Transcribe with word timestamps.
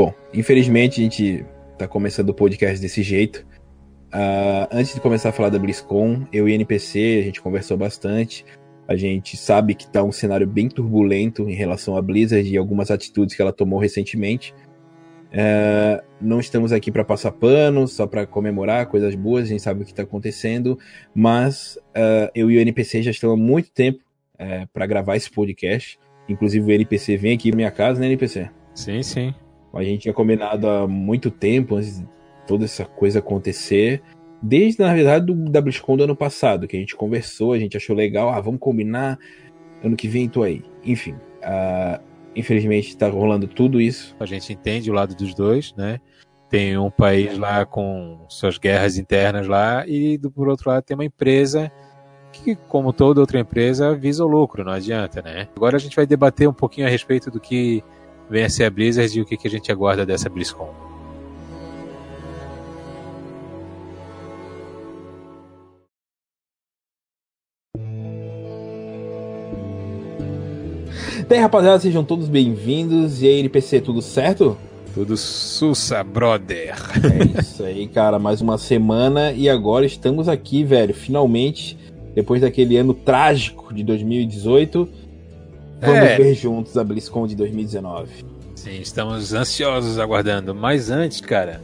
Bom, 0.00 0.14
infelizmente 0.32 0.98
a 0.98 1.04
gente 1.04 1.44
tá 1.76 1.86
começando 1.86 2.30
o 2.30 2.34
podcast 2.34 2.80
desse 2.80 3.02
jeito. 3.02 3.46
Uh, 4.06 4.64
antes 4.72 4.94
de 4.94 5.00
começar 5.02 5.28
a 5.28 5.32
falar 5.32 5.50
da 5.50 5.58
BlizzCon, 5.58 6.26
eu 6.32 6.48
e 6.48 6.54
NPC, 6.54 7.18
a 7.20 7.24
gente 7.26 7.42
conversou 7.42 7.76
bastante. 7.76 8.46
A 8.88 8.96
gente 8.96 9.36
sabe 9.36 9.74
que 9.74 9.86
tá 9.86 10.02
um 10.02 10.10
cenário 10.10 10.46
bem 10.46 10.70
turbulento 10.70 11.50
em 11.50 11.52
relação 11.52 11.98
à 11.98 12.00
Blizzard 12.00 12.50
e 12.50 12.56
algumas 12.56 12.90
atitudes 12.90 13.36
que 13.36 13.42
ela 13.42 13.52
tomou 13.52 13.78
recentemente. 13.78 14.54
Uh, 15.34 16.02
não 16.18 16.40
estamos 16.40 16.72
aqui 16.72 16.90
para 16.90 17.04
passar 17.04 17.32
pano, 17.32 17.86
só 17.86 18.06
para 18.06 18.26
comemorar 18.26 18.86
coisas 18.86 19.14
boas, 19.14 19.44
a 19.44 19.48
gente 19.48 19.62
sabe 19.62 19.82
o 19.82 19.84
que 19.84 19.92
está 19.92 20.04
acontecendo, 20.04 20.78
mas 21.14 21.78
uh, 21.90 22.30
eu 22.34 22.50
e 22.50 22.56
o 22.56 22.60
NPC 22.60 23.02
já 23.02 23.10
estamos 23.10 23.38
há 23.38 23.38
muito 23.38 23.70
tempo 23.70 23.98
uh, 23.98 24.42
é, 24.42 24.68
para 24.72 24.86
gravar 24.86 25.16
esse 25.16 25.30
podcast. 25.30 25.98
Inclusive 26.26 26.64
o 26.64 26.72
NPC 26.72 27.18
vem 27.18 27.34
aqui 27.34 27.50
na 27.50 27.56
minha 27.56 27.70
casa, 27.70 28.00
né, 28.00 28.06
NPC? 28.06 28.48
Sim, 28.74 29.02
sim. 29.02 29.34
A 29.72 29.82
gente 29.82 30.02
tinha 30.02 30.14
combinado 30.14 30.68
há 30.68 30.86
muito 30.86 31.30
tempo, 31.30 31.76
antes 31.76 32.00
de 32.00 32.06
toda 32.46 32.64
essa 32.64 32.84
coisa 32.84 33.20
acontecer. 33.20 34.02
Desde, 34.42 34.82
na 34.82 34.92
verdade, 34.94 35.26
do, 35.26 35.34
da 35.50 35.60
BlizzCon 35.60 35.96
do 35.96 36.04
ano 36.04 36.16
passado, 36.16 36.66
que 36.66 36.76
a 36.76 36.80
gente 36.80 36.96
conversou, 36.96 37.52
a 37.52 37.58
gente 37.58 37.76
achou 37.76 37.94
legal, 37.94 38.30
ah, 38.30 38.40
vamos 38.40 38.60
combinar, 38.60 39.18
ano 39.82 39.96
que 39.96 40.08
vem 40.08 40.28
tô 40.28 40.42
aí. 40.42 40.62
Enfim, 40.84 41.12
uh, 41.12 42.02
infelizmente 42.34 42.96
tá 42.96 43.08
rolando 43.08 43.46
tudo 43.46 43.80
isso. 43.80 44.16
A 44.18 44.26
gente 44.26 44.52
entende 44.52 44.90
o 44.90 44.94
lado 44.94 45.14
dos 45.14 45.34
dois, 45.34 45.74
né? 45.76 46.00
Tem 46.48 46.76
um 46.76 46.90
país 46.90 47.38
lá 47.38 47.64
com 47.64 48.24
suas 48.28 48.58
guerras 48.58 48.98
internas 48.98 49.46
lá 49.46 49.86
e 49.86 50.18
do 50.18 50.32
por 50.32 50.48
outro 50.48 50.70
lado 50.70 50.82
tem 50.82 50.96
uma 50.96 51.04
empresa 51.04 51.70
que, 52.32 52.56
como 52.56 52.92
toda 52.92 53.20
outra 53.20 53.38
empresa, 53.38 53.94
visa 53.94 54.24
o 54.24 54.28
lucro, 54.28 54.64
não 54.64 54.72
adianta, 54.72 55.22
né? 55.22 55.48
Agora 55.54 55.76
a 55.76 55.80
gente 55.80 55.94
vai 55.94 56.06
debater 56.06 56.48
um 56.48 56.52
pouquinho 56.52 56.86
a 56.86 56.90
respeito 56.90 57.30
do 57.30 57.38
que 57.40 57.84
ser 58.48 58.64
a 58.64 58.70
Blizzard 58.70 59.18
e 59.18 59.20
o 59.20 59.24
que, 59.24 59.36
que 59.36 59.48
a 59.48 59.50
gente 59.50 59.72
aguarda 59.72 60.06
dessa 60.06 60.28
BlizzCon. 60.28 60.72
Bem, 71.28 71.40
rapaziada, 71.40 71.78
sejam 71.78 72.02
todos 72.02 72.28
bem-vindos. 72.28 73.22
E 73.22 73.26
aí, 73.28 73.38
NPC, 73.38 73.80
tudo 73.80 74.02
certo? 74.02 74.56
Tudo 74.92 75.16
sussa, 75.16 76.02
brother. 76.02 76.74
É 77.36 77.40
isso 77.40 77.62
aí, 77.62 77.86
cara. 77.86 78.18
Mais 78.18 78.40
uma 78.40 78.58
semana 78.58 79.32
e 79.32 79.48
agora 79.48 79.86
estamos 79.86 80.28
aqui, 80.28 80.64
velho. 80.64 80.92
Finalmente, 80.92 81.78
depois 82.16 82.40
daquele 82.40 82.76
ano 82.76 82.92
trágico 82.92 83.72
de 83.72 83.84
2018, 83.84 84.88
vamos 85.80 85.96
é. 85.96 86.16
ver 86.16 86.34
juntos 86.34 86.76
a 86.76 86.84
BlizzCon 86.84 87.26
de 87.26 87.34
2019. 87.36 88.08
Sim, 88.54 88.80
estamos 88.80 89.32
ansiosos 89.32 89.98
aguardando. 89.98 90.54
Mas 90.54 90.90
antes, 90.90 91.20
cara, 91.20 91.60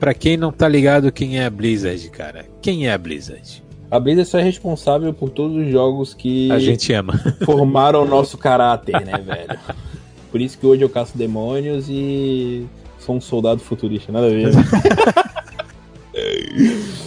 para 0.00 0.12
quem 0.12 0.36
não 0.36 0.50
tá 0.50 0.68
ligado 0.68 1.12
quem 1.12 1.38
é 1.38 1.46
a 1.46 1.50
Blizzard, 1.50 2.10
cara, 2.10 2.46
quem 2.60 2.88
é 2.88 2.92
a 2.92 2.98
Blizzard? 2.98 3.62
A 3.90 4.00
Blizzard 4.00 4.28
só 4.28 4.38
é 4.38 4.42
responsável 4.42 5.14
por 5.14 5.30
todos 5.30 5.56
os 5.56 5.70
jogos 5.70 6.12
que 6.12 6.50
a 6.50 6.58
gente 6.58 6.92
ama. 6.92 7.14
formaram 7.44 8.02
o 8.02 8.04
nosso 8.04 8.36
caráter, 8.36 9.04
né, 9.04 9.18
velho? 9.18 9.58
Por 10.32 10.40
isso 10.40 10.58
que 10.58 10.66
hoje 10.66 10.82
eu 10.82 10.88
caço 10.88 11.16
demônios 11.16 11.86
e 11.88 12.66
sou 12.98 13.16
um 13.16 13.20
soldado 13.20 13.60
futurista, 13.60 14.10
nada 14.10 14.26
a 14.26 14.30
ver. 14.30 14.50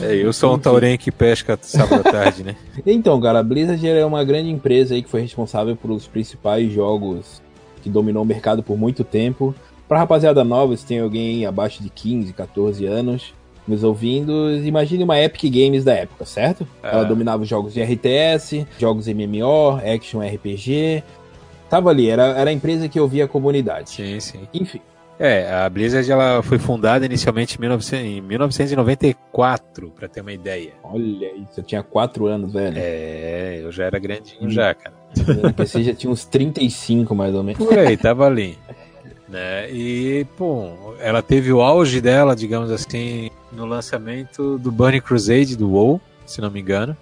É, 0.01 0.15
eu 0.15 0.33
sou 0.33 0.53
um 0.53 0.59
taurém 0.59 0.97
que 0.97 1.11
pesca 1.11 1.57
sábado 1.61 2.01
à 2.07 2.11
tarde, 2.11 2.43
né? 2.43 2.55
Então, 2.85 3.19
cara, 3.19 3.39
a 3.39 3.43
Blizzard 3.43 3.87
é 3.87 4.05
uma 4.05 4.23
grande 4.23 4.49
empresa 4.49 4.93
aí 4.93 5.01
que 5.01 5.09
foi 5.09 5.21
responsável 5.21 5.75
por 5.75 5.91
os 5.91 6.07
principais 6.07 6.71
jogos 6.71 7.41
que 7.81 7.89
dominou 7.89 8.23
o 8.23 8.25
mercado 8.25 8.61
por 8.61 8.77
muito 8.77 9.03
tempo. 9.03 9.55
Pra 9.87 9.99
rapaziada 9.99 10.43
nova, 10.43 10.75
se 10.75 10.85
tem 10.85 10.99
alguém 10.99 11.45
abaixo 11.45 11.81
de 11.81 11.89
15, 11.89 12.33
14 12.33 12.85
anos, 12.85 13.33
nos 13.67 13.83
ouvindo, 13.83 14.51
imagine 14.63 15.03
uma 15.03 15.19
Epic 15.19 15.43
Games 15.51 15.83
da 15.83 15.93
época, 15.93 16.25
certo? 16.25 16.67
É. 16.83 16.89
Ela 16.89 17.03
dominava 17.05 17.43
os 17.43 17.49
jogos 17.49 17.73
de 17.73 17.81
RTS, 17.81 18.65
jogos 18.77 19.07
MMO, 19.07 19.77
Action 19.77 20.19
RPG. 20.19 21.03
Tava 21.69 21.89
ali, 21.89 22.09
era, 22.09 22.23
era 22.37 22.49
a 22.49 22.53
empresa 22.53 22.87
que 22.87 22.99
ouvia 22.99 23.25
a 23.25 23.27
comunidade. 23.27 23.91
Sim, 23.91 24.19
sim. 24.19 24.39
Enfim. 24.53 24.81
É, 25.19 25.51
a 25.51 25.69
Blizzard 25.69 26.09
ela 26.11 26.43
foi 26.43 26.59
fundada 26.59 27.05
inicialmente 27.05 27.57
em, 27.93 28.21
1994, 28.21 29.89
para 29.91 30.07
ter 30.07 30.21
uma 30.21 30.31
ideia. 30.31 30.73
Olha 30.83 31.35
isso, 31.35 31.59
eu 31.59 31.63
tinha 31.63 31.81
4 31.81 32.27
anos, 32.27 32.53
velho. 32.53 32.75
É, 32.77 33.61
eu 33.63 33.71
já 33.71 33.85
era 33.85 33.97
grandinho 33.97 34.45
hum. 34.45 34.49
já, 34.49 34.75
cara. 34.75 34.95
Você 35.57 35.83
já 35.83 35.93
tinha 35.93 36.11
uns 36.11 36.25
35 36.25 37.15
mais 37.15 37.33
ou 37.33 37.43
menos. 37.43 37.57
Por 37.57 37.77
aí, 37.77 37.97
tava 37.97 38.27
ali. 38.27 38.57
né? 39.27 39.71
E, 39.71 40.25
pô, 40.37 40.95
ela 40.99 41.23
teve 41.23 41.51
o 41.51 41.61
auge 41.61 41.99
dela, 41.99 42.35
digamos 42.35 42.69
assim, 42.69 43.31
no 43.51 43.65
lançamento 43.65 44.59
do 44.59 44.71
Burning 44.71 45.01
Crusade 45.01 45.57
do 45.57 45.71
WoW, 45.71 45.99
se 46.25 46.41
não 46.41 46.51
me 46.51 46.59
engano. 46.59 46.95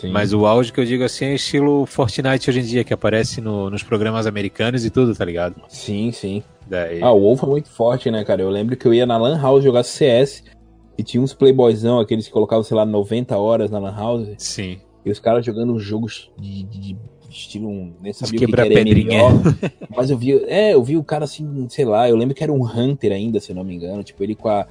Sim. 0.00 0.10
Mas 0.10 0.32
o 0.34 0.44
auge 0.44 0.72
que 0.72 0.78
eu 0.78 0.84
digo 0.84 1.04
assim 1.04 1.26
é 1.26 1.34
estilo 1.34 1.86
Fortnite 1.86 2.50
hoje 2.50 2.60
em 2.60 2.64
dia, 2.64 2.84
que 2.84 2.92
aparece 2.92 3.40
no, 3.40 3.70
nos 3.70 3.82
programas 3.82 4.26
americanos 4.26 4.84
e 4.84 4.90
tudo, 4.90 5.14
tá 5.14 5.24
ligado? 5.24 5.56
Sim, 5.68 6.12
sim. 6.12 6.42
Daí... 6.66 7.02
Ah, 7.02 7.12
o 7.12 7.20
WoW 7.20 7.36
foi 7.36 7.48
muito 7.48 7.70
forte, 7.70 8.10
né, 8.10 8.24
cara? 8.24 8.42
Eu 8.42 8.50
lembro 8.50 8.76
que 8.76 8.86
eu 8.86 8.92
ia 8.92 9.06
na 9.06 9.16
Lan 9.16 9.40
House 9.40 9.64
jogar 9.64 9.84
CS 9.84 10.44
e 10.98 11.02
tinha 11.02 11.22
uns 11.22 11.32
playboyzão, 11.32 11.98
aqueles 11.98 12.26
que 12.26 12.32
colocavam, 12.32 12.62
sei 12.62 12.76
lá, 12.76 12.84
90 12.84 13.36
horas 13.38 13.70
na 13.70 13.78
Lan 13.78 13.94
House. 13.94 14.28
Sim. 14.38 14.78
E 15.04 15.10
os 15.10 15.18
caras 15.18 15.46
jogando 15.46 15.78
jogos 15.78 16.30
de, 16.38 16.64
de, 16.64 16.78
de 16.78 16.96
estilo, 17.30 17.70
nem 18.00 18.12
sabia 18.12 18.40
o 18.40 18.46
que, 18.46 18.52
era 18.52 18.66
pedrinha. 18.66 19.20
mas 19.96 20.10
eu 20.10 20.18
vi, 20.18 20.44
é, 20.46 20.74
eu 20.74 20.82
vi 20.82 20.96
o 20.96 21.04
cara 21.04 21.24
assim, 21.24 21.66
sei 21.70 21.84
lá, 21.84 22.08
eu 22.08 22.16
lembro 22.16 22.34
que 22.34 22.42
era 22.42 22.52
um 22.52 22.64
Hunter 22.64 23.12
ainda, 23.12 23.40
se 23.40 23.50
eu 23.50 23.56
não 23.56 23.64
me 23.64 23.74
engano, 23.74 24.02
tipo, 24.02 24.22
ele 24.22 24.34
com 24.34 24.48
a 24.48 24.66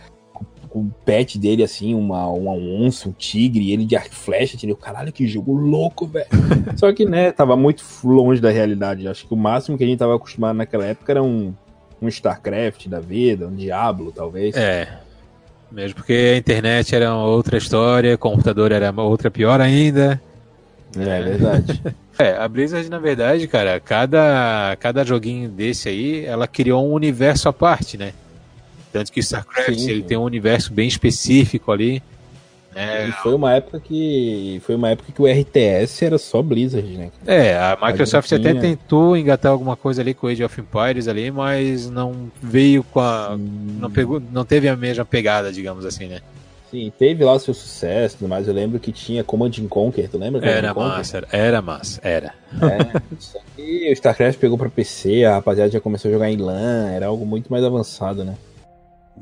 o 0.76 0.92
pet 1.06 1.40
dele, 1.40 1.64
assim, 1.64 1.96
uma, 1.96 2.28
uma 2.28 2.52
onça, 2.52 3.08
um 3.08 3.14
tigre, 3.14 3.72
ele 3.72 3.86
de 3.86 3.96
arco 3.96 4.10
e 4.12 4.16
flecha, 4.16 4.58
entendeu? 4.58 4.76
Caralho, 4.76 5.14
que 5.14 5.26
jogo 5.26 5.54
louco, 5.54 6.06
velho. 6.06 6.28
Só 6.76 6.92
que, 6.92 7.06
né, 7.06 7.32
tava 7.32 7.56
muito 7.56 7.82
longe 8.04 8.42
da 8.42 8.52
realidade. 8.52 9.08
Acho 9.08 9.26
que 9.26 9.34
o 9.34 9.38
máximo 9.38 9.78
que 9.78 9.86
a 9.86 9.88
gente 9.88 10.00
tava 10.00 10.14
acostumado 10.14 10.58
naquela 10.58 10.86
época 10.86 11.14
era 11.14 11.24
um, 11.24 11.54
um 12.02 12.10
StarCraft 12.10 12.90
da 12.90 13.00
vida, 13.00 13.48
um 13.48 13.56
Diablo, 13.56 14.12
talvez. 14.12 14.54
É. 14.58 15.00
Mesmo 15.72 15.96
porque 15.96 16.34
a 16.36 16.38
internet 16.38 16.94
era 16.94 17.16
outra 17.16 17.58
história, 17.58 18.14
o 18.14 18.18
computador 18.18 18.74
era 18.74 18.92
outra 18.92 19.32
pior 19.32 19.62
ainda. 19.62 20.22
É, 20.98 21.20
é 21.20 21.24
verdade. 21.24 21.82
é, 22.20 22.36
a 22.36 22.50
Blizzard, 22.50 22.90
na 22.90 23.00
verdade, 23.00 23.48
cara, 23.48 23.80
cada, 23.80 24.76
cada 24.78 25.06
joguinho 25.06 25.48
desse 25.48 25.88
aí, 25.88 26.26
ela 26.26 26.48
criou 26.48 26.86
um 26.86 26.92
universo 26.92 27.48
à 27.48 27.54
parte, 27.54 27.98
né? 27.98 28.12
Tanto 28.96 29.12
que 29.12 29.20
StarCraft 29.20 29.78
sim, 29.78 29.90
ele 29.90 30.04
tem 30.04 30.16
um 30.16 30.24
universo 30.24 30.72
bem 30.72 30.88
específico 30.88 31.70
ali. 31.70 32.02
Né? 32.74 33.10
E 33.10 33.12
foi 33.12 33.34
uma 33.34 33.52
época 33.54 33.78
que 33.78 34.62
foi 34.66 34.74
uma 34.74 34.90
época 34.90 35.12
que 35.12 35.22
o 35.22 35.26
RTS 35.26 36.06
era 36.06 36.18
só 36.18 36.42
Blizzard, 36.42 36.88
né? 36.98 37.12
É, 37.28 37.58
a 37.58 37.78
Microsoft 37.82 38.32
a 38.32 38.38
até 38.38 38.54
tentou 38.54 39.18
engatar 39.18 39.52
alguma 39.52 39.76
coisa 39.76 40.02
ali 40.02 40.14
com 40.14 40.28
o 40.28 40.30
Age 40.30 40.46
of 40.46 40.62
Empires 40.62 41.10
ali, 41.10 41.30
mas 41.30 41.90
não 41.90 42.32
veio 42.42 42.86
com 42.86 43.02
a 43.02 43.36
não 43.38 43.92
pegou, 43.92 44.22
não 44.32 44.46
teve 44.46 44.70
a 44.70 44.78
mesma 44.78 45.04
pegada, 45.04 45.52
digamos 45.52 45.84
assim, 45.84 46.08
né? 46.08 46.22
Sim, 46.72 46.90
teve 46.98 47.22
lá 47.26 47.38
seu 47.38 47.54
sucesso, 47.54 48.18
mas 48.22 48.48
eu 48.48 48.54
lembro 48.54 48.80
que 48.80 48.94
tinha 48.94 49.26
Command 49.26 49.52
Conquer, 49.70 50.08
tu 50.08 50.18
lembra? 50.18 50.46
Era 50.46 50.74
massa, 50.74 51.28
era 51.34 51.62
massa, 51.62 52.00
era. 52.02 52.34
É, 52.62 53.62
e 53.62 53.90
o 53.90 53.94
StarCraft 53.94 54.40
pegou 54.40 54.58
para 54.58 54.70
PC, 54.70 55.26
a 55.26 55.34
rapaziada 55.34 55.70
já 55.70 55.82
começou 55.82 56.08
a 56.08 56.14
jogar 56.14 56.32
em 56.32 56.38
LAN, 56.38 56.92
era 56.92 57.08
algo 57.08 57.26
muito 57.26 57.52
mais 57.52 57.62
avançado, 57.62 58.24
né? 58.24 58.36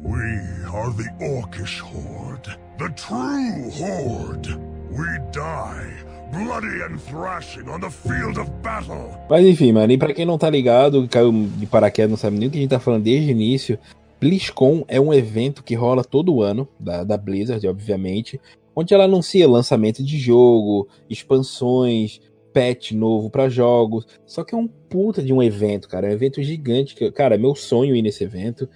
We 0.01 0.39
are 0.73 0.91
the 0.91 1.09
Orcish 1.21 1.79
Horde, 1.79 2.57
the 2.79 2.89
true 2.95 3.69
Horde. 3.69 4.59
We 4.89 5.05
die 5.31 5.93
bloody 6.31 6.81
and 6.81 6.99
thrashing 6.99 7.69
on 7.69 7.79
the 7.79 7.91
field 7.91 8.39
of 8.39 8.49
battle. 8.63 9.11
Mas 9.29 9.45
enfim, 9.45 9.71
mano, 9.71 9.93
e 9.93 9.97
pra 9.97 10.11
quem 10.11 10.25
não 10.25 10.37
tá 10.37 10.49
ligado, 10.49 11.07
caiu 11.07 11.31
de 11.57 11.67
paraquedas, 11.67 12.09
não 12.09 12.17
sabe 12.17 12.39
nem 12.39 12.47
o 12.47 12.51
que 12.51 12.57
a 12.57 12.61
gente 12.61 12.71
tá 12.71 12.79
falando 12.79 13.03
desde 13.03 13.29
o 13.29 13.31
início, 13.31 13.77
BlizzCon 14.19 14.83
é 14.87 14.99
um 14.99 15.13
evento 15.13 15.63
que 15.63 15.75
rola 15.75 16.03
todo 16.03 16.41
ano, 16.41 16.67
da, 16.79 17.03
da 17.03 17.15
Blizzard, 17.15 17.65
obviamente, 17.67 18.41
onde 18.75 18.95
ela 18.95 19.03
anuncia 19.03 19.47
lançamento 19.47 20.03
de 20.03 20.17
jogo, 20.17 20.87
expansões, 21.07 22.19
patch 22.51 22.93
novo 22.93 23.29
para 23.29 23.47
jogos. 23.49 24.07
Só 24.25 24.43
que 24.43 24.55
é 24.55 24.57
um 24.57 24.67
puta 24.67 25.21
de 25.21 25.31
um 25.33 25.41
evento, 25.41 25.87
cara. 25.87 26.07
É 26.07 26.09
um 26.09 26.13
evento 26.13 26.41
gigante. 26.41 26.95
Que, 26.95 27.11
cara, 27.11 27.35
é 27.35 27.37
meu 27.37 27.55
sonho 27.55 27.95
ir 27.95 28.01
nesse 28.01 28.23
evento. 28.23 28.69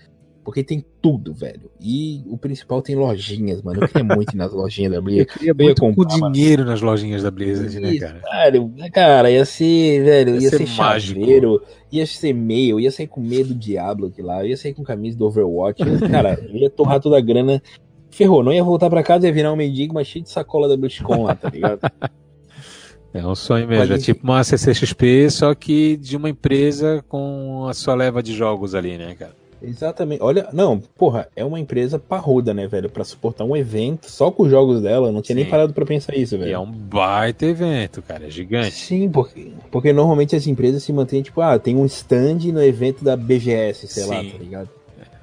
Porque 0.47 0.63
tem 0.63 0.81
tudo, 1.01 1.33
velho. 1.33 1.69
E 1.77 2.23
o 2.25 2.37
principal 2.37 2.81
tem 2.81 2.95
lojinhas, 2.95 3.61
mano. 3.61 3.83
Eu 3.83 3.87
queria 3.89 4.15
muito 4.15 4.33
ir 4.33 4.37
nas 4.37 4.53
lojinhas 4.53 4.93
da 4.93 5.01
Blizzard. 5.01 5.29
Eu 5.29 5.39
queria 5.39 5.53
muito 5.53 5.81
comprar, 5.81 6.19
com 6.19 6.31
dinheiro 6.31 6.61
mano. 6.61 6.71
nas 6.71 6.81
lojinhas 6.81 7.21
da 7.21 7.29
Blizzard, 7.29 7.77
né, 7.81 7.97
cara? 7.97 8.21
Cara, 8.21 8.89
cara, 8.93 9.29
ia 9.29 9.43
ser, 9.43 10.05
velho, 10.05 10.35
ia, 10.35 10.43
ia 10.43 10.49
ser, 10.49 10.59
ser 10.59 10.67
chaveiro, 10.67 11.61
ia 11.91 12.05
ser 12.05 12.31
meio, 12.31 12.79
ia 12.79 12.89
sair 12.89 13.07
com 13.07 13.19
medo 13.19 13.49
do 13.49 13.55
Diablo 13.55 14.07
aqui 14.07 14.21
lá, 14.21 14.45
ia 14.45 14.55
sair 14.55 14.73
com 14.73 14.85
camisa 14.85 15.17
do 15.17 15.25
Overwatch. 15.25 15.83
Ia, 15.83 15.99
cara, 16.09 16.39
ia 16.49 16.69
torrar 16.69 17.01
toda 17.01 17.17
a 17.17 17.21
grana. 17.21 17.61
Ferrou, 18.09 18.41
não 18.41 18.53
ia 18.53 18.63
voltar 18.63 18.89
pra 18.89 19.03
casa, 19.03 19.27
ia 19.27 19.33
virar 19.33 19.51
um 19.51 19.57
mendigo, 19.57 19.95
mas 19.95 20.07
cheio 20.07 20.23
de 20.23 20.31
sacola 20.31 20.69
da 20.69 20.77
BlizzCon 20.77 21.23
lá, 21.23 21.35
tá 21.35 21.49
ligado? 21.49 21.81
É 23.13 23.27
um 23.27 23.35
sonho 23.35 23.67
mesmo, 23.67 23.95
é 23.95 23.97
tipo 23.97 24.23
uma 24.23 24.41
CCXP, 24.45 25.29
só 25.29 25.53
que 25.53 25.97
de 25.97 26.15
uma 26.15 26.29
empresa 26.29 27.03
com 27.09 27.67
a 27.67 27.73
sua 27.73 27.95
leva 27.95 28.23
de 28.23 28.33
jogos 28.33 28.73
ali, 28.73 28.97
né, 28.97 29.13
cara? 29.13 29.46
Exatamente. 29.61 30.21
Olha, 30.21 30.47
não, 30.53 30.79
porra, 30.79 31.27
é 31.35 31.43
uma 31.43 31.59
empresa 31.59 31.97
parruda, 31.97 32.53
né, 32.53 32.67
velho? 32.67 32.89
Pra 32.89 33.03
suportar 33.03 33.43
um 33.43 33.55
evento 33.55 34.09
só 34.09 34.29
com 34.29 34.43
os 34.43 34.49
jogos 34.49 34.81
dela. 34.81 35.07
Eu 35.07 35.11
não 35.11 35.21
tinha 35.21 35.35
Sim. 35.35 35.41
nem 35.41 35.49
parado 35.49 35.73
pra 35.73 35.85
pensar 35.85 36.15
isso, 36.15 36.37
velho. 36.37 36.49
E 36.49 36.53
é 36.53 36.59
um 36.59 36.71
baita 36.71 37.45
evento, 37.45 38.01
cara. 38.01 38.27
É 38.27 38.29
gigante. 38.29 38.71
Sim, 38.71 39.09
porque, 39.09 39.51
porque 39.71 39.93
normalmente 39.93 40.35
as 40.35 40.47
empresas 40.47 40.83
se 40.83 40.93
mantêm, 40.93 41.21
tipo, 41.21 41.41
ah, 41.41 41.57
tem 41.57 41.75
um 41.75 41.85
stand 41.85 42.51
no 42.51 42.61
evento 42.61 43.03
da 43.03 43.15
BGS, 43.15 43.87
sei 43.87 44.05
lá, 44.05 44.21
Sim. 44.21 44.29
tá 44.29 44.37
ligado? 44.37 44.69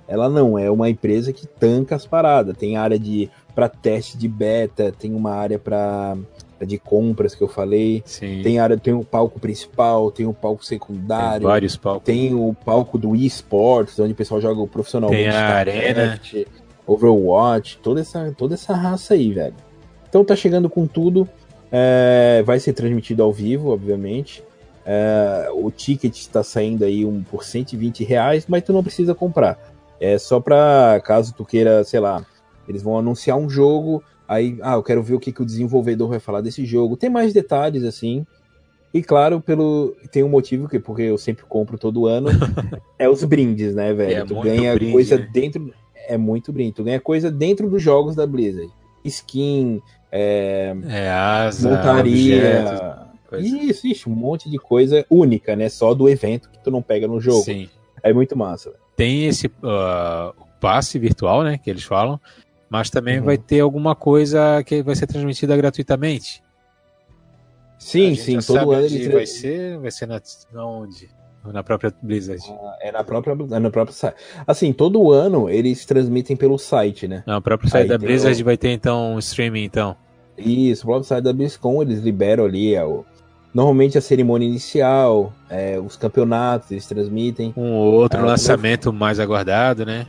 Ela 0.06 0.28
não, 0.28 0.58
é 0.58 0.70
uma 0.70 0.90
empresa 0.90 1.32
que 1.32 1.46
tanca 1.46 1.96
as 1.96 2.06
paradas. 2.06 2.56
Tem 2.56 2.76
área 2.76 2.98
de 2.98 3.31
para 3.54 3.69
teste 3.69 4.19
de 4.19 4.26
beta, 4.26 4.92
tem 4.92 5.14
uma 5.14 5.31
área 5.31 5.58
para 5.58 6.16
de 6.61 6.79
compras 6.79 7.35
que 7.35 7.43
eu 7.43 7.49
falei. 7.49 8.03
Sim. 8.06 8.41
Tem 8.43 8.59
área, 8.59 8.77
tem 8.77 8.93
o 8.95 9.05
palco 9.05 9.39
principal, 9.41 10.11
tem 10.11 10.27
o 10.27 10.33
palco 10.33 10.61
Tem 10.61 10.69
secundário, 10.69 11.47
vários 11.47 11.77
palcos. 11.77 12.05
tem 12.05 12.35
o 12.35 12.55
palco 12.65 12.97
do 12.99 13.15
esports, 13.17 13.99
onde 13.99 14.12
o 14.12 14.17
pessoal 14.17 14.41
joga 14.41 14.67
profissionalmente. 14.67 15.23
Tem 15.23 15.31
a 15.31 15.62
StarCraft, 15.62 16.47
Overwatch, 16.87 17.79
toda 17.83 18.01
essa, 18.01 18.33
toda 18.37 18.55
essa 18.55 18.75
raça 18.75 19.15
aí, 19.15 19.33
velho. 19.33 19.55
Então 20.09 20.25
tá 20.25 20.37
chegando 20.37 20.69
com 20.71 20.87
tudo. 20.87 21.29
é, 21.73 22.43
vai 22.47 22.61
ser 22.61 22.73
transmitido 22.73 23.23
ao 23.23 23.33
vivo, 23.33 23.73
obviamente. 23.73 24.45
É, 24.87 25.49
o 25.53 25.71
ticket 25.71 26.15
está 26.17 26.43
saindo 26.43 26.85
aí 26.85 27.05
um 27.06 27.23
por 27.23 27.43
120 27.43 28.05
reais, 28.05 28.45
mas 28.47 28.62
tu 28.62 28.73
não 28.73 28.83
precisa 28.83 29.15
comprar. 29.15 29.59
É 30.01 30.19
só 30.19 30.39
pra 30.41 31.01
caso 31.05 31.33
tu 31.35 31.45
queira, 31.45 31.83
sei 31.85 32.01
lá, 32.01 32.25
eles 32.69 32.83
vão 32.83 32.99
anunciar 32.99 33.39
um 33.39 33.49
jogo, 33.49 34.03
aí, 34.29 34.59
ah, 34.62 34.75
eu 34.75 34.82
quero 34.82 35.03
ver 35.03 35.15
o 35.15 35.21
que, 35.21 35.32
que 35.32 35.43
o 35.43 35.47
desenvolvedor 35.47 36.09
vai 36.09 36.21
falar 36.21 36.41
desse 36.41 36.65
jogo. 36.65 36.97
Tem 36.97 37.11
mais 37.11 37.32
detalhes, 37.32 37.85
assim. 37.85 38.26
E 38.93 39.03
claro, 39.03 39.41
pelo 39.41 39.94
tem 40.12 40.23
um 40.23 40.29
motivo 40.29 40.69
que 40.69 40.79
porque 40.79 41.03
eu 41.03 41.19
sempre 41.19 41.44
compro 41.44 41.76
todo 41.76 42.06
ano, 42.06 42.29
é 42.99 43.09
os 43.09 43.25
brindes, 43.25 43.75
né, 43.75 43.93
velho? 43.93 44.19
É 44.19 44.25
tu 44.25 44.41
ganha 44.41 44.73
brinde, 44.75 44.93
coisa 44.93 45.19
né? 45.19 45.29
dentro 45.32 45.75
é 46.06 46.17
muito 46.17 46.53
brinde. 46.53 46.73
Tu 46.73 46.85
ganha 46.85 47.00
coisa 47.00 47.31
dentro 47.31 47.69
dos 47.69 47.82
jogos 47.82 48.15
da 48.15 48.26
Blizzard. 48.26 48.71
Skin, 49.05 49.82
é, 50.12 50.75
É 50.88 51.11
asa, 51.11 51.69
objetos, 51.69 52.70
montaria. 52.73 52.97
coisa. 53.29 53.47
Isso, 53.47 53.87
isso, 53.87 54.11
um 54.11 54.15
monte 54.15 54.49
de 54.49 54.59
coisa 54.59 55.05
única, 55.11 55.56
né? 55.56 55.69
Só 55.69 55.93
do 55.93 56.09
evento 56.09 56.49
que 56.49 56.62
tu 56.62 56.70
não 56.70 56.81
pega 56.81 57.09
no 57.09 57.20
jogo. 57.20 57.43
Sim. 57.43 57.69
É 58.03 58.12
muito 58.12 58.37
massa. 58.37 58.70
velho. 58.70 58.82
Tem 58.97 59.27
esse 59.27 59.49
uh, 59.49 60.32
passe 60.61 60.99
virtual, 60.99 61.43
né, 61.43 61.59
que 61.59 61.69
eles 61.69 61.82
falam, 61.82 62.20
mas 62.69 62.90
também 62.90 63.19
Uhum. 63.19 63.25
vai 63.25 63.37
ter 63.38 63.61
alguma 63.61 63.94
coisa 63.94 64.62
que 64.64 64.82
vai 64.82 64.94
ser 64.94 65.06
transmitida 65.06 65.56
gratuitamente. 65.56 66.43
Sim, 67.78 68.14
sim, 68.14 68.38
todo 68.40 68.58
ano 68.70 68.72
onde 68.84 68.94
eles 68.96 69.12
vai 69.12 69.26
ser, 69.26 69.78
vai 69.78 69.90
ser 69.90 70.06
na, 70.06 70.20
na 70.52 70.66
onde? 70.66 71.08
Na 71.52 71.62
própria 71.62 71.93
Blizzard. 72.02 72.43
É 72.81 72.90
na 72.90 73.05
própria, 73.05 73.32
é 73.32 73.58
no 73.58 73.70
próprio 73.70 73.94
site. 73.94 74.16
Assim, 74.46 74.72
todo 74.72 75.12
ano 75.12 75.50
eles 75.50 75.84
transmitem 75.84 76.34
pelo 76.34 76.56
site, 76.58 77.06
né? 77.06 77.22
Não, 77.26 77.37
o 77.37 77.43
próprio 77.43 77.69
site 77.69 77.82
Aí 77.82 77.88
da 77.88 77.99
Blizzard 77.99 78.40
o- 78.40 78.44
vai 78.44 78.56
ter 78.56 78.70
então 78.70 79.14
um 79.14 79.19
streaming 79.19 79.64
então. 79.64 79.94
Isso, 80.38 80.84
o 80.84 80.87
próprio 80.87 81.05
site 81.06 81.22
da 81.22 81.32
BlizzCon 81.34 81.82
eles 81.82 82.00
liberam 82.00 82.46
ali 82.46 82.75
é, 82.75 82.82
o, 82.82 83.05
normalmente 83.52 83.99
a 83.99 84.00
cerimônia 84.00 84.49
inicial, 84.49 85.34
é, 85.50 85.78
os 85.78 85.96
campeonatos 85.96 86.70
eles 86.70 86.87
transmitem. 86.87 87.52
Um 87.55 87.72
outro 87.75 88.20
Ah, 88.20 88.25
lançamento 88.25 88.90
mais 88.90 89.20
aguardado, 89.20 89.84
né? 89.84 90.06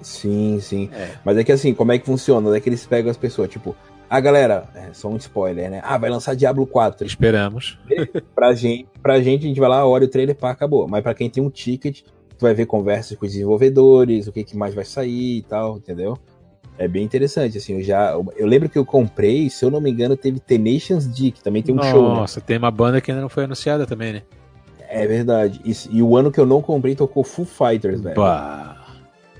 Sim, 0.00 0.58
sim. 0.60 0.90
É. 0.92 1.10
Mas 1.24 1.36
é 1.36 1.44
que 1.44 1.52
assim, 1.52 1.74
como 1.74 1.92
é 1.92 1.98
que 1.98 2.06
funciona? 2.06 2.56
É 2.56 2.60
que 2.60 2.68
eles 2.68 2.86
pegam 2.86 3.10
as 3.10 3.16
pessoas, 3.16 3.48
tipo, 3.48 3.74
ah, 4.08 4.20
galera, 4.20 4.68
é 4.74 4.92
só 4.92 5.08
um 5.08 5.16
spoiler, 5.16 5.70
né? 5.70 5.80
Ah, 5.82 5.98
vai 5.98 6.08
lançar 6.08 6.36
Diablo 6.36 6.66
4. 6.66 7.06
Esperamos. 7.06 7.78
Pra 8.34 8.54
gente, 8.54 8.86
pra 9.02 9.20
gente, 9.20 9.44
a 9.44 9.48
gente 9.48 9.60
vai 9.60 9.68
lá, 9.68 9.86
olha 9.86 10.04
o 10.04 10.08
trailer, 10.08 10.36
pá, 10.36 10.50
acabou. 10.50 10.86
Mas 10.86 11.02
pra 11.02 11.14
quem 11.14 11.28
tem 11.28 11.42
um 11.42 11.50
ticket, 11.50 12.02
tu 12.38 12.42
vai 12.42 12.54
ver 12.54 12.66
conversas 12.66 13.16
com 13.16 13.26
os 13.26 13.32
desenvolvedores, 13.32 14.28
o 14.28 14.32
que, 14.32 14.44
que 14.44 14.56
mais 14.56 14.74
vai 14.74 14.84
sair 14.84 15.38
e 15.38 15.42
tal, 15.42 15.78
entendeu? 15.78 16.16
É 16.78 16.86
bem 16.86 17.02
interessante, 17.02 17.56
assim, 17.56 17.74
eu 17.74 17.82
já. 17.82 18.12
Eu 18.36 18.46
lembro 18.46 18.68
que 18.68 18.78
eu 18.78 18.84
comprei, 18.84 19.48
se 19.48 19.64
eu 19.64 19.70
não 19.70 19.80
me 19.80 19.90
engano, 19.90 20.16
teve 20.16 20.38
Tenacious 20.38 21.06
D, 21.06 21.30
que 21.30 21.42
também 21.42 21.62
tem 21.62 21.74
um 21.74 21.82
show, 21.82 22.02
né? 22.10 22.14
Nossa, 22.16 22.40
tem 22.40 22.58
uma 22.58 22.70
banda 22.70 23.00
que 23.00 23.10
ainda 23.10 23.22
não 23.22 23.30
foi 23.30 23.44
anunciada 23.44 23.86
também, 23.86 24.12
né? 24.12 24.22
É 24.88 25.06
verdade. 25.06 25.60
E, 25.64 25.96
e 25.96 26.02
o 26.02 26.16
ano 26.16 26.30
que 26.30 26.38
eu 26.38 26.46
não 26.46 26.60
comprei 26.60 26.94
tocou 26.94 27.24
Full 27.24 27.46
Fighters, 27.46 28.00
velho. 28.00 28.14
Bah. 28.14 28.75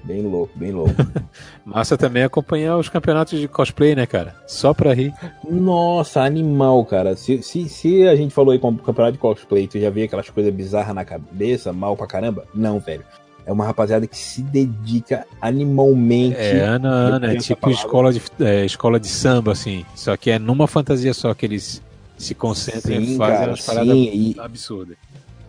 Bem 0.07 0.23
louco, 0.23 0.53
bem 0.57 0.71
louco. 0.71 0.95
Massa 1.67 1.97
também 1.99 2.23
acompanhar 2.23 2.77
os 2.77 2.89
campeonatos 2.89 3.41
de 3.41 3.49
cosplay, 3.49 3.95
né, 3.97 4.07
cara? 4.07 4.37
Só 4.47 4.73
pra 4.73 4.95
rir. 4.95 5.13
Nossa, 5.51 6.23
animal, 6.23 6.85
cara. 6.85 7.17
Se, 7.17 7.43
se, 7.43 7.69
se 7.69 8.07
a 8.07 8.15
gente 8.15 8.33
falou 8.33 8.53
aí 8.53 8.59
com 8.59 8.69
o 8.69 8.77
campeonato 8.79 9.15
de 9.15 9.19
cosplay, 9.19 9.67
tu 9.67 9.81
já 9.81 9.91
via 9.91 10.05
aquelas 10.05 10.31
coisas 10.31 10.55
bizarras 10.55 10.95
na 10.95 11.05
cabeça, 11.05 11.73
mal 11.73 11.97
pra 11.97 12.07
caramba? 12.07 12.45
Não, 12.55 12.79
velho. 12.79 13.03
É 13.45 13.53
uma 13.53 13.65
rapaziada 13.65 14.07
que 14.07 14.17
se 14.17 14.43
dedica 14.43 15.27
animalmente. 15.41 16.37
É, 16.37 16.61
ano 16.61 16.89
a 16.89 16.91
ano, 16.91 17.27
é 17.27 17.37
tipo 17.37 17.71
escola 17.71 18.13
de, 18.13 18.21
é, 18.41 18.65
escola 18.65 18.99
de 19.01 19.09
samba, 19.09 19.53
assim. 19.53 19.85
Só 19.95 20.17
que 20.17 20.31
é 20.31 20.39
numa 20.39 20.67
fantasia 20.69 21.15
só 21.15 21.33
que 21.35 21.47
eles 21.47 21.83
se 22.19 22.35
concentram 22.35 23.01
e 23.01 23.07
Sim, 23.07 23.17
fazem 23.17 23.37
cara, 23.39 23.51
umas 23.51 23.61
paradas 23.65 23.93
sim, 23.93 24.35
e, 24.35 24.41
absurdas. 24.41 24.97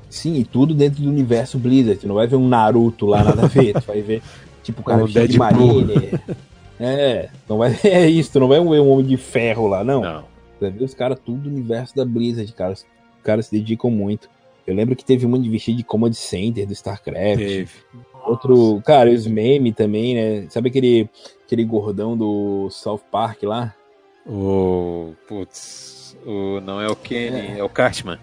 sim, 0.09 0.35
e 0.35 0.43
tudo 0.43 0.73
dentro 0.75 1.01
do 1.01 1.09
universo 1.09 1.57
Blizzard. 1.57 1.99
Tu 1.99 2.07
não 2.07 2.15
vai 2.15 2.27
ver 2.27 2.35
um 2.35 2.47
Naruto 2.47 3.05
lá, 3.07 3.23
nada 3.23 3.43
a 3.43 3.47
ver. 3.47 3.73
tu 3.73 3.87
vai 3.87 4.01
ver, 4.01 4.21
tipo, 4.67 4.81
o 4.81 4.83
cara 4.83 5.03
Um 5.03 5.07
de. 5.07 5.37
Marine. 5.37 6.19
É, 6.79 7.29
não 7.49 7.57
vai 7.57 7.75
é 7.83 8.07
isso, 8.07 8.33
tu 8.33 8.39
não 8.39 8.47
vai 8.47 8.59
ver 8.59 8.79
um 8.79 8.89
homem 8.89 9.05
de 9.05 9.17
ferro 9.17 9.67
lá, 9.67 9.83
não. 9.83 10.01
Não. 10.01 10.25
Vai 10.59 10.69
ver 10.69 10.83
os 10.83 10.93
caras 10.93 11.19
tudo 11.23 11.41
do 11.41 11.49
universo 11.49 11.95
da 11.95 12.05
Blizzard, 12.05 12.51
cara. 12.53 12.73
Os 12.73 12.85
caras 13.23 13.47
se 13.47 13.51
dedicam 13.51 13.89
muito. 13.89 14.29
Eu 14.65 14.75
lembro 14.75 14.95
que 14.95 15.05
teve 15.05 15.25
um 15.25 15.41
de 15.41 15.49
vestido 15.49 15.77
de 15.77 15.83
Command 15.83 16.13
Center 16.13 16.67
do 16.67 16.73
StarCraft. 16.73 17.37
Teve. 17.37 17.69
Outro, 18.25 18.81
cara, 18.85 19.09
os 19.09 19.25
memes 19.25 19.73
também, 19.73 20.13
né? 20.13 20.47
Sabe 20.49 20.69
aquele, 20.69 21.09
aquele 21.45 21.63
gordão 21.63 22.17
do 22.17 22.69
South 22.69 23.01
Park 23.09 23.43
lá? 23.43 23.73
O. 24.25 25.13
Putz. 25.27 26.17
O, 26.25 26.59
não 26.61 26.81
é 26.81 26.87
o 26.87 26.95
Kenny, 26.95 27.59
é, 27.59 27.63
o 27.63 27.69
Cartman. 27.69 28.19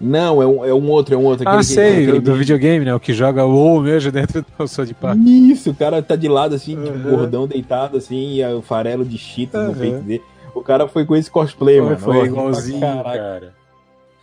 Não, 0.00 0.42
é 0.42 0.46
um, 0.46 0.64
é 0.64 0.74
um 0.74 0.90
outro, 0.90 1.14
é 1.14 1.18
um 1.18 1.24
outro. 1.24 1.48
Ah, 1.48 1.52
aquele, 1.52 1.64
sei, 1.64 2.20
do 2.20 2.34
videogame, 2.34 2.84
né? 2.84 2.94
O 2.94 3.00
que 3.00 3.12
joga 3.12 3.44
o 3.46 3.50
WoW 3.54 3.80
mesmo 3.80 4.10
dentro 4.10 4.44
do 4.58 4.68
Sou 4.68 4.84
de 4.84 4.92
Par. 4.92 5.16
Isso, 5.16 5.70
o 5.70 5.74
cara 5.74 6.02
tá 6.02 6.16
de 6.16 6.28
lado 6.28 6.54
assim, 6.54 6.74
tipo, 6.76 6.88
Uhum. 6.98 7.16
gordão 7.16 7.46
deitado 7.46 7.96
assim, 7.96 8.34
e 8.40 8.44
o 8.44 8.60
farelo 8.60 9.04
de 9.04 9.16
cheetos 9.16 9.60
no 9.60 9.68
Uhum. 9.68 9.74
peito 9.74 10.00
dele. 10.00 10.22
O 10.54 10.60
cara 10.62 10.86
foi 10.88 11.04
com 11.06 11.14
esse 11.16 11.30
cosplay, 11.30 11.80
mano. 11.80 11.96
Foi 11.98 12.26
igualzinho, 12.26 12.80
caraca. 12.80 13.18
cara. 13.18 13.54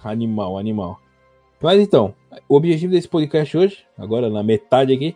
Animal, 0.03 0.57
animal. 0.57 0.99
Mas 1.61 1.79
então, 1.79 2.13
o 2.49 2.55
objetivo 2.55 2.91
desse 2.91 3.07
podcast 3.07 3.55
hoje, 3.57 3.77
agora 3.97 4.29
na 4.29 4.41
metade 4.43 4.93
aqui, 4.93 5.15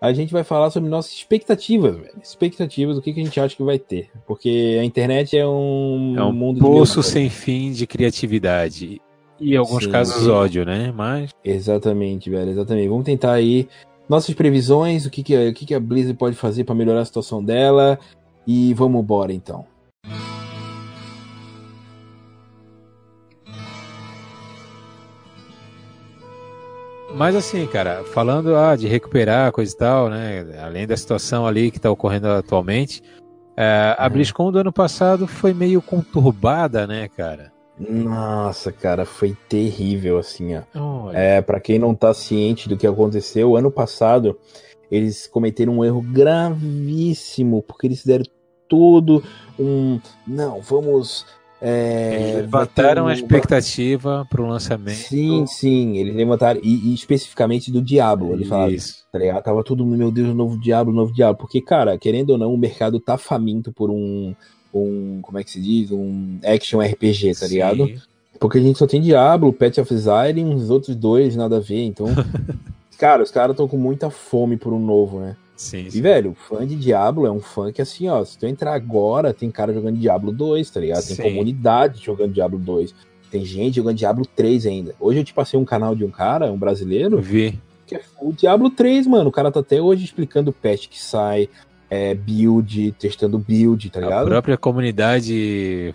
a 0.00 0.12
gente 0.12 0.32
vai 0.32 0.44
falar 0.44 0.70
sobre 0.70 0.88
nossas 0.90 1.12
expectativas, 1.12 1.94
velho. 1.96 2.10
Expectativas, 2.22 2.98
o 2.98 3.02
que, 3.02 3.12
que 3.12 3.20
a 3.20 3.24
gente 3.24 3.40
acha 3.40 3.56
que 3.56 3.62
vai 3.62 3.78
ter. 3.78 4.08
Porque 4.26 4.76
a 4.80 4.84
internet 4.84 5.36
é 5.38 5.46
um, 5.46 6.14
É 6.18 6.22
um 6.24 6.32
mundo 6.32 6.56
de 6.56 6.60
poço 6.60 6.96
mil- 6.98 7.02
sem 7.02 7.30
fim 7.30 7.72
de 7.72 7.86
criatividade. 7.86 9.00
E 9.38 9.54
em 9.54 9.56
alguns 9.56 9.84
Sim, 9.84 9.90
casos 9.90 10.28
ódio, 10.28 10.64
né? 10.64 10.92
Mas 10.94 11.30
Exatamente, 11.44 12.30
velho, 12.30 12.50
exatamente. 12.50 12.88
Vamos 12.88 13.04
tentar 13.04 13.32
aí 13.32 13.68
nossas 14.08 14.34
previsões, 14.34 15.04
o 15.04 15.10
que, 15.10 15.22
que, 15.22 15.36
a, 15.36 15.50
o 15.50 15.52
que, 15.52 15.66
que 15.66 15.74
a 15.74 15.80
Blizzard 15.80 16.16
pode 16.16 16.36
fazer 16.36 16.64
para 16.64 16.74
melhorar 16.74 17.00
a 17.00 17.04
situação 17.04 17.42
dela. 17.44 17.98
E 18.46 18.72
vamos 18.74 19.02
embora 19.02 19.32
então. 19.32 19.66
Mas 27.16 27.34
assim, 27.34 27.66
cara, 27.66 28.04
falando 28.04 28.54
ah, 28.54 28.76
de 28.76 28.86
recuperar 28.86 29.50
coisa 29.50 29.72
e 29.72 29.76
tal, 29.76 30.10
né? 30.10 30.46
Além 30.62 30.86
da 30.86 30.96
situação 30.96 31.46
ali 31.46 31.70
que 31.70 31.80
tá 31.80 31.90
ocorrendo 31.90 32.28
atualmente, 32.28 33.02
é, 33.56 33.96
a. 33.98 34.06
BlizzCon 34.06 34.52
do 34.52 34.58
ano 34.58 34.72
passado 34.72 35.26
foi 35.26 35.54
meio 35.54 35.80
conturbada, 35.80 36.86
né, 36.86 37.08
cara? 37.08 37.55
Nossa, 37.78 38.72
cara, 38.72 39.04
foi 39.04 39.36
terrível 39.48 40.18
assim, 40.18 40.56
ó. 40.56 40.62
Olha, 40.74 41.16
É, 41.18 41.40
para 41.42 41.60
quem 41.60 41.78
não 41.78 41.94
tá 41.94 42.14
ciente 42.14 42.68
do 42.68 42.76
que 42.76 42.86
aconteceu, 42.86 43.56
ano 43.56 43.70
passado 43.70 44.38
eles 44.90 45.26
cometeram 45.26 45.78
um 45.78 45.84
erro 45.84 46.00
gravíssimo, 46.00 47.62
porque 47.62 47.86
eles 47.86 48.00
fizeram 48.00 48.24
todo 48.68 49.22
um. 49.58 50.00
Não, 50.26 50.60
vamos. 50.60 51.26
É, 51.60 52.14
eles 52.14 52.34
levantaram 52.42 53.04
ter 53.06 53.10
a 53.10 53.12
um- 53.12 53.16
expectativa 53.16 54.26
pro 54.30 54.46
lançamento. 54.46 54.96
Sim, 54.96 55.46
sim, 55.46 55.96
eles 55.96 56.14
levantaram, 56.14 56.60
e, 56.62 56.90
e 56.90 56.94
especificamente 56.94 57.72
do 57.72 57.80
Diablo. 57.82 58.34
Eles 58.34 58.46
falaram, 58.48 58.72
Isso. 58.72 59.04
tá 59.10 59.18
ligado? 59.18 59.42
Tava 59.42 59.64
todo 59.64 59.84
mundo, 59.84 59.96
meu 59.96 60.10
Deus, 60.10 60.34
novo 60.34 60.60
Diablo, 60.60 60.92
novo 60.92 61.12
Diablo. 61.12 61.38
Porque, 61.38 61.60
cara, 61.62 61.98
querendo 61.98 62.30
ou 62.30 62.38
não, 62.38 62.52
o 62.52 62.58
mercado 62.58 63.00
tá 63.00 63.16
faminto 63.16 63.72
por 63.72 63.90
um. 63.90 64.34
Um 64.72 65.20
como 65.22 65.38
é 65.38 65.44
que 65.44 65.50
se 65.50 65.60
diz? 65.60 65.90
Um 65.90 66.38
action 66.44 66.80
RPG, 66.80 67.34
tá 67.38 67.46
ligado? 67.46 67.86
Sim. 67.86 67.98
Porque 68.38 68.58
a 68.58 68.60
gente 68.60 68.78
só 68.78 68.86
tem 68.86 69.00
Diablo, 69.00 69.52
Path 69.52 69.78
of 69.78 69.92
Exile 69.94 70.40
e 70.40 70.44
uns 70.44 70.68
outros 70.70 70.94
dois, 70.94 71.34
nada 71.36 71.56
a 71.56 71.60
ver. 71.60 71.84
Então, 71.84 72.06
cara, 72.98 73.22
os 73.22 73.30
caras 73.30 73.52
estão 73.54 73.66
com 73.66 73.78
muita 73.78 74.10
fome 74.10 74.56
por 74.56 74.72
um 74.72 74.78
novo, 74.78 75.20
né? 75.20 75.36
Sim, 75.56 75.86
E, 75.86 75.90
sim. 75.90 76.02
velho, 76.02 76.34
fã 76.34 76.66
de 76.66 76.76
Diablo 76.76 77.26
é 77.26 77.30
um 77.30 77.40
fã 77.40 77.72
que, 77.72 77.80
assim, 77.80 78.08
ó, 78.08 78.22
se 78.22 78.36
tu 78.38 78.46
entrar 78.46 78.74
agora, 78.74 79.32
tem 79.32 79.50
cara 79.50 79.72
jogando 79.72 79.96
Diablo 79.98 80.30
2, 80.30 80.70
tá 80.70 80.80
ligado? 80.80 81.06
Tem 81.06 81.16
Sim. 81.16 81.22
comunidade 81.22 82.04
jogando 82.04 82.34
Diablo 82.34 82.58
2. 82.58 82.94
Tem 83.30 83.42
gente 83.44 83.76
jogando 83.76 83.96
Diablo 83.96 84.26
3 84.36 84.66
ainda. 84.66 84.94
Hoje 85.00 85.20
eu 85.20 85.24
te 85.24 85.32
passei 85.32 85.58
um 85.58 85.64
canal 85.64 85.94
de 85.94 86.04
um 86.04 86.10
cara, 86.10 86.52
um 86.52 86.58
brasileiro, 86.58 87.20
vi. 87.22 87.58
Que 87.86 87.94
é 87.96 88.02
o 88.20 88.32
Diablo 88.34 88.68
3, 88.68 89.06
mano. 89.06 89.30
O 89.30 89.32
cara 89.32 89.50
tá 89.50 89.60
até 89.60 89.80
hoje 89.80 90.04
explicando 90.04 90.50
o 90.50 90.52
patch 90.52 90.88
que 90.88 91.00
sai, 91.00 91.48
é, 91.90 92.14
build, 92.14 92.92
testando 92.98 93.38
build, 93.38 93.90
tá 93.90 94.00
ligado? 94.00 94.22
A 94.24 94.28
própria 94.30 94.56
comunidade 94.56 95.94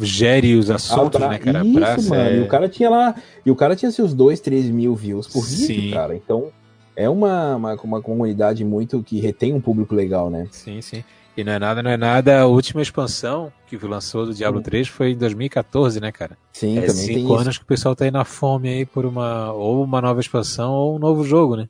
gere 0.00 0.54
os 0.56 0.70
assuntos, 0.70 1.18
pra... 1.20 1.28
né, 1.28 1.38
cara? 1.38 1.64
Isso, 1.64 2.08
mano. 2.10 2.24
ser- 2.30 2.38
E 2.38 2.40
o 2.42 2.48
cara 2.48 2.68
tinha 2.68 2.90
lá. 2.90 3.14
E 3.44 3.50
o 3.50 3.56
cara 3.56 3.76
tinha 3.76 3.90
seus 3.90 4.14
2, 4.14 4.40
3 4.40 4.68
mil 4.70 4.94
views 4.94 5.26
por 5.26 5.44
Sim. 5.44 5.66
vídeo, 5.66 5.92
cara. 5.94 6.14
Então 6.14 6.48
é 6.96 7.08
uma, 7.08 7.56
uma, 7.56 7.74
uma 7.74 8.02
comunidade 8.02 8.64
muito 8.64 9.02
que 9.02 9.20
retém 9.20 9.52
um 9.54 9.60
público 9.60 9.94
legal, 9.94 10.28
né? 10.30 10.46
Sim, 10.50 10.80
sim. 10.80 11.04
E 11.36 11.44
não 11.44 11.52
é 11.52 11.58
nada, 11.60 11.82
não 11.84 11.90
é 11.92 11.96
nada. 11.96 12.40
A 12.40 12.46
última 12.46 12.82
expansão 12.82 13.52
que 13.68 13.76
lançou 13.86 14.26
do 14.26 14.34
Diablo 14.34 14.58
Hum. 14.58 14.62
3 14.64 14.88
foi 14.88 15.12
em 15.12 15.16
2014, 15.16 16.00
né, 16.00 16.10
cara? 16.10 16.36
Sim, 16.52 16.78
é 16.78 16.80
também 16.86 17.06
tem 17.06 17.14
cinco 17.18 17.32
isso. 17.32 17.42
anos 17.42 17.58
que 17.58 17.62
o 17.62 17.66
pessoal 17.66 17.94
tá 17.94 18.04
aí 18.04 18.10
na 18.10 18.24
fome 18.24 18.68
aí 18.68 18.84
por 18.84 19.06
uma 19.06 19.52
ou 19.52 19.84
uma 19.84 20.00
nova 20.00 20.18
expansão 20.20 20.72
ou 20.72 20.96
um 20.96 20.98
novo 20.98 21.22
jogo, 21.22 21.54
né? 21.54 21.68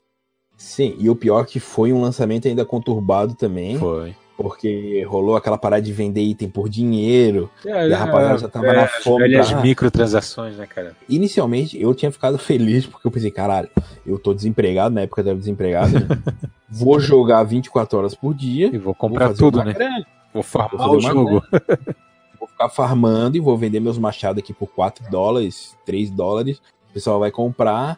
Sim, 0.59 0.93
e 0.99 1.09
o 1.09 1.15
pior 1.15 1.41
é 1.41 1.45
que 1.45 1.57
foi 1.59 1.93
um 1.93 2.01
lançamento 2.01 2.45
ainda 2.47 2.65
conturbado 2.65 3.33
também, 3.33 3.77
Foi. 3.77 4.13
porque 4.35 5.01
rolou 5.07 5.37
aquela 5.37 5.57
parada 5.57 5.81
de 5.81 5.93
vender 5.93 6.21
item 6.21 6.49
por 6.49 6.67
dinheiro. 6.67 7.49
E 7.65 7.71
a 7.71 7.97
rapaziada 7.97 8.37
já 8.39 8.49
tava 8.49 8.67
é, 8.67 8.73
na 8.75 8.83
as 8.83 8.91
fome 9.01 9.23
velhas 9.23 9.49
pra- 9.49 9.61
microtransações, 9.61 10.57
né, 10.57 10.67
cara? 10.67 10.97
Inicialmente 11.07 11.81
eu 11.81 11.95
tinha 11.95 12.11
ficado 12.11 12.37
feliz 12.37 12.85
porque 12.85 13.07
eu 13.07 13.11
pensei, 13.11 13.31
caralho, 13.31 13.69
eu 14.05 14.19
tô 14.19 14.33
desempregado, 14.33 14.93
na 14.93 15.01
época 15.01 15.21
eu 15.21 15.25
tava 15.27 15.37
desempregado, 15.39 15.93
né? 15.93 16.07
vou 16.69 16.99
jogar 16.99 17.41
24 17.43 17.97
horas 17.97 18.13
por 18.13 18.33
dia. 18.33 18.67
E 18.67 18.71
vou 18.71 18.81
vou 18.81 18.95
comprar 18.95 19.27
fazer 19.29 19.39
tudo, 19.39 19.63
né? 19.63 19.71
grana, 19.73 20.05
Vou 20.33 20.43
Vou 20.43 20.43
farmar 20.43 20.77
fazer 20.87 20.97
o 20.97 20.99
jogo. 21.01 21.43
Vou 22.37 22.47
ficar 22.47 22.69
farmando 22.69 23.35
e 23.35 23.39
vou 23.39 23.57
vender 23.57 23.79
meus 23.81 23.97
machados 23.97 24.41
aqui 24.41 24.53
por 24.53 24.67
4 24.67 25.09
dólares, 25.09 25.75
3 25.85 26.09
dólares. 26.09 26.57
O 26.89 26.93
pessoal 26.93 27.19
vai 27.19 27.31
comprar, 27.31 27.97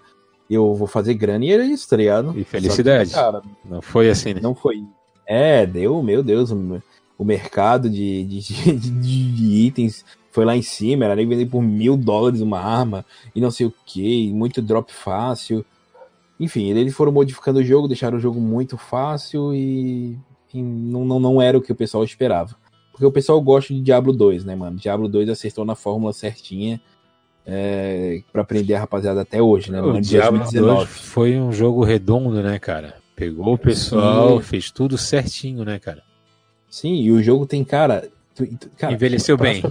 eu 0.53 0.73
vou 0.75 0.87
fazer 0.87 1.13
grana 1.13 1.45
e 1.45 1.51
tá 1.87 1.95
ligado? 1.97 2.37
E 2.37 2.43
felicidade. 2.43 3.09
Que, 3.09 3.15
cara, 3.15 3.41
Não 3.63 3.81
foi 3.81 4.09
assim, 4.09 4.33
né? 4.33 4.41
não 4.41 4.53
foi. 4.53 4.83
É, 5.25 5.65
deu, 5.65 6.01
meu 6.03 6.21
Deus, 6.21 6.51
o, 6.51 7.23
mercado 7.23 7.89
de, 7.89 8.25
de, 8.25 8.39
de, 8.41 8.75
de- 8.75 9.31
de 9.31 9.45
itens 9.65 10.03
foi 10.31 10.43
lá 10.45 10.55
em 10.55 10.61
cima, 10.61 11.05
era 11.05 11.15
nem 11.15 11.27
vender 11.27 11.45
por 11.45 11.61
mil 11.61 11.95
dólares 11.95 12.41
uma 12.41 12.59
arma 12.59 13.05
e 13.35 13.39
não 13.39 13.51
sei 13.51 13.65
o 13.67 13.73
que, 13.85 14.31
muito 14.31 14.61
drop 14.61 14.91
fácil. 14.91 15.63
Enfim, 16.39 16.69
eles 16.71 16.93
foram 16.95 17.11
modificando 17.11 17.59
o 17.59 17.63
jogo, 17.63 17.87
deixaram 17.87 18.17
o 18.17 18.21
jogo 18.21 18.39
muito 18.41 18.77
fácil 18.77 19.53
e, 19.53 20.17
e 20.53 20.61
não, 20.61 21.05
não, 21.05 21.19
não 21.19 21.41
era 21.41 21.57
o 21.57 21.61
que 21.61 21.71
o 21.71 21.75
pessoal 21.75 22.03
esperava. 22.03 22.55
Porque 22.91 23.05
o 23.05 23.11
pessoal 23.11 23.39
gosta 23.39 23.73
de 23.73 23.81
Diablo 23.81 24.11
2, 24.11 24.43
né, 24.43 24.55
mano? 24.55 24.77
Diablo 24.77 25.07
2 25.07 25.29
acertou 25.29 25.63
na 25.63 25.75
fórmula 25.75 26.11
certinha 26.13 26.81
é, 27.45 28.21
pra 28.31 28.43
prender 28.43 28.75
a 28.77 28.79
rapaziada 28.81 29.21
até 29.21 29.41
hoje, 29.41 29.71
né? 29.71 29.81
O 29.81 29.99
Diablo 29.99 30.39
2019. 30.39 30.77
2 30.85 30.89
foi 30.89 31.37
um 31.39 31.51
jogo 31.51 31.83
redondo, 31.83 32.41
né, 32.41 32.59
cara? 32.59 32.95
Pegou 33.15 33.53
o 33.53 33.57
pessoal, 33.57 34.37
Sim. 34.37 34.43
fez 34.43 34.71
tudo 34.71 34.97
certinho, 34.97 35.63
né, 35.63 35.79
cara? 35.79 36.01
Sim, 36.69 36.95
e 37.01 37.11
o 37.11 37.21
jogo 37.21 37.45
tem, 37.45 37.63
cara. 37.63 38.07
tu- 38.33 38.45
tu- 38.57 38.69
cara, 38.77 38.93
Envelheceu 38.93 39.37
tu 39.37 39.41
bem. 39.43 39.61
pra 39.61 39.69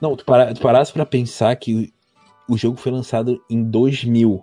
Não, 0.00 0.16
tu, 0.16 0.24
para, 0.24 0.54
tu 0.54 0.60
parasse 0.60 0.92
pra 0.92 1.04
pensar 1.06 1.54
que 1.56 1.92
o, 2.48 2.54
o 2.54 2.58
jogo 2.58 2.76
foi 2.78 2.90
lançado 2.90 3.40
em 3.50 3.62
2000. 3.62 4.42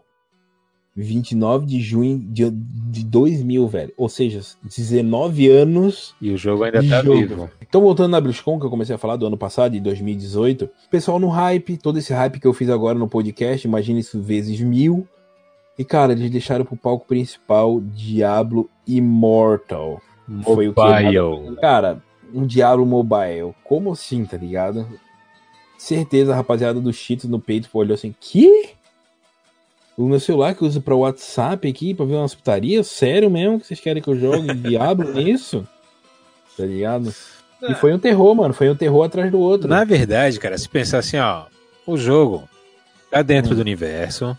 29 0.96 1.66
de 1.66 1.80
junho 1.80 2.20
de, 2.20 2.50
de 2.52 3.06
2000, 3.06 3.68
velho. 3.68 3.94
Ou 3.98 4.10
seja, 4.10 4.42
19 4.64 5.50
anos. 5.50 6.16
E 6.22 6.32
o 6.32 6.38
jogo 6.38 6.64
ainda 6.64 6.84
tá 6.84 7.02
jogo. 7.02 7.18
vivo. 7.18 7.50
Então, 7.62 7.82
voltando 7.82 8.12
na 8.12 8.22
BlizzCon, 8.22 8.60
que 8.60 8.66
eu 8.66 8.70
comecei 8.70 8.96
a 8.96 8.98
falar 8.98 9.16
do 9.16 9.26
ano 9.26 9.38
passado, 9.38 9.74
de 9.74 9.80
2018, 9.80 10.66
o 10.66 10.90
pessoal 10.90 11.20
no 11.20 11.30
hype, 11.30 11.78
todo 11.78 12.00
esse 12.00 12.14
hype 12.14 12.40
que 12.40 12.48
eu 12.48 12.54
fiz 12.54 12.70
agora 12.70 12.98
no 12.98 13.08
podcast, 13.08 13.66
imagina 13.68 14.00
isso 14.00 14.22
vezes 14.22 14.60
mil. 14.60 15.08
E, 15.78 15.86
cara, 15.86 16.12
eles 16.12 16.30
deixaram 16.30 16.66
pro 16.66 16.76
palco 16.76 17.08
principal 17.08 17.80
Diablo 17.80 18.70
Immortal. 18.86 20.02
Foi 20.44 20.68
o 20.68 20.74
que 20.74 20.82
Mobile. 20.82 21.56
Cara, 21.62 22.04
um 22.34 22.46
Diablo 22.46 22.86
Mobile. 22.86 23.56
Como 23.64 23.92
assim, 23.92 24.26
tá 24.26 24.38
ligado? 24.38 24.86
Certeza, 25.78 26.34
a 26.34 26.36
rapaziada 26.36 26.82
do 26.82 26.92
Cheetos 26.92 27.30
no 27.30 27.40
peito 27.40 27.70
olhou 27.74 27.94
assim, 27.94 28.14
que? 28.20 28.72
O 30.02 30.08
meu 30.08 30.20
celular 30.20 30.56
que 30.56 30.62
eu 30.64 30.68
uso 30.68 30.80
pra 30.80 30.96
WhatsApp 30.96 31.68
aqui, 31.68 31.94
pra 31.94 32.06
ver 32.06 32.16
umas 32.16 32.34
putarias? 32.34 32.88
Sério 32.88 33.30
mesmo 33.30 33.60
que 33.60 33.68
vocês 33.68 33.82
querem 33.82 34.02
que 34.02 34.08
eu 34.08 34.18
jogue 34.18 34.54
Diablo 34.56 35.12
nisso? 35.12 35.68
Tá 36.56 36.66
ligado? 36.66 37.14
E 37.68 37.74
foi 37.76 37.94
um 37.94 38.00
terror, 38.00 38.34
mano. 38.34 38.54
Foi 38.54 38.70
um 38.70 38.76
terror 38.76 39.04
atrás 39.04 39.30
do 39.30 39.38
outro. 39.40 39.68
Na 39.68 39.84
verdade, 39.84 40.40
cara, 40.40 40.58
se 40.58 40.70
pensar 40.70 41.00
assim, 41.00 41.18
ó, 41.18 41.48
o 41.86 41.98
jogo 41.98 42.48
tá 43.12 43.22
dentro 43.22 43.52
Hum. 43.52 43.56
do 43.56 43.62
universo. 43.62 44.38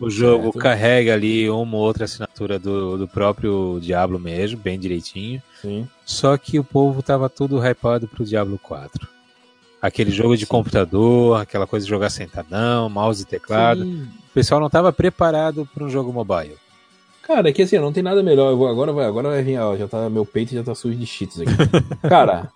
O 0.00 0.10
jogo 0.10 0.44
Certo. 0.44 0.58
carrega 0.58 1.12
ali 1.14 1.48
uma 1.48 1.76
ou 1.76 1.82
outra 1.84 2.06
assinatura 2.06 2.58
do, 2.58 2.98
do 2.98 3.06
próprio 3.06 3.78
Diablo 3.80 4.18
mesmo, 4.18 4.58
bem 4.58 4.76
direitinho. 4.76 5.40
Sim. 5.62 5.86
Só 6.04 6.36
que 6.36 6.58
o 6.58 6.64
povo 6.64 7.00
tava 7.00 7.28
tudo 7.28 7.60
hypado 7.64 8.08
pro 8.08 8.24
Diablo 8.24 8.58
4. 8.58 9.06
Aquele 9.80 10.10
jogo 10.10 10.36
de 10.36 10.46
Sim. 10.46 10.50
computador, 10.50 11.40
aquela 11.40 11.66
coisa 11.66 11.84
de 11.86 11.90
jogar 11.90 12.10
sentadão, 12.10 12.88
mouse 12.88 13.22
e 13.22 13.26
teclado. 13.26 13.84
Sim. 13.84 14.08
O 14.30 14.34
pessoal 14.34 14.60
não 14.60 14.70
tava 14.70 14.92
preparado 14.92 15.68
para 15.74 15.84
um 15.84 15.90
jogo 15.90 16.12
mobile. 16.12 16.56
Cara, 17.22 17.48
é 17.48 17.52
que 17.52 17.62
assim, 17.62 17.78
não 17.78 17.92
tem 17.92 18.02
nada 18.02 18.22
melhor. 18.22 18.50
Eu 18.50 18.56
vou, 18.56 18.68
agora, 18.68 18.92
vai, 18.92 19.04
agora 19.04 19.28
vai 19.28 19.42
vir, 19.42 19.58
ó, 19.58 19.76
já 19.76 19.86
tá, 19.86 20.08
meu 20.08 20.24
peito 20.24 20.54
já 20.54 20.62
tá 20.62 20.74
sujo 20.74 20.96
de 20.96 21.06
cheats 21.06 21.40
aqui. 21.40 21.52
Cara, 22.08 22.50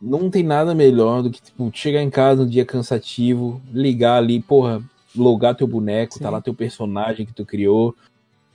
não 0.00 0.30
tem 0.30 0.42
nada 0.42 0.74
melhor 0.74 1.22
do 1.22 1.30
que, 1.30 1.42
tipo, 1.42 1.70
chegar 1.74 2.02
em 2.02 2.10
casa 2.10 2.42
um 2.42 2.46
dia 2.46 2.64
cansativo, 2.64 3.60
ligar 3.72 4.18
ali, 4.18 4.40
porra, 4.40 4.82
logar 5.16 5.54
teu 5.54 5.66
boneco, 5.66 6.14
Sim. 6.14 6.20
tá 6.20 6.30
lá 6.30 6.40
teu 6.40 6.54
personagem 6.54 7.24
que 7.24 7.32
tu 7.32 7.44
criou, 7.44 7.94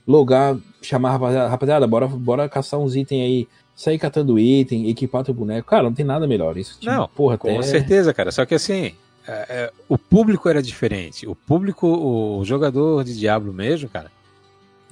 logar, 0.06 0.56
chamar 0.80 1.10
a 1.10 1.12
rapaziada, 1.12 1.48
rapaziada, 1.48 1.86
bora, 1.86 2.06
bora 2.06 2.48
caçar 2.48 2.78
uns 2.78 2.94
itens 2.96 3.22
aí, 3.22 3.48
sair 3.74 3.98
catando 3.98 4.38
item, 4.38 4.88
equipar 4.88 5.24
teu 5.24 5.34
boneco. 5.34 5.68
Cara, 5.68 5.84
não 5.84 5.94
tem 5.94 6.04
nada 6.04 6.26
melhor. 6.26 6.56
Isso, 6.56 6.78
tipo, 6.78 6.92
Não, 6.92 7.08
porra, 7.08 7.38
Com 7.38 7.48
até... 7.48 7.62
certeza, 7.62 8.12
cara. 8.14 8.30
Só 8.30 8.44
que 8.44 8.54
assim, 8.54 8.92
é, 9.26 9.46
é, 9.48 9.72
o 9.88 9.98
público 9.98 10.48
era 10.48 10.62
diferente. 10.62 11.26
O 11.26 11.34
público, 11.34 11.86
o 11.86 12.44
jogador 12.44 13.04
de 13.04 13.18
Diablo 13.18 13.52
mesmo, 13.52 13.88
cara, 13.88 14.10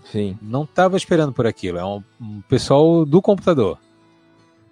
Sim. 0.05 0.39
não 0.41 0.67
tava 0.67 0.97
esperando 0.97 1.33
por 1.33 1.47
aquilo. 1.47 1.79
É 1.79 1.85
um, 1.85 2.03
um 2.21 2.41
pessoal 2.43 3.05
do 3.05 3.21
computador. 3.21 3.79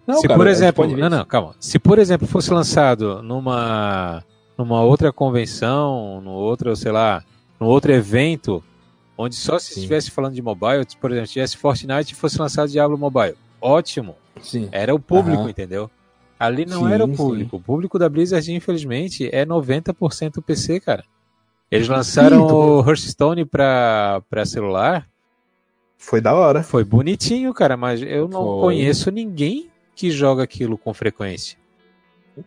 Não, 0.06 0.16
Se 0.16 0.28
cara, 0.28 0.38
por 0.38 0.46
gente 0.46 0.56
exemplo, 0.56 0.86
não, 0.96 1.10
não, 1.10 1.24
calma. 1.24 1.54
Se 1.58 1.78
por 1.78 1.98
exemplo 1.98 2.26
fosse 2.28 2.52
lançado 2.52 3.22
numa 3.22 4.22
numa 4.56 4.80
outra 4.82 5.12
convenção, 5.12 6.20
no 6.22 6.30
outro, 6.30 6.74
sei 6.76 6.90
lá, 6.90 7.22
no 7.60 7.66
outro 7.66 7.92
evento, 7.92 8.62
onde 9.18 9.34
só 9.34 9.58
se 9.58 9.74
Sim. 9.74 9.80
estivesse 9.80 10.10
falando 10.10 10.34
de 10.34 10.40
mobile, 10.40 10.86
por 11.00 11.10
exemplo, 11.10 11.28
tivesse 11.28 11.56
Fortnite 11.56 12.12
e 12.12 12.16
fosse 12.16 12.38
lançado 12.40 12.70
Diablo 12.70 12.96
Mobile. 12.96 13.34
Ótimo. 13.60 14.14
Sim. 14.40 14.68
Era 14.72 14.94
o 14.94 14.98
público, 14.98 15.42
Aham. 15.42 15.50
entendeu? 15.50 15.90
Ali 16.38 16.66
não 16.66 16.84
Sim, 16.86 16.92
era 16.92 17.04
o 17.04 17.08
sim. 17.08 17.16
público. 17.16 17.56
O 17.56 17.60
público 17.60 17.98
da 17.98 18.08
Blizzard, 18.08 18.52
infelizmente, 18.52 19.28
é 19.32 19.44
90% 19.46 20.42
PC, 20.42 20.80
cara. 20.80 21.02
Eles 21.70 21.88
lançaram 21.88 22.42
Sim, 22.42 22.48
tu- 22.48 22.54
o 22.54 22.80
Hearthstone 22.88 23.44
pra, 23.44 24.22
pra 24.30 24.44
celular. 24.44 25.08
Foi 25.98 26.20
da 26.20 26.34
hora. 26.34 26.62
Foi 26.62 26.84
bonitinho, 26.84 27.52
cara, 27.54 27.76
mas 27.76 28.02
eu 28.02 28.28
não 28.28 28.44
Foi. 28.44 28.60
conheço 28.60 29.10
ninguém 29.10 29.68
que 29.94 30.10
joga 30.10 30.42
aquilo 30.42 30.76
com 30.76 30.92
frequência, 30.92 31.56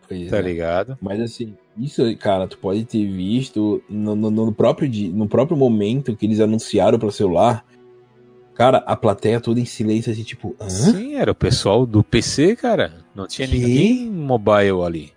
Pois 0.08 0.30
tá 0.30 0.38
é. 0.38 0.42
ligado? 0.42 0.96
Mas 1.02 1.20
assim, 1.20 1.56
isso, 1.76 2.02
cara, 2.16 2.46
tu 2.46 2.56
pode 2.58 2.84
ter 2.84 3.04
visto 3.10 3.82
no, 3.90 4.14
no, 4.14 4.30
no 4.30 4.52
próprio, 4.52 4.88
no 5.12 5.28
próprio 5.28 5.56
momento 5.56 6.14
que 6.16 6.26
eles 6.26 6.38
anunciaram 6.38 6.96
para 6.98 7.10
celular. 7.10 7.64
Cara, 8.60 8.84
a 8.86 8.94
plateia 8.94 9.40
toda 9.40 9.58
em 9.58 9.64
silêncio, 9.64 10.12
assim, 10.12 10.22
tipo, 10.22 10.54
hã? 10.60 10.68
Sim, 10.68 11.14
era 11.14 11.32
o 11.32 11.34
pessoal 11.34 11.86
do 11.86 12.04
PC, 12.04 12.54
cara. 12.56 12.92
Não 13.14 13.26
tinha 13.26 13.48
Que? 13.48 13.56
ninguém 13.56 14.10
mobile 14.10 14.82
ali. 14.84 15.12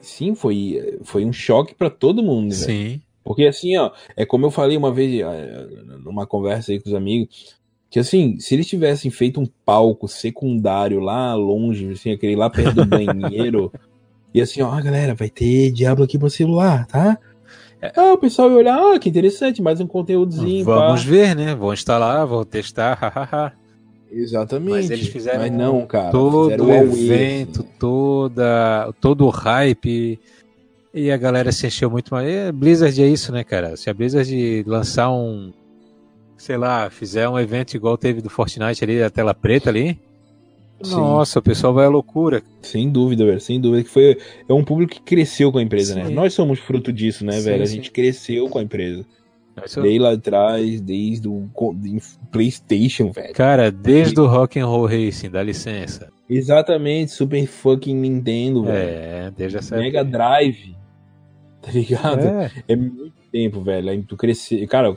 Sim, 0.00 0.34
foi, 0.34 0.98
foi 1.04 1.26
um 1.26 1.32
choque 1.32 1.74
para 1.74 1.90
todo 1.90 2.22
mundo, 2.22 2.54
velho. 2.54 2.64
Sim. 2.64 3.02
Porque 3.22 3.44
assim, 3.44 3.76
ó, 3.76 3.90
é 4.16 4.24
como 4.24 4.46
eu 4.46 4.50
falei 4.50 4.78
uma 4.78 4.90
vez 4.90 5.20
eh, 5.20 5.66
numa 6.02 6.26
conversa 6.26 6.72
aí 6.72 6.80
com 6.80 6.88
os 6.88 6.94
amigos, 6.94 7.54
que 7.90 7.98
assim, 7.98 8.40
se 8.40 8.54
eles 8.54 8.66
tivessem 8.66 9.10
feito 9.10 9.38
um 9.38 9.46
palco 9.66 10.08
secundário 10.08 11.00
lá 11.00 11.34
longe, 11.34 11.92
assim, 11.92 12.12
aquele 12.12 12.34
lá 12.34 12.48
perto 12.48 12.76
do 12.76 12.86
banheiro, 12.88 13.70
e 14.32 14.40
assim, 14.40 14.62
ó, 14.62 14.70
ah, 14.70 14.80
galera, 14.80 15.14
vai 15.14 15.28
ter 15.28 15.70
Diablo 15.70 16.02
aqui 16.02 16.18
pro 16.18 16.30
celular, 16.30 16.86
tá? 16.86 17.18
Ah, 17.96 18.12
o 18.12 18.18
pessoal 18.18 18.50
ia 18.50 18.56
olhar, 18.56 18.78
ah, 18.78 18.98
que 18.98 19.08
interessante, 19.08 19.60
mais 19.60 19.80
um 19.80 19.86
conteúdozinho. 19.86 20.64
Vamos 20.64 21.04
pá. 21.04 21.10
ver, 21.10 21.34
né? 21.34 21.54
Vou 21.54 21.72
instalar, 21.72 22.24
vou 22.26 22.44
testar, 22.44 22.94
hahaha. 23.00 23.52
Exatamente. 24.10 24.70
Mas 24.70 24.90
eles 24.90 25.08
fizeram 25.08 25.40
Mas 25.40 25.50
não, 25.52 25.86
cara. 25.86 26.10
todo 26.10 26.50
fizeram 26.50 26.66
o 26.66 26.72
evento, 26.72 27.60
assim. 27.60 27.68
toda, 27.78 28.92
todo 29.00 29.26
o 29.26 29.30
hype. 29.30 30.20
E 30.94 31.10
a 31.10 31.16
galera 31.16 31.50
se 31.50 31.66
encheu 31.66 31.90
muito 31.90 32.12
mais. 32.12 32.28
E 32.28 32.52
Blizzard 32.52 33.02
é 33.02 33.06
isso, 33.06 33.32
né, 33.32 33.42
cara? 33.42 33.76
Se 33.76 33.88
a 33.88 33.94
Blizzard 33.94 34.62
lançar 34.66 35.10
um. 35.10 35.50
Sei 36.36 36.56
lá, 36.56 36.90
fizer 36.90 37.28
um 37.28 37.38
evento 37.38 37.74
igual 37.74 37.96
teve 37.96 38.20
do 38.20 38.28
Fortnite 38.28 38.84
ali, 38.84 39.02
a 39.02 39.08
tela 39.08 39.32
preta 39.32 39.70
ali. 39.70 39.98
Sim. 40.82 40.96
Nossa, 40.96 41.38
o 41.38 41.42
pessoal 41.42 41.72
vai 41.72 41.86
à 41.86 41.88
loucura. 41.88 42.42
Sem 42.60 42.90
dúvida, 42.90 43.24
velho. 43.24 43.40
Sem 43.40 43.60
dúvida. 43.60 43.84
Que 43.84 43.90
foi, 43.90 44.18
é 44.48 44.52
um 44.52 44.64
público 44.64 44.94
que 44.94 45.02
cresceu 45.02 45.52
com 45.52 45.58
a 45.58 45.62
empresa, 45.62 45.94
né? 45.94 46.06
Sim. 46.06 46.14
Nós 46.14 46.34
somos 46.34 46.58
fruto 46.58 46.92
disso, 46.92 47.24
né, 47.24 47.32
Sim, 47.32 47.44
velho? 47.44 47.62
A 47.62 47.66
gente 47.66 47.90
cresceu 47.90 48.48
com 48.48 48.58
a 48.58 48.62
empresa. 48.62 49.04
Desde 49.54 49.98
lá 49.98 50.12
atrás, 50.12 50.80
desde 50.80 51.28
o 51.28 51.48
PlayStation, 52.30 53.12
velho. 53.12 53.34
Cara, 53.34 53.70
desde 53.70 54.18
o 54.18 54.26
Rock 54.26 54.58
and 54.58 54.66
Roll 54.66 54.86
Racing, 54.86 55.30
dá 55.30 55.42
licença. 55.42 56.10
Exatamente, 56.28 57.12
Super 57.12 57.46
fucking 57.46 57.94
Nintendo, 57.94 58.64
velho. 58.64 58.88
É, 58.88 59.30
desde 59.36 59.58
essa 59.58 59.76
Mega 59.76 60.00
época. 60.00 60.18
Drive. 60.18 60.76
Tá 61.60 61.70
ligado? 61.70 62.26
É. 62.26 62.50
é 62.66 62.74
muito 62.74 63.12
tempo, 63.30 63.60
velho. 63.62 63.90
Aí 63.90 64.02
tu 64.02 64.16
crescer. 64.16 64.66
Cara, 64.66 64.96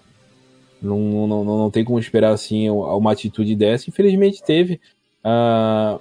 não, 0.81 1.27
não, 1.27 1.43
não, 1.43 1.57
não 1.59 1.71
tem 1.71 1.83
como 1.83 1.99
esperar 1.99 2.31
assim 2.31 2.69
uma 2.69 3.11
atitude 3.11 3.55
dessa. 3.55 3.89
Infelizmente 3.89 4.43
teve. 4.43 4.79
Uh, 5.25 5.99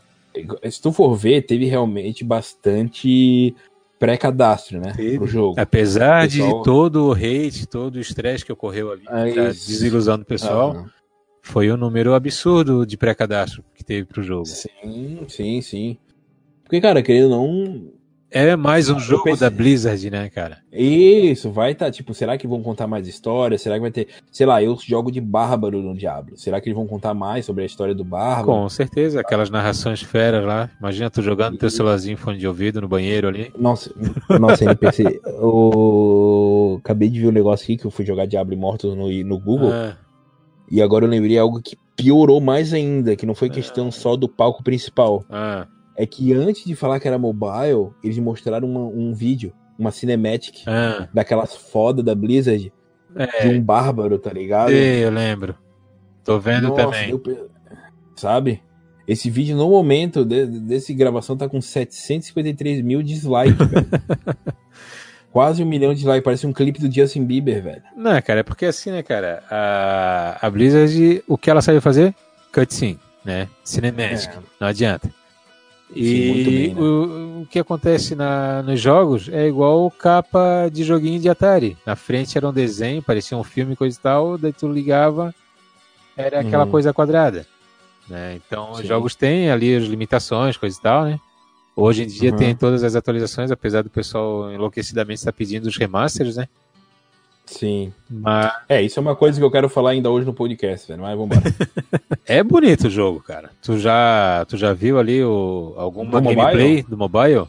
se 0.70 0.82
tu 0.82 0.92
for 0.92 1.14
ver, 1.14 1.42
teve 1.42 1.64
realmente 1.64 2.22
bastante 2.22 3.54
pré-cadastro, 3.98 4.80
né? 4.80 4.92
Teve. 4.94 5.16
Pro 5.16 5.26
jogo. 5.26 5.58
Apesar 5.58 6.28
pessoal... 6.28 6.58
de 6.58 6.64
todo 6.64 7.08
o 7.08 7.12
hate, 7.12 7.66
todo 7.66 7.96
o 7.96 8.00
estresse 8.00 8.44
que 8.44 8.52
ocorreu 8.52 8.92
ali, 8.92 9.08
a 9.08 9.46
desilusão 9.46 10.18
do 10.18 10.24
pessoal, 10.24 10.76
ah, 10.76 10.90
foi 11.40 11.72
um 11.72 11.76
número 11.76 12.12
absurdo 12.12 12.84
de 12.84 12.96
pré-cadastro 12.96 13.64
que 13.74 13.84
teve 13.84 14.06
pro 14.06 14.22
jogo. 14.22 14.46
Sim, 14.46 15.24
sim, 15.28 15.60
sim. 15.62 15.96
Porque, 16.62 16.80
cara, 16.80 17.02
querendo 17.02 17.30
não, 17.30 17.92
é 18.34 18.56
mais 18.56 18.90
um 18.90 18.98
jogo 18.98 19.22
pensei... 19.22 19.48
da 19.48 19.56
Blizzard, 19.56 20.10
né, 20.10 20.28
cara? 20.28 20.58
Isso, 20.72 21.52
vai 21.52 21.70
estar, 21.70 21.86
tá, 21.86 21.90
tipo, 21.92 22.12
será 22.12 22.36
que 22.36 22.48
vão 22.48 22.60
contar 22.62 22.88
mais 22.88 23.06
história? 23.06 23.56
Será 23.56 23.76
que 23.76 23.80
vai 23.80 23.92
ter, 23.92 24.08
sei 24.32 24.44
lá, 24.44 24.60
eu 24.60 24.76
jogo 24.84 25.12
de 25.12 25.20
Bárbaro 25.20 25.80
no 25.80 25.94
Diablo. 25.94 26.36
Será 26.36 26.60
que 26.60 26.68
eles 26.68 26.76
vão 26.76 26.84
contar 26.84 27.14
mais 27.14 27.46
sobre 27.46 27.62
a 27.62 27.66
história 27.66 27.94
do 27.94 28.04
Bárbaro? 28.04 28.46
Com 28.46 28.68
certeza, 28.68 29.20
aquelas 29.20 29.50
narrações 29.50 30.02
feras 30.02 30.44
lá. 30.44 30.68
Imagina 30.80 31.08
tu 31.08 31.22
jogando 31.22 31.54
e... 31.54 31.58
teu 31.58 31.70
celularzinho 31.70 32.16
fone 32.16 32.36
de 32.36 32.48
ouvido 32.48 32.80
no 32.80 32.88
banheiro 32.88 33.28
ali. 33.28 33.52
Nossa, 33.56 33.94
nossa, 34.40 34.64
NPC. 34.64 35.20
o... 35.40 36.80
Acabei 36.82 37.08
de 37.08 37.20
ver 37.20 37.28
um 37.28 37.32
negócio 37.32 37.62
aqui 37.62 37.76
que 37.76 37.84
eu 37.84 37.90
fui 37.90 38.04
jogar 38.04 38.26
Diablo 38.26 38.52
Immortal 38.52 38.96
no, 38.96 39.08
no 39.08 39.38
Google. 39.38 39.70
Ah. 39.72 39.96
E 40.68 40.82
agora 40.82 41.04
eu 41.04 41.08
lembrei 41.08 41.38
algo 41.38 41.62
que 41.62 41.76
piorou 41.94 42.40
mais 42.40 42.72
ainda, 42.72 43.14
que 43.14 43.24
não 43.24 43.34
foi 43.34 43.48
questão 43.48 43.88
ah. 43.88 43.92
só 43.92 44.16
do 44.16 44.28
palco 44.28 44.64
principal. 44.64 45.24
Ah 45.30 45.68
é 45.96 46.06
que 46.06 46.32
antes 46.32 46.64
de 46.64 46.74
falar 46.74 46.98
que 47.00 47.08
era 47.08 47.18
mobile, 47.18 47.90
eles 48.02 48.18
mostraram 48.18 48.68
uma, 48.68 48.80
um 48.80 49.14
vídeo, 49.14 49.52
uma 49.78 49.90
cinematic 49.90 50.62
ah. 50.66 51.08
daquelas 51.12 51.54
foda 51.54 52.02
da 52.02 52.14
Blizzard 52.14 52.72
é. 53.16 53.48
de 53.48 53.48
um 53.48 53.60
bárbaro, 53.60 54.18
tá 54.18 54.32
ligado? 54.32 54.72
eu 54.72 55.10
lembro. 55.10 55.56
Tô 56.24 56.38
vendo 56.38 56.68
Nossa, 56.68 56.84
também. 56.84 57.10
Eu, 57.10 57.50
sabe? 58.16 58.62
Esse 59.06 59.28
vídeo, 59.28 59.56
no 59.56 59.68
momento 59.68 60.24
de, 60.24 60.46
desse 60.46 60.94
gravação, 60.94 61.36
tá 61.36 61.48
com 61.48 61.60
753 61.60 62.80
mil 62.80 63.02
dislikes, 63.02 63.68
velho. 63.68 63.86
Quase 65.30 65.62
um 65.62 65.66
milhão 65.66 65.90
de 65.92 65.96
dislikes. 65.96 66.24
Parece 66.24 66.46
um 66.46 66.52
clipe 66.52 66.80
do 66.80 66.92
Justin 66.92 67.24
Bieber, 67.24 67.62
velho. 67.62 67.82
Não, 67.96 68.20
cara, 68.22 68.40
é 68.40 68.42
porque 68.42 68.64
assim, 68.64 68.90
né, 68.90 69.02
cara? 69.02 69.42
A, 69.50 70.38
a 70.40 70.48
Blizzard, 70.48 71.22
o 71.28 71.36
que 71.36 71.50
ela 71.50 71.60
sabe 71.60 71.80
fazer? 71.80 72.14
Cutscene, 72.52 72.98
né? 73.24 73.48
Cinematic. 73.62 74.30
É. 74.30 74.38
Não 74.58 74.68
adianta. 74.68 75.10
E 75.94 76.44
bem, 76.44 76.74
né? 76.74 76.80
o, 76.80 77.42
o, 77.42 77.46
que 77.46 77.58
acontece 77.58 78.14
na, 78.14 78.62
nos 78.62 78.80
jogos 78.80 79.28
é 79.28 79.46
igual 79.46 79.90
capa 79.90 80.68
de 80.72 80.82
joguinho 80.82 81.20
de 81.20 81.28
Atari. 81.28 81.76
Na 81.86 81.94
frente 81.94 82.36
era 82.36 82.48
um 82.48 82.52
desenho, 82.52 83.02
parecia 83.02 83.36
um 83.36 83.44
filme, 83.44 83.76
coisa 83.76 83.96
e 83.96 84.00
tal, 84.00 84.36
daí 84.36 84.52
tu 84.52 84.68
ligava, 84.68 85.34
era 86.16 86.40
aquela 86.40 86.64
uhum. 86.64 86.70
coisa 86.70 86.92
quadrada. 86.92 87.46
Né? 88.08 88.36
Então 88.36 88.74
Sim. 88.74 88.82
os 88.82 88.88
jogos 88.88 89.14
têm 89.14 89.50
ali 89.50 89.74
as 89.74 89.84
limitações, 89.84 90.56
coisa 90.56 90.76
e 90.78 90.82
tal, 90.82 91.04
né? 91.04 91.20
Hoje 91.76 92.04
em 92.04 92.06
dia 92.06 92.30
uhum. 92.30 92.36
tem 92.36 92.54
todas 92.54 92.84
as 92.84 92.94
atualizações, 92.94 93.50
apesar 93.50 93.82
do 93.82 93.90
pessoal 93.90 94.52
enlouquecidamente 94.52 95.18
estar 95.18 95.32
pedindo 95.32 95.66
os 95.66 95.76
remasters, 95.76 96.36
né? 96.36 96.48
Sim. 97.46 97.92
Mas... 98.08 98.52
É, 98.68 98.82
isso 98.82 98.98
é 98.98 99.02
uma 99.02 99.14
coisa 99.14 99.38
que 99.38 99.44
eu 99.44 99.50
quero 99.50 99.68
falar 99.68 99.90
ainda 99.90 100.10
hoje 100.10 100.26
no 100.26 100.32
podcast, 100.32 100.88
velho. 100.88 101.02
Mas 101.02 101.16
vambora. 101.16 101.42
é 102.26 102.42
bonito 102.42 102.86
o 102.86 102.90
jogo, 102.90 103.20
cara. 103.20 103.50
Tu 103.62 103.78
já, 103.78 104.44
tu 104.48 104.56
já 104.56 104.72
viu 104.72 104.98
ali 104.98 105.22
o, 105.22 105.74
alguma 105.76 106.20
do 106.20 106.28
gameplay 106.28 106.76
mobile? 106.76 106.82
do 106.82 106.96
mobile? 106.96 107.44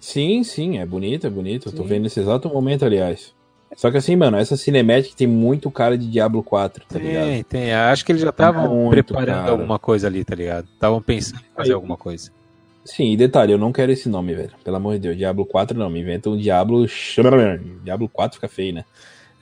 Sim, 0.00 0.44
sim, 0.44 0.78
é 0.78 0.84
bonito, 0.84 1.26
é 1.26 1.30
bonito. 1.30 1.70
Sim. 1.70 1.76
Eu 1.76 1.82
tô 1.82 1.88
vendo 1.88 2.02
nesse 2.02 2.20
exato 2.20 2.48
momento, 2.48 2.84
aliás. 2.84 3.32
Só 3.76 3.90
que 3.90 3.96
assim, 3.96 4.14
mano, 4.14 4.36
essa 4.36 4.56
cinemática 4.56 5.16
tem 5.16 5.26
muito 5.26 5.70
cara 5.70 5.98
de 5.98 6.06
Diablo 6.06 6.42
4, 6.42 6.84
tá 6.84 6.98
tem, 6.98 7.08
ligado? 7.08 7.44
Tem, 7.44 7.74
Acho 7.74 8.04
que 8.04 8.12
eles 8.12 8.22
já 8.22 8.30
estavam 8.30 8.88
preparando 8.88 9.26
cara. 9.26 9.50
alguma 9.50 9.78
coisa 9.78 10.06
ali, 10.06 10.24
tá 10.24 10.34
ligado? 10.34 10.68
Estavam 10.72 11.02
pensando 11.02 11.40
em 11.40 11.56
fazer 11.56 11.70
Aí, 11.70 11.74
alguma 11.74 11.96
coisa. 11.96 12.30
Sim, 12.84 13.12
e 13.12 13.16
detalhe, 13.16 13.52
eu 13.52 13.58
não 13.58 13.72
quero 13.72 13.90
esse 13.90 14.08
nome, 14.08 14.34
velho. 14.34 14.52
Pelo 14.62 14.76
amor 14.76 14.92
de 14.92 15.00
Deus, 15.00 15.16
Diablo 15.16 15.44
4 15.44 15.76
não. 15.76 15.90
Me 15.90 16.00
inventa 16.00 16.30
um 16.30 16.36
Diablo. 16.36 16.86
Diablo 17.82 18.08
4 18.08 18.36
fica 18.36 18.48
feio, 18.48 18.74
né? 18.74 18.84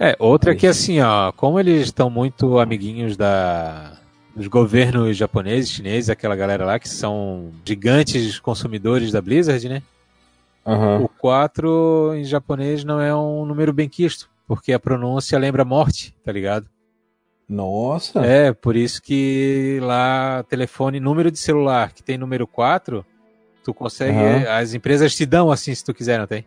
É, 0.04 0.16
outra 0.18 0.52
que 0.52 0.66
assim, 0.66 1.00
ó, 1.00 1.30
como 1.30 1.60
eles 1.60 1.82
estão 1.82 2.10
muito 2.10 2.58
amiguinhos 2.58 3.16
da 3.16 3.92
dos 4.34 4.48
governos 4.48 5.16
japoneses, 5.16 5.70
chineses, 5.70 6.10
aquela 6.10 6.34
galera 6.34 6.64
lá 6.64 6.76
que 6.76 6.88
são 6.88 7.52
gigantes 7.64 8.40
consumidores 8.40 9.12
da 9.12 9.20
Blizzard, 9.20 9.68
né? 9.68 9.80
Uhum. 10.66 11.04
O 11.04 11.08
4 11.08 12.14
em 12.16 12.24
japonês 12.24 12.82
não 12.82 13.00
é 13.00 13.14
um 13.14 13.46
número 13.46 13.72
bem 13.72 13.88
quisto, 13.88 14.28
porque 14.48 14.72
a 14.72 14.80
pronúncia 14.80 15.38
lembra 15.38 15.64
morte, 15.64 16.12
tá 16.24 16.32
ligado? 16.32 16.66
Nossa! 17.48 18.26
É, 18.26 18.52
por 18.52 18.74
isso 18.74 19.00
que 19.00 19.78
lá, 19.82 20.44
telefone, 20.48 20.98
número 20.98 21.30
de 21.30 21.38
celular 21.38 21.92
que 21.92 22.02
tem 22.02 22.18
número 22.18 22.44
4, 22.48 23.06
tu 23.62 23.72
consegue. 23.72 24.16
Uhum. 24.16 24.50
As 24.50 24.74
empresas 24.74 25.14
te 25.14 25.24
dão 25.24 25.52
assim 25.52 25.72
se 25.72 25.84
tu 25.84 25.94
quiser, 25.94 26.18
não 26.18 26.26
tem? 26.26 26.44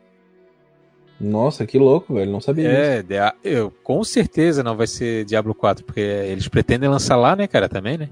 Nossa, 1.20 1.66
que 1.66 1.78
louco, 1.78 2.14
velho. 2.14 2.32
Não 2.32 2.42
sabia 2.42 2.70
é, 2.70 3.02
disso. 3.02 3.14
É, 3.14 3.34
eu, 3.44 3.72
com 3.84 4.04
certeza 4.04 4.64
não 4.64 4.76
vai 4.76 4.88
ser 4.88 5.26
Diablo 5.26 5.56
4, 5.56 5.86
porque 5.86 6.02
eles 6.02 6.48
pretendem 6.48 6.90
lançar 6.90 7.16
lá, 7.16 7.36
né, 7.36 7.48
cara, 7.48 7.70
também, 7.70 7.98
né? 7.98 8.10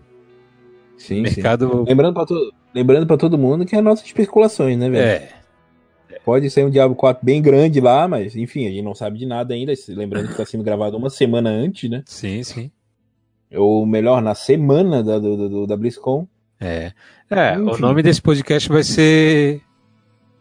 Sim, 0.98 1.22
Mercado... 1.22 1.70
sim. 1.70 1.84
Lembrando 1.90 2.14
pra, 2.14 2.26
to... 2.26 2.54
Lembrando 2.74 3.06
pra 3.06 3.18
todo 3.18 3.38
mundo 3.38 3.66
que 3.66 3.76
é 3.76 3.82
nossas 3.82 4.06
especulações, 4.06 4.78
né, 4.78 4.90
velho? 4.90 5.06
É. 5.06 5.44
Pode 6.24 6.50
ser 6.50 6.66
um 6.66 6.70
Diablo 6.70 6.96
4 6.96 7.24
bem 7.26 7.42
grande 7.42 7.82
lá, 7.82 8.08
mas 8.08 8.36
enfim, 8.36 8.66
a 8.66 8.70
gente 8.70 8.82
não 8.82 8.96
sabe 8.96 9.18
de 9.18 9.26
nada 9.26 9.54
ainda. 9.54 9.74
Lembrando 9.90 10.30
que 10.30 10.38
tá 10.38 10.46
sendo 10.46 10.64
gravado 10.64 10.96
uma 10.96 11.10
semana 11.10 11.50
antes, 11.50 11.90
né? 11.90 12.02
Sim, 12.06 12.42
sim. 12.44 12.72
Ou 13.54 13.86
melhor, 13.86 14.22
na 14.22 14.34
semana 14.34 15.04
da, 15.04 15.20
do, 15.20 15.50
do 15.50 15.68
da 15.68 15.76
BlizzCon. 15.76 16.26
É. 16.62 16.94
É, 17.30 17.58
o 17.58 17.78
nome 17.78 18.02
desse 18.02 18.22
podcast 18.22 18.70
vai 18.70 18.84
ser 18.84 19.62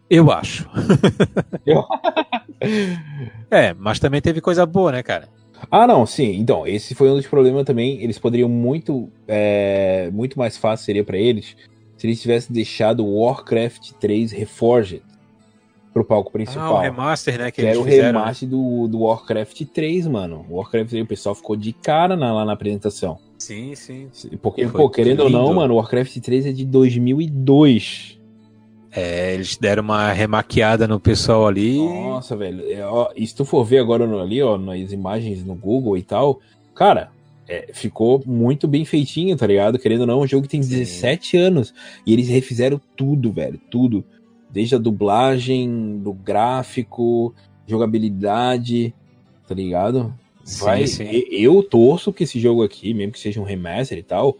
eu 0.09 0.31
acho. 0.31 0.69
Eu... 1.65 1.85
é, 3.49 3.73
mas 3.73 3.99
também 3.99 4.21
teve 4.21 4.41
coisa 4.41 4.65
boa, 4.65 4.91
né, 4.91 5.03
cara? 5.03 5.27
Ah, 5.71 5.87
não, 5.87 6.05
sim. 6.05 6.35
Então, 6.37 6.67
esse 6.67 6.93
foi 6.93 7.09
um 7.09 7.15
dos 7.15 7.27
problemas 7.27 7.63
também. 7.63 8.01
Eles 8.01 8.19
poderiam 8.19 8.49
muito, 8.49 9.09
é, 9.27 10.09
muito 10.11 10.37
mais 10.37 10.57
fácil 10.57 10.85
seria 10.85 11.03
para 11.03 11.17
eles 11.17 11.55
se 11.97 12.07
eles 12.07 12.21
tivessem 12.21 12.53
deixado 12.53 13.05
Warcraft 13.05 13.91
3 13.93 14.33
Reforged 14.33 15.01
pro 15.93 16.03
palco 16.03 16.31
principal. 16.31 16.75
Ah, 16.75 16.79
o 16.79 16.81
remaster, 16.81 17.37
né? 17.37 17.51
Que, 17.51 17.61
que 17.61 17.67
era 17.67 17.79
o 17.79 17.83
fizeram, 17.83 18.19
né? 18.19 18.25
remaster 18.25 18.49
né? 18.49 18.51
do, 18.51 18.87
do 18.89 18.99
Warcraft 19.01 19.61
3, 19.73 20.07
mano. 20.07 20.45
O 20.49 20.57
Warcraft 20.57 20.89
3, 20.89 21.03
o 21.03 21.07
pessoal 21.07 21.35
ficou 21.35 21.55
de 21.55 21.71
cara 21.71 22.17
na, 22.17 22.33
lá 22.33 22.43
na 22.43 22.53
apresentação. 22.53 23.19
Sim, 23.37 23.73
sim. 23.75 24.09
Porque, 24.41 24.67
pô, 24.67 24.89
querendo 24.89 25.23
lindo. 25.23 25.37
ou 25.37 25.47
não, 25.47 25.53
mano, 25.53 25.75
o 25.75 25.77
Warcraft 25.77 26.17
3 26.17 26.47
é 26.47 26.51
de 26.51 26.65
2002. 26.65 28.19
É, 28.95 29.33
eles 29.33 29.57
deram 29.57 29.81
uma 29.81 30.11
remaquiada 30.11 30.87
no 30.87 30.99
pessoal 30.99 31.47
ali. 31.47 31.77
Nossa, 31.79 32.35
velho. 32.35 32.63
É, 32.71 32.85
ó, 32.85 33.09
e 33.15 33.25
se 33.25 33.33
tu 33.33 33.43
for 33.43 33.63
ver 33.63 33.79
agora 33.79 34.05
no, 34.05 34.19
ali, 34.19 34.41
ó, 34.41 34.55
nas 34.57 34.91
imagens 34.91 35.43
no 35.43 35.55
Google 35.55 35.97
e 35.97 36.03
tal, 36.03 36.39
cara, 36.75 37.09
é, 37.47 37.71
ficou 37.73 38.21
muito 38.25 38.67
bem 38.67 38.85
feitinho, 38.85 39.35
tá 39.35 39.47
ligado? 39.47 39.79
Querendo 39.79 40.01
ou 40.01 40.07
não, 40.07 40.21
um 40.21 40.27
jogo 40.27 40.43
que 40.43 40.49
tem 40.49 40.59
17 40.59 41.35
anos. 41.37 41.73
E 42.05 42.13
eles 42.13 42.29
refizeram 42.29 42.79
tudo, 42.95 43.31
velho. 43.31 43.59
Tudo. 43.69 44.05
Desde 44.51 44.75
a 44.75 44.77
dublagem, 44.77 45.97
do 45.97 46.13
gráfico, 46.13 47.33
jogabilidade, 47.65 48.93
tá 49.47 49.55
ligado? 49.55 50.13
Vai, 50.59 50.85
sim, 50.85 51.05
sim. 51.05 51.23
Eu 51.31 51.63
torço 51.63 52.13
que 52.13 52.25
esse 52.25 52.39
jogo 52.39 52.63
aqui, 52.63 52.93
mesmo 52.93 53.13
que 53.13 53.19
seja 53.19 53.41
um 53.41 53.45
remaster 53.45 53.97
e 53.97 54.03
tal, 54.03 54.37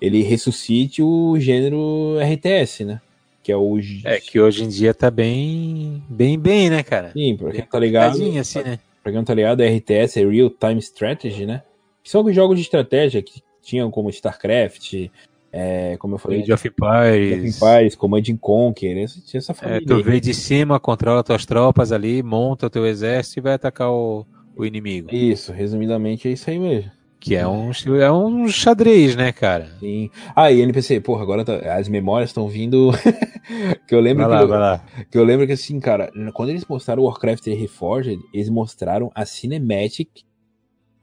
ele 0.00 0.22
ressuscite 0.22 1.02
o 1.02 1.38
gênero 1.38 2.16
RTS, 2.18 2.84
né? 2.86 3.00
Que 3.42 3.50
é 3.50 3.56
o. 3.56 3.78
É, 4.04 4.20
que 4.20 4.38
hoje 4.40 4.64
em 4.64 4.68
dia 4.68 4.92
tá 4.92 5.10
bem. 5.10 6.02
bem, 6.08 6.38
bem, 6.38 6.70
né, 6.70 6.82
cara? 6.82 7.10
Sim, 7.12 7.36
pra 7.36 7.50
quem 7.50 7.62
tá 7.62 7.78
ligado. 7.78 8.38
Assim, 8.38 8.62
né? 8.62 8.78
Pra 9.02 9.12
quem 9.12 9.18
não 9.18 9.24
tá 9.24 9.34
ligado, 9.34 9.62
RTS 9.62 10.18
é 10.18 10.26
Real 10.26 10.50
Time 10.50 10.78
Strategy, 10.78 11.46
né? 11.46 11.62
Que 12.02 12.10
são 12.10 12.24
os 12.24 12.34
jogos 12.34 12.56
de 12.56 12.62
estratégia 12.62 13.22
que 13.22 13.42
tinham 13.62 13.90
como 13.90 14.10
StarCraft, 14.10 15.10
é, 15.52 15.96
como 15.98 16.14
eu 16.14 16.18
falei. 16.18 16.42
Age 16.42 16.52
of 16.52 16.68
Empires. 16.68 17.56
Empires, 17.56 17.94
Command 17.94 18.22
Conquer, 18.40 18.96
essa, 18.98 19.20
essa 19.36 19.54
família. 19.54 19.84
É, 19.84 19.86
tu 19.86 20.02
vê 20.02 20.20
de 20.20 20.34
cima, 20.34 20.78
controla 20.78 21.24
tuas 21.24 21.46
tropas 21.46 21.92
ali, 21.92 22.22
monta 22.22 22.66
o 22.66 22.70
teu 22.70 22.86
exército 22.86 23.40
e 23.40 23.42
vai 23.42 23.54
atacar 23.54 23.90
o, 23.90 24.26
o 24.54 24.64
inimigo. 24.64 25.08
Isso, 25.12 25.52
resumidamente 25.52 26.28
é 26.28 26.32
isso 26.32 26.48
aí 26.48 26.58
mesmo. 26.58 26.90
Que 27.20 27.36
é 27.36 27.46
um, 27.46 27.70
é 28.00 28.10
um 28.10 28.48
xadrez, 28.48 29.14
né, 29.14 29.30
cara? 29.30 29.70
Sim. 29.78 30.10
Ah, 30.34 30.50
e 30.50 30.62
NPC, 30.62 31.00
porra, 31.00 31.22
agora 31.22 31.44
tá, 31.44 31.76
as 31.76 31.86
memórias 31.86 32.30
estão 32.30 32.48
vindo. 32.48 32.90
que 33.86 33.94
eu 33.94 34.00
lembro 34.00 34.26
vai 34.26 34.38
que, 34.38 34.44
lá, 34.44 34.48
vai 34.48 34.58
lá. 34.58 34.84
que 35.10 35.18
eu 35.18 35.24
lembro 35.24 35.46
que 35.46 35.52
assim, 35.52 35.78
cara, 35.78 36.10
quando 36.32 36.48
eles 36.48 36.64
mostraram 36.64 37.02
o 37.02 37.06
Warcraft 37.06 37.46
Reforged, 37.48 38.18
eles 38.32 38.48
mostraram 38.48 39.12
a 39.14 39.26
cinematic 39.26 40.08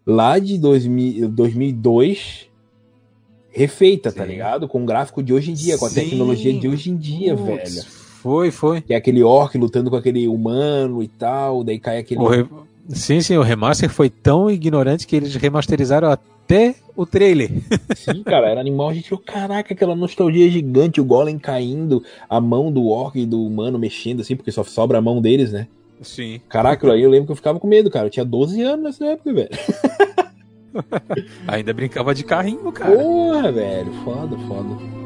lá 0.06 0.40
de 0.40 0.58
2000, 0.58 1.30
2002 1.30 2.50
refeita, 3.58 4.12
tá 4.12 4.12
Sim. 4.12 4.18
tá 4.20 4.26
ligado? 4.26 4.68
Com 4.68 4.84
o 4.84 4.86
gráfico 4.86 5.22
de 5.22 5.34
hoje 5.34 5.52
em 5.52 5.54
dia, 5.54 5.78
com 5.78 5.86
a 5.86 5.90
Sim. 5.90 6.02
tecnologia 6.02 6.54
de 6.54 6.68
hoje 6.68 6.92
em 6.92 6.98
dia, 6.98 7.36
Putz, 7.36 7.76
velho. 7.76 7.86
Foi, 8.22 8.52
foi. 8.52 8.82
Que 8.82 8.94
é 8.94 8.98
aquele 8.98 9.24
orc 9.24 9.58
lutando 9.58 9.90
com 9.90 9.96
aquele 9.96 10.28
humano 10.28 11.02
e 11.02 11.08
tal, 11.08 11.64
daí 11.64 11.80
cai 11.80 11.98
aquele. 12.00 12.22
Re... 12.26 12.46
Sim, 12.90 13.22
sim, 13.22 13.38
o 13.38 13.42
remaster 13.42 13.90
foi 13.90 14.10
tão 14.10 14.50
ignorante 14.50 15.06
que 15.06 15.16
eles 15.16 15.36
remasterizaram 15.36 16.10
até 16.10 16.76
o 16.96 17.06
trailer. 17.06 17.52
Sim, 17.96 18.24
cara, 18.24 18.50
era 18.50 18.60
animal. 18.62 18.90
A 18.90 18.94
gente 18.94 19.10
falou, 19.10 19.24
caraca, 19.24 19.74
aquela 19.74 19.96
nostalgia 19.96 20.50
gigante, 20.50 21.02
o 21.02 21.06
golem 21.06 21.38
caindo, 21.38 22.02
a 22.30 22.40
mão 22.40 22.72
do 22.72 22.88
orc 22.88 23.20
e 23.20 23.26
do 23.26 23.46
humano 23.46 23.78
mexendo 23.78 24.22
assim, 24.22 24.36
porque 24.36 24.52
só 24.52 24.64
sobra 24.64 24.98
a 24.98 25.02
mão 25.02 25.22
deles, 25.22 25.52
né? 25.52 25.68
Sim. 26.02 26.40
Caraca, 26.48 26.92
aí 26.92 27.02
eu 27.02 27.10
lembro 27.10 27.28
que 27.28 27.32
eu 27.34 27.36
ficava 27.36 27.60
com 27.60 27.68
medo, 27.68 27.92
cara. 27.92 28.08
Eu 28.08 28.12
tinha 28.12 28.26
12 28.26 28.62
anos 28.62 28.84
nessa 28.84 29.06
época, 29.06 29.34
velho. 29.34 29.50
Ainda 31.48 31.74
brincava 31.74 32.14
de 32.14 32.24
carrinho, 32.24 32.72
cara. 32.72 32.96
Porra, 32.96 33.52
velho. 33.52 33.92
Foda, 34.04 34.38
foda. 34.48 34.97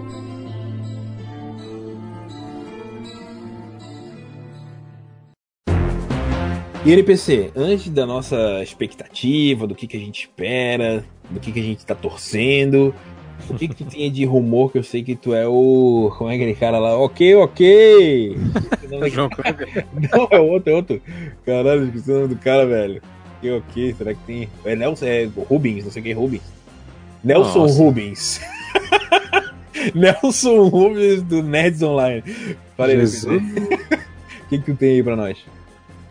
E 6.83 6.91
NPC, 6.91 7.51
antes 7.55 7.89
da 7.89 8.07
nossa 8.07 8.63
expectativa, 8.63 9.67
do 9.67 9.75
que, 9.75 9.85
que 9.85 9.95
a 9.95 9.99
gente 9.99 10.21
espera, 10.21 11.05
do 11.29 11.39
que, 11.39 11.51
que 11.51 11.59
a 11.59 11.63
gente 11.63 11.85
tá 11.85 11.93
torcendo, 11.93 12.93
o 13.47 13.53
que, 13.53 13.67
que 13.67 13.75
tu 13.75 13.85
tinha 13.85 14.09
de 14.09 14.25
rumor 14.25 14.71
que 14.71 14.79
eu 14.79 14.83
sei 14.83 15.03
que 15.03 15.15
tu 15.15 15.33
é 15.35 15.47
o. 15.47 16.11
Como 16.17 16.31
é 16.31 16.35
aquele 16.35 16.55
cara 16.55 16.79
lá? 16.79 16.97
Ok, 16.97 17.35
ok! 17.35 18.35
Não, 18.89 20.27
é 20.31 20.39
outro, 20.39 20.71
é 20.71 20.75
outro. 20.75 21.01
Caralho, 21.45 21.85
esqueci 21.85 22.11
o 22.11 22.15
nome 22.15 22.27
do 22.29 22.35
cara, 22.37 22.65
velho. 22.65 23.01
Ok, 23.37 23.57
ok, 23.57 23.95
será 23.95 24.13
que 24.15 24.23
tem. 24.25 24.49
É 24.65 24.75
Nelson, 24.75 25.05
é 25.05 25.29
Rubens, 25.49 25.85
não 25.85 25.91
sei 25.91 26.01
quem 26.01 26.11
é 26.11 26.15
Rubens. 26.15 26.43
Nelson 27.23 27.59
Nossa. 27.59 27.77
Rubens. 27.77 28.41
Nelson 29.93 30.67
Rubens 30.67 31.21
do 31.23 31.43
Nerds 31.43 31.81
Online. 31.81 32.23
Falei, 32.75 32.97
o 33.01 34.49
que, 34.49 34.59
que 34.59 34.59
tu 34.59 34.75
tem 34.75 34.93
aí 34.93 35.03
pra 35.03 35.15
nós? 35.15 35.37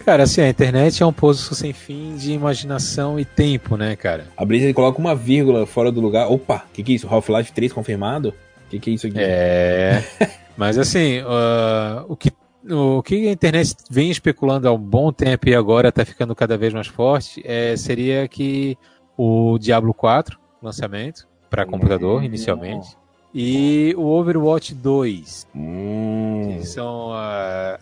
Cara, 0.05 0.23
assim, 0.23 0.41
a 0.41 0.49
internet 0.49 1.03
é 1.03 1.07
um 1.07 1.13
poço 1.13 1.55
sem 1.55 1.73
fim 1.73 2.17
de 2.17 2.33
imaginação 2.33 3.21
e 3.21 3.25
tempo, 3.25 3.77
né, 3.77 3.95
cara? 3.97 4.27
A 4.37 4.45
Blizzard 4.45 4.73
coloca 4.73 4.99
uma 4.99 5.15
vírgula 5.15 5.67
fora 5.67 5.93
do 5.93 6.01
lugar. 6.01 6.31
Opa, 6.31 6.65
o 6.69 6.73
que, 6.73 6.83
que 6.83 6.93
é 6.93 6.95
isso? 6.97 7.09
Half-Life 7.09 7.53
3 7.53 7.73
confirmado? 7.73 8.31
O 8.67 8.71
que, 8.71 8.79
que 8.81 8.91
é 8.91 8.95
isso 8.95 9.07
aqui? 9.07 9.19
É. 9.19 10.03
Mas 10.57 10.79
assim, 10.79 11.21
uh, 11.21 12.05
o, 12.09 12.17
que, 12.17 12.33
o 12.69 13.03
que 13.03 13.29
a 13.29 13.33
internet 13.33 13.75
vem 13.91 14.11
especulando 14.11 14.69
há 14.69 14.73
um 14.73 14.79
bom 14.79 15.13
tempo 15.13 15.49
e 15.49 15.55
agora 15.55 15.91
está 15.91 16.05
ficando 16.05 16.35
cada 16.35 16.57
vez 16.57 16.73
mais 16.73 16.87
forte 16.87 17.43
é, 17.45 17.77
seria 17.77 18.27
que 18.27 18.77
o 19.17 19.59
Diablo 19.59 19.93
4, 19.93 20.39
lançamento, 20.63 21.29
para 21.49 21.67
computador, 21.67 22.25
inicialmente, 22.25 22.97
e 23.35 23.95
o 23.97 24.07
Overwatch 24.07 24.75
2. 24.75 25.47
Hum. 25.55 26.57
Que 26.59 26.67
são 26.67 27.11
uh, 27.11 27.79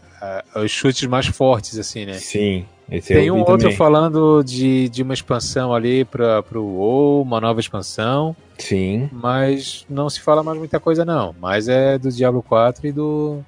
uh, 0.56 0.60
os 0.64 0.70
chutes 0.70 1.06
mais 1.08 1.26
fortes, 1.26 1.78
assim, 1.78 2.04
né? 2.04 2.14
Sim. 2.14 2.66
Tem 3.06 3.30
um 3.30 3.40
outro 3.40 3.58
também. 3.58 3.76
falando 3.76 4.42
de, 4.42 4.88
de 4.88 5.02
uma 5.02 5.12
expansão 5.12 5.74
ali 5.74 6.06
para 6.06 6.42
o 6.54 6.76
WoW, 6.76 7.22
uma 7.22 7.40
nova 7.40 7.60
expansão. 7.60 8.34
Sim. 8.56 9.10
Mas 9.12 9.84
não 9.90 10.08
se 10.08 10.20
fala 10.20 10.42
mais 10.42 10.58
muita 10.58 10.80
coisa, 10.80 11.04
não. 11.04 11.34
Mas 11.38 11.68
é 11.68 11.98
do 11.98 12.10
Diablo 12.10 12.42
4 12.42 12.86
e 12.86 12.92
do 12.92 13.40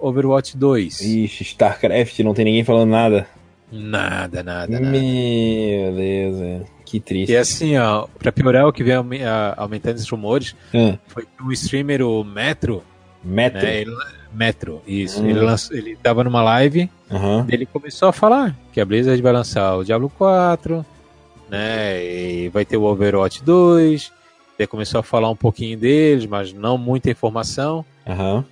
Overwatch 0.00 0.56
2. 0.56 1.00
Ixi, 1.00 1.42
StarCraft, 1.42 2.18
não 2.20 2.32
tem 2.32 2.46
ninguém 2.46 2.64
falando 2.64 2.90
nada. 2.90 3.26
Nada, 3.70 4.42
nada, 4.42 4.80
nada. 4.80 4.90
Meu 4.90 5.92
Deus, 5.92 6.38
velho. 6.38 6.73
Que 6.94 7.00
triste. 7.00 7.32
E 7.32 7.36
assim, 7.36 7.76
ó, 7.76 8.06
pra 8.20 8.30
piorar, 8.30 8.68
o 8.68 8.72
que 8.72 8.84
vem 8.84 8.94
aumentando 9.56 9.96
esses 9.96 10.08
rumores 10.08 10.54
hum. 10.72 10.96
foi 11.08 11.24
que 11.24 11.42
o 11.42 11.50
streamer, 11.50 12.02
o 12.02 12.22
Metro. 12.22 12.84
Metro? 13.24 13.62
Né, 13.62 13.80
ele, 13.80 13.96
Metro, 14.32 14.80
isso. 14.86 15.20
Hum. 15.20 15.28
Ele, 15.28 15.40
lançou, 15.40 15.76
ele 15.76 15.96
tava 15.96 16.22
numa 16.22 16.40
live, 16.40 16.88
uhum. 17.10 17.46
ele 17.48 17.66
começou 17.66 18.06
a 18.06 18.12
falar 18.12 18.56
que 18.72 18.80
a 18.80 18.84
Blizzard 18.84 19.20
vai 19.20 19.32
lançar 19.32 19.74
o 19.76 19.82
Diablo 19.82 20.08
4, 20.08 20.86
né? 21.50 22.00
E 22.04 22.48
vai 22.50 22.64
ter 22.64 22.76
o 22.76 22.84
Overwatch 22.84 23.42
2. 23.42 24.12
Ele 24.56 24.66
começou 24.68 25.00
a 25.00 25.02
falar 25.02 25.28
um 25.28 25.36
pouquinho 25.36 25.76
deles, 25.76 26.26
mas 26.26 26.52
não 26.52 26.78
muita 26.78 27.10
informação. 27.10 27.84
Uhum. 28.06 28.44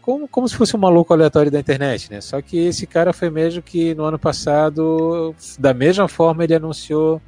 Como, 0.00 0.28
como 0.28 0.48
se 0.48 0.54
fosse 0.54 0.76
um 0.76 0.78
maluco 0.78 1.12
aleatório 1.12 1.50
da 1.50 1.58
internet, 1.58 2.08
né? 2.08 2.20
Só 2.20 2.40
que 2.40 2.56
esse 2.56 2.86
cara 2.86 3.12
foi 3.12 3.30
mesmo 3.30 3.60
que 3.60 3.96
no 3.96 4.04
ano 4.04 4.18
passado, 4.18 5.34
da 5.58 5.74
mesma 5.74 6.06
forma, 6.06 6.44
ele 6.44 6.54
anunciou 6.54 7.20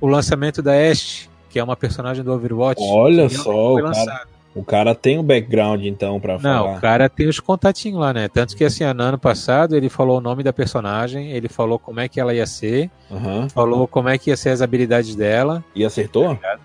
o 0.00 0.06
lançamento 0.06 0.62
da 0.62 0.72
Ashe, 0.72 1.28
que 1.48 1.58
é 1.58 1.64
uma 1.64 1.76
personagem 1.76 2.24
do 2.24 2.32
Overwatch. 2.32 2.82
Olha 2.82 3.28
só, 3.28 3.74
o 3.74 3.82
cara, 3.82 4.26
o 4.54 4.64
cara, 4.64 4.94
tem 4.94 5.18
o 5.18 5.20
um 5.20 5.24
background 5.24 5.84
então 5.84 6.18
para 6.20 6.38
falar. 6.38 6.54
Não, 6.54 6.76
o 6.76 6.80
cara 6.80 7.08
tem 7.08 7.28
os 7.28 7.40
contatinhos 7.40 8.00
lá, 8.00 8.12
né? 8.12 8.28
Tanto 8.28 8.56
que 8.56 8.64
assim, 8.64 8.84
no 8.92 9.02
ano 9.02 9.18
passado 9.18 9.76
ele 9.76 9.88
falou 9.88 10.18
o 10.18 10.20
nome 10.20 10.42
da 10.42 10.52
personagem, 10.52 11.30
ele 11.32 11.48
falou 11.48 11.78
como 11.78 12.00
é 12.00 12.08
que 12.08 12.20
ela 12.20 12.34
ia 12.34 12.46
ser, 12.46 12.90
uhum. 13.10 13.48
falou 13.48 13.86
como 13.86 14.08
é 14.08 14.16
que 14.16 14.30
ia 14.30 14.36
ser 14.36 14.50
as 14.50 14.62
habilidades 14.62 15.14
dela. 15.14 15.64
E 15.74 15.84
acertou? 15.84 16.36
Tá 16.36 16.58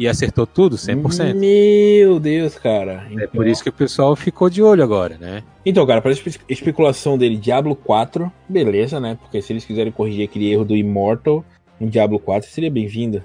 e 0.00 0.08
acertou 0.08 0.46
tudo, 0.46 0.76
100%. 0.76 1.34
Meu 1.34 2.18
Deus, 2.18 2.56
cara. 2.56 3.06
Então... 3.10 3.22
É 3.22 3.26
por 3.26 3.46
isso 3.46 3.62
que 3.62 3.68
o 3.68 3.72
pessoal 3.72 4.16
ficou 4.16 4.48
de 4.48 4.62
olho 4.62 4.82
agora, 4.82 5.18
né? 5.18 5.42
Então, 5.64 5.86
cara, 5.86 6.00
para 6.00 6.10
a 6.10 6.14
especulação 6.48 7.18
dele, 7.18 7.36
Diablo 7.36 7.76
4, 7.76 8.32
beleza, 8.48 8.98
né? 8.98 9.18
Porque 9.20 9.42
se 9.42 9.52
eles 9.52 9.62
quiserem 9.62 9.92
corrigir 9.92 10.24
aquele 10.24 10.50
erro 10.50 10.64
do 10.64 10.74
Immortal, 10.74 11.44
um 11.80 11.88
Diablo 11.88 12.18
4 12.18 12.48
seria 12.50 12.70
bem-vinda. 12.70 13.24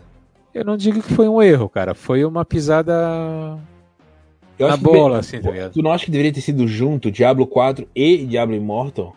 Eu 0.53 0.63
não 0.63 0.77
digo 0.77 1.01
que 1.03 1.13
foi 1.13 1.27
um 1.27 1.41
erro, 1.41 1.67
cara. 1.67 1.93
Foi 1.93 2.23
uma 2.23 2.45
pisada 2.45 3.59
eu 4.57 4.67
na 4.67 4.77
bola, 4.77 5.15
que, 5.15 5.19
assim, 5.19 5.41
tá 5.41 5.51
ligado? 5.51 5.73
Tu 5.73 5.81
não 5.81 5.91
acha 5.91 6.05
que 6.05 6.11
deveria 6.11 6.31
ter 6.31 6.41
sido 6.41 6.65
junto 6.67 7.11
Diablo 7.11 7.45
4 7.45 7.87
e 7.93 8.25
Diablo 8.25 8.55
Immortal? 8.55 9.15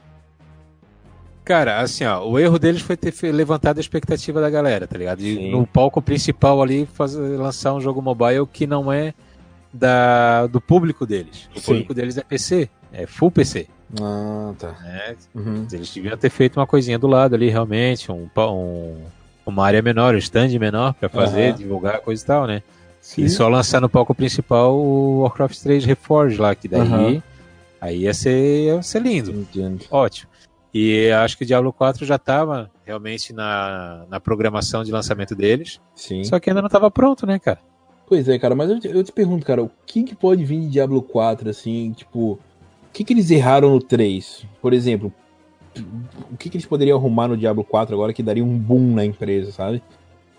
Cara, 1.45 1.81
assim, 1.81 2.05
ó, 2.05 2.29
o 2.29 2.39
erro 2.39 2.59
deles 2.59 2.83
foi 2.83 2.97
ter 2.97 3.15
levantado 3.33 3.79
a 3.79 3.81
expectativa 3.81 4.41
da 4.41 4.51
galera, 4.51 4.87
tá 4.87 4.99
ligado? 4.99 5.23
E 5.23 5.51
no 5.51 5.67
palco 5.67 6.03
principal 6.03 6.61
ali 6.61 6.87
fazer, 6.93 7.39
lançar 7.39 7.73
um 7.73 7.81
jogo 7.81 8.03
mobile 8.03 8.47
que 8.53 8.67
não 8.67 8.93
é 8.93 9.15
da, 9.73 10.47
do 10.47 10.61
público 10.61 11.07
deles. 11.07 11.49
O 11.55 11.61
Sim. 11.61 11.67
público 11.67 11.95
deles 11.95 12.19
é 12.19 12.23
PC, 12.23 12.69
é 12.93 13.07
full 13.07 13.31
PC. 13.31 13.67
Ah, 13.99 14.53
tá. 14.59 14.77
É, 14.85 15.17
uhum. 15.35 15.67
Eles 15.73 15.95
deviam 15.95 16.19
ter 16.19 16.29
feito 16.29 16.59
uma 16.59 16.67
coisinha 16.67 16.99
do 16.99 17.07
lado 17.07 17.35
ali, 17.35 17.49
realmente, 17.49 18.13
um, 18.13 18.29
um 18.37 18.97
uma 19.51 19.65
área 19.65 19.83
menor, 19.83 20.15
um 20.15 20.19
stand 20.19 20.59
menor 20.59 20.95
para 20.95 21.09
fazer, 21.09 21.53
uhum. 21.53 21.59
divulgar 21.59 22.01
coisa 22.01 22.23
e 22.23 22.27
tal, 22.27 22.47
né? 22.47 22.63
Sim. 23.01 23.23
E 23.23 23.29
só 23.31 23.49
lançar 23.49 23.81
no 23.81 23.89
palco 23.89 24.15
principal 24.15 24.77
o 24.77 25.21
Warcraft 25.21 25.59
3 25.61 25.85
Reforged 25.85 26.41
lá, 26.41 26.55
que 26.55 26.69
daí 26.69 26.81
uhum. 26.81 27.23
aí 27.81 27.99
ia 28.03 28.13
ser, 28.13 28.67
ia 28.67 28.83
ser 28.83 29.01
lindo. 29.01 29.31
Entendo. 29.31 29.85
Ótimo. 29.91 30.31
E 30.73 31.11
acho 31.11 31.39
que 31.39 31.45
o 31.45 31.47
Diablo 31.47 31.73
4 31.73 32.05
já 32.05 32.17
estava 32.17 32.71
realmente 32.85 33.33
na, 33.33 34.05
na 34.09 34.21
programação 34.21 34.85
de 34.85 34.93
lançamento 34.93 35.35
deles. 35.35 35.81
Sim. 35.95 36.23
Só 36.25 36.39
que 36.39 36.51
ainda 36.51 36.61
não 36.61 36.67
estava 36.67 36.91
pronto, 36.91 37.27
né, 37.27 37.39
cara? 37.39 37.59
Pois 38.07 38.29
é, 38.29 38.39
cara, 38.39 38.55
mas 38.55 38.71
eu 38.71 38.81
te, 38.81 38.89
eu 38.89 39.05
te 39.05 39.13
pergunto, 39.13 39.45
cara, 39.45 39.63
o 39.63 39.71
que, 39.87 40.03
que 40.03 40.15
pode 40.15 40.45
vir 40.45 40.61
de 40.61 40.69
Diablo 40.69 41.03
4, 41.03 41.51
assim, 41.51 41.93
tipo, 41.93 42.33
o 42.33 42.39
que, 42.93 43.05
que 43.05 43.13
eles 43.13 43.31
erraram 43.31 43.71
no 43.71 43.81
3? 43.81 44.47
Por 44.63 44.73
exemplo, 44.73 45.13
o 46.31 46.37
que, 46.37 46.49
que 46.51 46.57
eles 46.57 46.67
poderiam 46.67 46.99
arrumar 46.99 47.29
no 47.29 47.37
Diablo 47.37 47.65
4 47.65 47.95
agora 47.95 48.13
que 48.13 48.23
daria 48.23 48.45
um 48.45 48.59
boom 48.59 48.95
na 48.95 49.05
empresa, 49.05 49.53
sabe? 49.53 49.83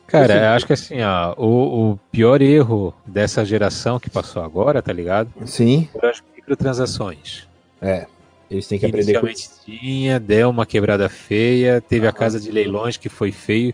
Cara, 0.08 0.34
eu 0.34 0.50
acho 0.50 0.66
que 0.66 0.74
assim, 0.74 1.02
ó, 1.02 1.36
o, 1.38 1.92
o, 1.92 2.00
pior 2.12 2.42
erro 2.42 2.94
dessa 3.06 3.46
geração 3.46 4.00
que 4.00 4.10
passou 4.10 4.42
agora, 4.42 4.82
tá 4.82 4.92
ligado? 4.92 5.32
Sim. 5.46 5.88
Foram 5.94 6.10
as 6.10 6.24
microtransações. 6.36 7.48
É. 7.80 8.08
Eles 8.50 8.68
têm 8.68 8.80
que 8.80 8.86
aprender 8.88 9.12
Inicialmente 9.12 9.48
com 9.48 9.72
tinha, 9.72 10.20
deu 10.20 10.50
uma 10.50 10.66
quebrada 10.66 11.08
feia, 11.08 11.80
teve 11.80 12.08
a 12.08 12.12
casa 12.12 12.40
de 12.40 12.52
leilões 12.52 12.98
que 12.98 13.08
foi 13.08 13.32
feio. 13.32 13.74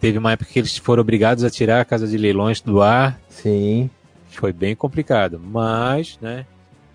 Teve 0.00 0.16
uma 0.16 0.32
época 0.32 0.50
que 0.50 0.58
eles 0.58 0.76
foram 0.78 1.02
obrigados 1.02 1.44
a 1.44 1.50
tirar 1.50 1.80
a 1.80 1.84
casa 1.84 2.06
de 2.06 2.16
leilões 2.16 2.60
do 2.62 2.80
ar. 2.80 3.20
Sim. 3.28 3.90
Foi 4.30 4.52
bem 4.52 4.74
complicado. 4.74 5.38
Mas, 5.38 6.18
né? 6.20 6.46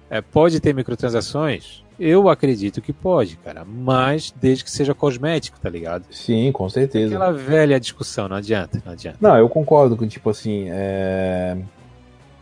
É, 0.10 0.22
pode 0.22 0.60
ter 0.60 0.74
microtransações? 0.74 1.84
Eu 2.04 2.30
acredito 2.30 2.82
que 2.82 2.92
pode, 2.92 3.38
cara. 3.38 3.64
Mas 3.64 4.34
desde 4.42 4.64
que 4.64 4.72
seja 4.72 4.96
cosmético, 4.96 5.60
tá 5.60 5.70
ligado? 5.70 6.04
Sim, 6.10 6.52
com 6.52 6.68
certeza. 6.68 7.16
Aquela 7.16 7.32
velha 7.32 7.80
discussão, 7.80 8.28
não 8.28 8.38
adianta, 8.38 8.82
não 8.84 8.94
adianta. 8.94 9.18
Não, 9.22 9.38
eu 9.38 9.48
concordo 9.48 9.96
com, 9.96 10.08
tipo 10.08 10.30
assim, 10.32 10.66
é... 10.70 11.58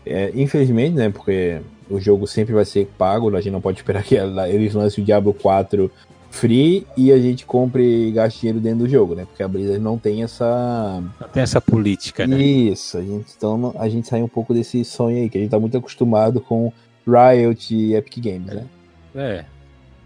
É, 0.06 0.32
infelizmente, 0.34 0.96
né, 0.96 1.10
porque 1.10 1.60
o 1.90 2.00
jogo 2.00 2.26
sempre 2.26 2.54
vai 2.54 2.64
ser 2.64 2.90
pago, 2.98 3.36
a 3.36 3.42
gente 3.42 3.52
não 3.52 3.60
pode 3.60 3.80
esperar 3.80 4.02
que 4.02 4.16
eles 4.16 4.74
lancem 4.74 5.04
o 5.04 5.06
Diablo 5.06 5.34
4 5.34 5.92
free 6.32 6.88
e 6.96 7.12
a 7.12 7.20
gente 7.20 7.46
compre 7.46 8.08
e 8.08 8.12
gaste 8.12 8.40
dinheiro 8.40 8.62
dentro 8.62 8.80
do 8.80 8.90
jogo, 8.90 9.14
né? 9.14 9.26
Porque 9.26 9.44
a 9.44 9.48
Blizzard 9.48 9.80
não 9.80 9.98
tem 9.98 10.24
essa. 10.24 11.04
Não 11.20 11.28
tem 11.28 11.44
essa 11.44 11.60
política, 11.60 12.26
né? 12.26 12.42
Isso, 12.42 12.98
a 12.98 13.02
gente, 13.02 13.34
então 13.36 13.74
a 13.78 13.90
gente 13.90 14.08
sai 14.08 14.22
um 14.22 14.28
pouco 14.28 14.54
desse 14.54 14.86
sonho 14.86 15.18
aí, 15.18 15.30
que 15.30 15.38
a 15.38 15.42
gente 15.42 15.52
tá 15.52 15.60
muito 15.60 15.78
acostumado 15.78 16.40
com 16.40 16.72
Riot 17.06 17.76
e 17.76 17.94
Epic 17.94 18.24
Games, 18.24 18.54
né? 18.54 18.66
É. 19.16 19.46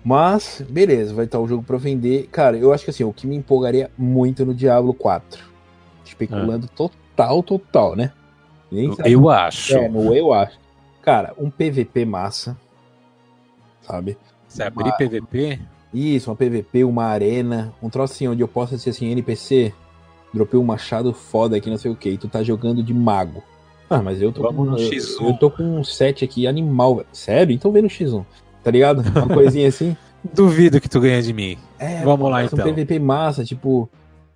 Mas, 0.04 0.63
beleza, 0.70 1.13
vai 1.13 1.26
estar 1.26 1.39
o 1.39 1.48
jogo 1.48 1.63
para 1.63 1.78
vender. 1.78 2.28
Cara, 2.32 2.58
eu 2.58 2.74
acho 2.74 2.84
que 2.84 2.89
assim, 2.89 3.04
o 3.04 3.13
que 3.13 3.26
me 3.26 3.36
empolgaria 3.36 3.89
muito 3.98 4.46
no 4.46 4.54
Diablo 4.54 4.94
4 4.94 5.44
Especulando 6.04 6.68
ah. 6.70 6.76
total, 6.76 7.42
total, 7.42 7.96
né? 7.96 8.12
Eu, 8.72 8.98
eu 9.06 9.30
acho. 9.30 9.78
É, 9.78 9.88
no 9.88 10.13
eu 10.13 10.34
acho. 10.34 10.60
Cara, 11.02 11.34
um 11.38 11.50
PVP 11.50 12.06
massa. 12.06 12.58
Sabe? 13.82 14.18
Você 14.48 14.63
abrir 14.63 14.84
uma... 14.84 14.98
PVP? 14.98 15.60
Isso, 15.94 16.30
uma 16.30 16.36
PVP, 16.36 16.84
uma 16.84 17.06
arena, 17.06 17.74
um 17.82 17.89
troço 17.89 18.13
assim, 18.13 18.28
onde 18.28 18.42
eu 18.42 18.48
possa 18.48 18.76
dizer 18.76 18.89
assim, 18.89 19.12
NPC, 19.12 19.74
dropei 20.34 20.60
um 20.60 20.63
machado 20.63 21.13
foda 21.13 21.56
aqui, 21.56 21.70
não 21.70 21.78
sei 21.78 21.92
o 21.92 21.96
que, 21.96 22.10
e 22.10 22.18
tu 22.18 22.28
tá 22.28 22.42
jogando 22.42 22.82
de 22.82 22.94
mago. 22.94 23.44
Ah, 23.89 24.02
mas 24.02 24.22
eu 24.22 24.32
tô 24.32 24.42
Vamos 24.42 24.58
com. 24.58 24.72
No 24.72 24.80
eu, 24.80 24.89
X1. 24.89 25.30
eu 25.30 25.38
tô 25.38 25.52
com 25.52 25.63
um 25.63 25.84
set 25.84 26.26
aqui 26.26 26.48
animal, 26.48 26.96
velho. 26.96 27.08
Sério? 27.13 27.54
Então 27.54 27.72
vem 27.72 27.84
no 27.84 27.88
X1. 27.88 28.26
Tá 28.63 28.71
ligado? 28.71 29.02
Uma 29.02 29.28
coisinha 29.28 29.67
assim. 29.67 29.95
Duvido 30.34 30.80
que 30.80 30.89
tu 30.89 31.02
ganha 31.02 31.21
de 31.21 31.34
mim. 31.34 31.58
É, 31.78 32.02
Vamos 32.04 32.32
lá 32.32 32.38
um 32.38 32.45
então. 32.45 32.73
PVP 32.73 32.97
massa, 32.97 33.43
tipo, 33.43 33.89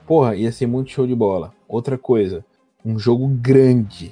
porra, 0.05 0.35
ia 0.35 0.51
ser 0.51 0.67
muito 0.67 0.91
show 0.91 1.07
de 1.07 1.15
bola. 1.15 1.53
Outra 1.67 1.97
coisa, 1.97 2.43
um 2.83 2.99
jogo 2.99 3.27
grande. 3.27 4.11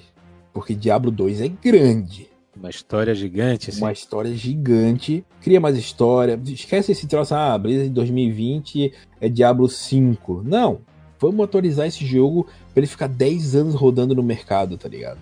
Porque 0.53 0.73
Diablo 0.73 1.11
2 1.11 1.41
é 1.41 1.49
grande. 1.49 2.29
Uma 2.55 2.69
história 2.69 3.13
gigante, 3.13 3.69
assim. 3.69 3.81
Uma 3.81 3.91
história 3.91 4.33
gigante. 4.33 5.25
Cria 5.41 5.59
mais 5.59 5.77
história. 5.77 6.39
Esquece 6.45 6.93
esse 6.93 7.05
troço, 7.05 7.35
ah, 7.35 7.57
Blizzard 7.57 7.89
2020 7.89 8.93
é 9.19 9.27
Diablo 9.27 9.67
5. 9.67 10.41
Não. 10.45 10.79
Vamos 11.19 11.43
atualizar 11.43 11.87
esse 11.87 12.05
jogo 12.05 12.47
pra 12.73 12.79
ele 12.79 12.87
ficar 12.87 13.07
10 13.07 13.55
anos 13.55 13.75
rodando 13.75 14.15
no 14.15 14.23
mercado, 14.23 14.77
tá 14.77 14.87
ligado? 14.87 15.19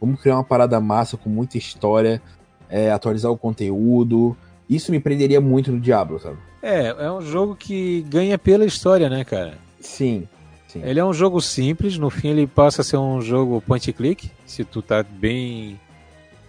Vamos 0.00 0.20
criar 0.20 0.36
uma 0.36 0.44
parada 0.44 0.80
massa 0.80 1.16
com 1.16 1.28
muita 1.28 1.58
história, 1.58 2.22
é, 2.68 2.90
atualizar 2.90 3.30
o 3.30 3.38
conteúdo. 3.38 4.36
Isso 4.68 4.90
me 4.90 5.00
prenderia 5.00 5.40
muito 5.40 5.70
no 5.70 5.80
Diablo, 5.80 6.18
sabe? 6.18 6.36
É, 6.62 6.88
é 6.88 7.12
um 7.12 7.20
jogo 7.20 7.54
que 7.54 8.02
ganha 8.08 8.38
pela 8.38 8.64
história, 8.64 9.08
né, 9.08 9.24
cara? 9.24 9.54
Sim. 9.80 10.26
sim. 10.66 10.82
Ele 10.82 10.98
é 10.98 11.04
um 11.04 11.12
jogo 11.12 11.40
simples, 11.40 11.96
no 11.96 12.10
fim 12.10 12.28
ele 12.28 12.46
passa 12.46 12.82
a 12.82 12.84
ser 12.84 12.96
um 12.96 13.20
jogo 13.20 13.60
point 13.60 13.92
click, 13.92 14.30
se 14.44 14.64
tu 14.64 14.82
tá 14.82 15.02
bem 15.02 15.78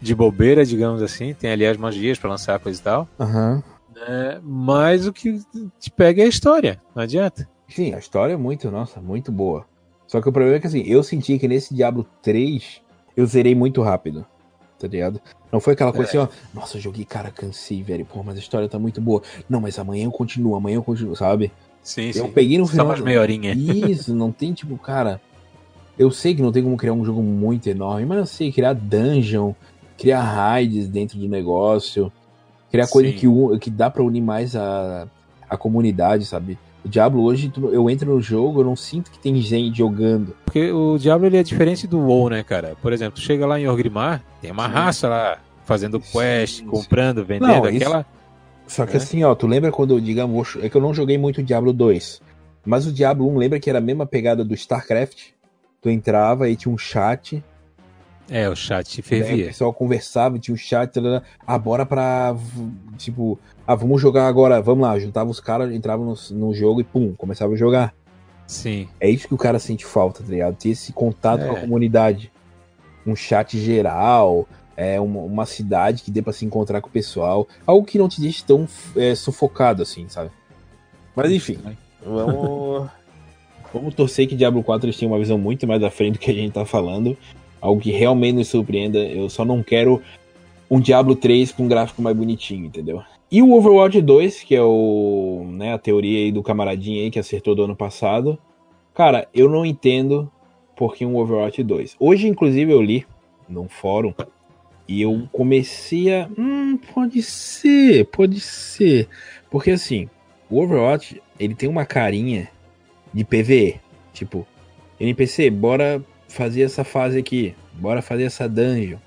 de 0.02 0.16
bobeira, 0.16 0.66
digamos 0.66 1.02
assim. 1.02 1.34
Tem 1.34 1.52
ali 1.52 1.66
as 1.66 1.78
magias 1.78 2.18
para 2.18 2.30
lançar 2.30 2.60
coisa 2.60 2.80
e 2.80 2.84
tal. 2.84 3.08
Aham. 3.20 3.64
Né? 3.96 4.40
Mas 4.44 5.08
o 5.08 5.14
que 5.14 5.42
te 5.80 5.92
pega 5.92 6.22
é 6.22 6.26
a 6.26 6.30
história, 6.30 6.82
não 6.96 7.04
adianta. 7.04 7.48
Sim, 7.68 7.94
a 7.94 8.00
história 8.00 8.34
é 8.34 8.38
muito, 8.38 8.72
nossa, 8.72 9.02
muito 9.02 9.32
boa. 9.32 9.66
Só 10.08 10.22
que 10.22 10.30
o 10.30 10.32
problema 10.32 10.58
é 10.58 10.60
que 10.60 10.68
assim, 10.68 10.84
eu 10.86 11.04
senti 11.04 11.38
que 11.38 11.48
nesse 11.48 11.76
Diablo 11.76 12.06
3 12.22 12.82
eu 13.16 13.26
zerei 13.26 13.54
muito 13.54 13.82
rápido. 13.82 14.26
Tá 14.80 14.88
ligado? 14.88 15.20
Não 15.52 15.60
foi 15.60 15.74
aquela 15.74 15.92
coisa 15.92 16.06
É. 16.06 16.10
assim, 16.10 16.18
ó, 16.18 16.28
nossa, 16.54 16.78
eu 16.78 16.82
joguei, 16.82 17.04
cara, 17.04 17.32
cansei, 17.32 17.82
velho. 17.82 18.06
Pô, 18.06 18.22
mas 18.24 18.36
a 18.36 18.40
história 18.40 18.70
tá 18.70 18.78
muito 18.78 19.02
boa. 19.02 19.22
Não, 19.50 19.60
mas 19.60 19.80
amanhã 19.80 20.06
eu 20.06 20.12
continuo, 20.12 20.56
amanhã 20.56 20.76
eu 20.76 20.84
continuo, 20.84 21.16
sabe? 21.16 21.52
Sim, 21.82 22.12
Eu 22.14 22.30
peguei 22.30 22.58
no 22.58 22.66
Só 22.66 22.72
final. 22.72 22.86
umas 22.88 23.00
meia 23.00 23.22
horinha. 23.22 23.54
Isso, 23.54 24.14
não 24.14 24.32
tem 24.32 24.54
tipo, 24.54 24.78
cara. 24.78 25.20
Eu 25.98 26.12
sei 26.12 26.36
que 26.36 26.42
não 26.44 26.52
tem 26.52 26.62
como 26.64 26.78
criar 26.78 26.94
um 26.94 27.04
jogo 27.04 27.24
muito 27.24 27.68
enorme, 27.68 28.06
mas 28.06 28.18
eu 28.20 28.26
sei 28.28 28.52
criar 28.52 28.74
dungeon, 28.74 29.54
criar 29.98 30.22
raids 30.22 30.88
dentro 30.88 31.18
do 31.18 31.28
negócio, 31.28 32.12
criar 32.70 32.88
coisa 32.88 33.10
Sim. 33.10 33.16
que, 33.16 33.28
u- 33.28 33.58
que 33.58 33.72
dá 33.72 33.90
pra 33.90 34.04
unir 34.04 34.22
mais 34.22 34.56
a, 34.56 35.08
a 35.50 35.58
comunidade, 35.58 36.26
sabe? 36.26 36.60
O 36.86 36.88
Diablo 36.90 37.24
hoje, 37.24 37.52
eu 37.72 37.90
entro 37.90 38.14
no 38.16 38.22
jogo, 38.22 38.62
eu 38.62 38.66
não 38.66 38.76
sinto 38.76 39.12
que 39.12 39.20
tem 39.20 39.36
gente 39.42 39.78
jogando. 39.78 40.36
Porque 40.46 40.72
o 40.72 40.98
Diablo 40.98 41.26
ele 41.28 41.38
é 41.38 41.44
diferente 41.44 41.86
do 41.88 42.00
WoW, 42.00 42.30
né, 42.30 42.44
cara? 42.44 42.76
Por 42.82 42.94
exemplo, 42.94 43.16
tu 43.16 43.22
chega 43.22 43.46
lá 43.46 43.60
em 43.60 43.68
Orgrimmar, 43.68 44.24
tem 44.42 44.52
uma 44.52 44.68
Sim. 44.68 44.74
raça 44.74 45.08
lá 45.10 45.38
fazendo 45.66 46.00
quest, 46.00 46.60
Sim, 46.60 46.66
comprando, 46.66 47.26
vendendo, 47.26 47.48
Não, 47.48 47.68
isso- 47.70 47.78
aquela. 47.84 48.06
Só 48.66 48.86
que 48.86 48.94
É. 48.94 48.98
assim, 48.98 49.24
ó, 49.24 49.34
tu 49.36 49.48
lembra 49.48 49.72
quando, 49.72 50.00
digamos, 50.00 50.58
é 50.62 50.70
que 50.70 50.76
eu 50.78 50.82
não 50.82 50.94
joguei 50.94 51.18
muito 51.18 51.40
o 51.42 51.44
Diablo 51.44 51.74
2, 51.74 52.22
mas 52.66 52.86
o 52.86 52.92
Diablo 52.92 53.28
1 53.30 53.38
lembra 53.38 53.60
que 53.60 53.70
era 53.70 53.80
a 53.80 53.82
mesma 53.82 54.06
pegada 54.06 54.44
do 54.46 54.54
StarCraft? 54.54 55.30
Tu 55.82 55.90
entrava 55.90 56.50
e 56.50 56.56
tinha 56.56 56.74
um 56.74 56.78
chat, 56.78 57.44
É, 58.30 58.50
o 58.50 58.56
chat 58.56 58.86
Daí 58.96 59.00
o 59.00 59.04
fervia. 59.04 59.46
pessoal 59.48 59.74
conversava, 59.74 60.38
tinha 60.38 60.54
um 60.54 60.58
chat, 60.58 60.92
tarará, 60.92 61.24
ah, 61.46 61.58
bora 61.58 61.86
pra. 61.86 62.36
Tipo, 62.98 63.40
ah, 63.66 63.76
vamos 63.76 64.02
jogar 64.02 64.28
agora, 64.28 64.62
vamos 64.62 64.86
lá. 64.88 65.00
Juntava 65.00 65.30
os 65.30 65.40
caras, 65.40 65.72
entrava 65.74 66.04
no, 66.04 66.14
no 66.32 66.54
jogo 66.54 66.82
e 66.82 66.84
pum, 66.84 67.14
começava 67.16 67.54
a 67.54 67.58
jogar. 67.58 67.94
Sim. 68.46 68.88
É 69.00 69.10
isso 69.10 69.28
que 69.28 69.34
o 69.34 69.38
cara 69.38 69.60
sente 69.60 69.86
falta, 69.86 70.24
tá 70.24 70.30
ligado? 70.30 70.56
Ter 70.56 70.70
esse 70.70 70.92
contato 70.94 71.42
É. 71.44 71.48
com 71.48 71.56
a 71.56 71.60
comunidade. 71.62 72.32
Um 73.06 73.16
chat 73.16 73.58
geral, 73.58 74.46
é 74.76 75.00
uma, 75.00 75.22
uma 75.22 75.46
cidade 75.46 76.04
que 76.04 76.12
dê 76.12 76.22
pra 76.22 76.34
se 76.34 76.46
encontrar 76.46 76.82
com 76.82 76.90
o 76.90 76.92
pessoal. 76.92 77.48
Algo 77.66 77.86
que 77.86 77.98
não 77.98 78.10
te 78.10 78.20
deixe 78.20 78.44
tão 78.44 78.68
é, 78.96 79.16
sufocado 79.16 79.82
assim, 79.82 80.10
sabe? 80.10 80.30
Mas 81.16 81.32
enfim, 81.32 81.58
vamos. 82.06 82.90
vamos 83.74 83.94
torcer 83.96 84.28
que 84.28 84.36
Diablo 84.36 84.62
4 84.64 84.86
eles 84.86 84.98
tenham 84.98 85.14
uma 85.14 85.20
visão 85.20 85.38
muito 85.38 85.66
mais 85.66 85.82
à 85.84 85.90
frente 85.90 86.14
do 86.14 86.20
que 86.20 86.32
a 86.32 86.34
gente 86.34 86.52
tá 86.54 86.66
falando. 86.66 87.18
Algo 87.62 87.82
que 87.82 87.92
realmente 87.92 88.36
nos 88.36 88.48
surpreenda. 88.48 89.00
Eu 89.00 89.30
só 89.30 89.44
não 89.44 89.64
quero 89.64 90.02
um 90.70 90.80
Diablo 90.80 91.16
3 91.16 91.52
com 91.52 91.64
um 91.64 91.68
gráfico 91.68 92.02
mais 92.02 92.16
bonitinho, 92.16 92.66
entendeu? 92.66 93.02
E 93.30 93.42
o 93.42 93.54
Overwatch 93.54 94.02
2, 94.02 94.44
que 94.44 94.56
é 94.56 94.62
o, 94.62 95.46
né, 95.50 95.74
a 95.74 95.78
teoria 95.78 96.20
aí 96.20 96.32
do 96.32 96.44
camaradinho 96.44 97.04
aí 97.04 97.12
que 97.12 97.20
acertou 97.20 97.56
do 97.56 97.64
ano 97.64 97.76
passado. 97.76 98.38
Cara, 98.94 99.28
eu 99.34 99.50
não 99.50 99.66
entendo 99.66 100.32
por 100.76 100.96
que 100.96 101.06
um 101.06 101.18
Overwatch 101.18 101.62
2. 101.62 101.98
Hoje, 102.00 102.28
inclusive, 102.28 102.72
eu 102.72 102.82
li 102.82 103.06
num 103.50 103.68
fórum 103.68 104.14
e 104.88 105.02
eu 105.02 105.28
comecei 105.32 106.14
a. 106.14 106.30
Hum, 106.38 106.80
pode 106.94 107.22
ser, 107.22 108.06
pode 108.06 108.40
ser. 108.40 109.10
Porque 109.50 109.72
assim, 109.72 110.10
o 110.50 110.62
Overwatch, 110.62 111.22
ele 111.38 111.54
tem 111.54 111.68
uma 111.68 111.86
carinha 111.86 112.48
de 113.14 113.24
PVE. 113.26 113.80
Tipo, 114.14 114.48
NPC, 115.00 115.50
bora 115.50 116.02
fazer 116.28 116.62
essa 116.62 116.84
fase 116.84 117.18
aqui. 117.18 117.56
Bora 117.74 118.02
fazer 118.02 118.24
essa 118.24 118.48
dungeon. 118.48 118.98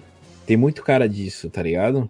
Tem 0.47 0.57
muito 0.57 0.83
cara 0.83 1.09
disso, 1.09 1.49
tá 1.51 1.63
ligado? 1.63 2.09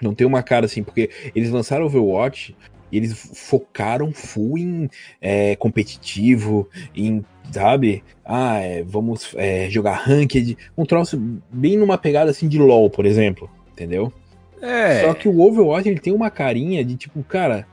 Não 0.00 0.14
tem 0.14 0.26
uma 0.26 0.42
cara 0.42 0.66
assim, 0.66 0.82
porque 0.82 1.10
eles 1.34 1.50
lançaram 1.50 1.86
Overwatch 1.86 2.56
e 2.90 2.96
eles 2.96 3.14
focaram 3.34 4.12
full 4.12 4.58
em 4.58 4.90
é, 5.20 5.56
competitivo, 5.56 6.68
em, 6.94 7.24
sabe? 7.50 8.02
Ah, 8.24 8.58
é, 8.58 8.82
vamos 8.82 9.34
é, 9.36 9.70
jogar 9.70 9.94
ranked. 9.94 10.58
Um 10.76 10.84
troço 10.84 11.18
bem 11.50 11.76
numa 11.76 11.96
pegada 11.96 12.30
assim 12.30 12.48
de 12.48 12.58
LoL, 12.58 12.90
por 12.90 13.06
exemplo. 13.06 13.50
Entendeu? 13.72 14.12
É. 14.60 15.00
Só 15.02 15.14
que 15.14 15.28
o 15.28 15.40
Overwatch 15.40 15.88
ele 15.88 15.98
tem 15.98 16.12
uma 16.12 16.30
carinha 16.30 16.84
de 16.84 16.94
tipo, 16.96 17.22
cara, 17.24 17.66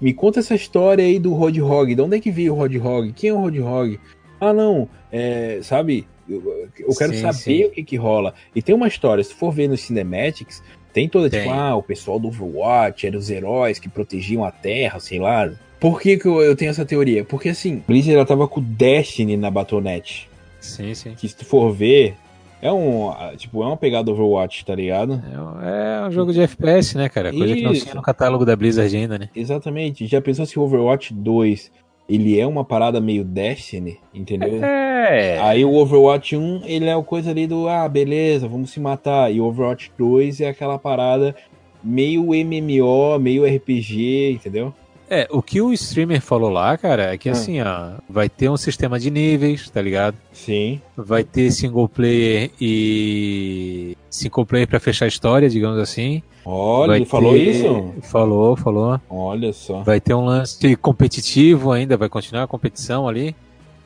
me 0.00 0.12
conta 0.12 0.40
essa 0.40 0.54
história 0.54 1.04
aí 1.04 1.18
do 1.18 1.32
Roadhog. 1.32 1.94
De 1.94 2.02
onde 2.02 2.16
é 2.16 2.20
que 2.20 2.30
veio 2.30 2.52
o 2.52 2.56
Roadhog? 2.56 3.12
Quem 3.12 3.30
é 3.30 3.32
o 3.32 3.38
Roadhog? 3.38 4.00
Ah, 4.40 4.52
não, 4.52 4.88
é, 5.12 5.60
sabe? 5.62 6.06
Eu, 6.28 6.42
eu 6.78 6.94
quero 6.96 7.12
Sim, 7.12 7.20
saber 7.20 7.34
sim. 7.34 7.64
o 7.64 7.70
que 7.70 7.82
que 7.82 7.96
rola. 7.96 8.32
E 8.54 8.62
tem 8.62 8.74
uma 8.74 8.86
história, 8.88 9.22
se 9.22 9.34
for 9.34 9.50
ver 9.52 9.68
nos 9.68 9.80
cinematics, 9.80 10.62
tem 10.92 11.08
toda 11.08 11.28
tipo, 11.28 11.42
Tem. 11.42 11.52
ah, 11.52 11.74
o 11.76 11.82
pessoal 11.82 12.18
do 12.18 12.28
Overwatch 12.28 13.06
eram 13.06 13.18
os 13.18 13.28
heróis 13.30 13.78
que 13.78 13.88
protegiam 13.88 14.44
a 14.44 14.50
Terra, 14.50 14.98
sei 15.00 15.18
lá. 15.18 15.50
Por 15.78 16.00
que, 16.00 16.16
que 16.18 16.26
eu, 16.26 16.40
eu 16.42 16.54
tenho 16.56 16.70
essa 16.70 16.84
teoria? 16.84 17.24
Porque 17.24 17.48
assim, 17.48 17.82
Blizzard 17.86 18.14
ela 18.16 18.26
tava 18.26 18.46
com 18.46 18.60
o 18.60 18.62
Destiny 18.62 19.36
na 19.36 19.50
Battle.net. 19.50 20.28
Sim, 20.60 20.94
sim. 20.94 21.14
Que 21.14 21.28
se 21.28 21.34
tu 21.36 21.44
for 21.44 21.72
ver, 21.72 22.14
é 22.62 22.70
um, 22.70 23.10
tipo, 23.36 23.62
é 23.62 23.66
uma 23.66 23.76
pegada 23.76 24.10
Overwatch, 24.10 24.64
tá 24.64 24.74
ligado? 24.74 25.22
É 25.32 25.40
um- 25.40 25.62
É 25.62 26.06
um 26.08 26.10
jogo 26.12 26.32
de 26.32 26.40
FPS, 26.42 26.96
né, 26.96 27.08
cara? 27.08 27.32
Coisa 27.32 27.54
que 27.54 27.62
não 27.62 27.72
Isso. 27.72 27.84
tinha 27.84 27.94
no 27.94 28.02
catálogo 28.02 28.44
da 28.44 28.54
Blizzard 28.54 28.94
ainda, 28.94 29.18
né? 29.18 29.28
Exatamente. 29.34 30.06
Já 30.06 30.20
pensou 30.20 30.44
se 30.46 30.58
o 30.58 30.62
Overwatch 30.62 31.14
2 31.14 31.72
ele 32.10 32.38
é 32.38 32.44
uma 32.46 32.64
parada 32.64 33.00
meio 33.00 33.22
Destiny, 33.24 33.98
entendeu? 34.12 34.62
É. 34.64 35.38
Aí 35.40 35.64
o 35.64 35.72
Overwatch 35.74 36.36
1, 36.36 36.62
ele 36.64 36.86
é 36.86 36.96
o 36.96 37.04
coisa 37.04 37.30
ali 37.30 37.46
do, 37.46 37.68
ah, 37.68 37.88
beleza, 37.88 38.48
vamos 38.48 38.70
se 38.70 38.80
matar. 38.80 39.32
E 39.32 39.40
o 39.40 39.44
Overwatch 39.44 39.92
2 39.96 40.40
é 40.40 40.48
aquela 40.48 40.76
parada 40.78 41.34
meio 41.82 42.24
MMO, 42.24 43.18
meio 43.20 43.46
RPG, 43.46 44.32
entendeu? 44.32 44.74
É, 45.08 45.26
o 45.30 45.42
que 45.42 45.60
o 45.60 45.72
streamer 45.72 46.20
falou 46.20 46.50
lá, 46.50 46.76
cara, 46.78 47.14
é 47.14 47.18
que 47.18 47.28
Hum. 47.28 47.32
assim, 47.32 47.60
ó, 47.60 47.92
vai 48.08 48.28
ter 48.28 48.48
um 48.48 48.56
sistema 48.56 48.98
de 48.98 49.10
níveis, 49.10 49.68
tá 49.70 49.80
ligado? 49.80 50.16
Sim. 50.32 50.80
Vai 50.96 51.24
ter 51.24 51.50
single 51.50 51.88
player 51.88 52.50
e. 52.60 53.96
single 54.10 54.44
player 54.44 54.66
pra 54.68 54.80
fechar 54.80 55.04
a 55.04 55.08
história, 55.08 55.48
digamos 55.48 55.78
assim. 55.78 56.22
Olha, 56.44 56.88
Vai 56.88 56.96
ele 56.98 57.06
falou 57.06 57.32
ter- 57.32 57.38
isso? 57.50 57.94
Falou, 58.02 58.56
falou. 58.56 59.00
Olha 59.08 59.52
só. 59.52 59.82
Vai 59.82 60.00
ter 60.00 60.14
um 60.14 60.24
lance 60.24 60.74
competitivo 60.76 61.70
ainda, 61.72 61.96
vai 61.96 62.08
continuar 62.08 62.42
a 62.42 62.46
competição 62.48 63.06
ali, 63.08 63.36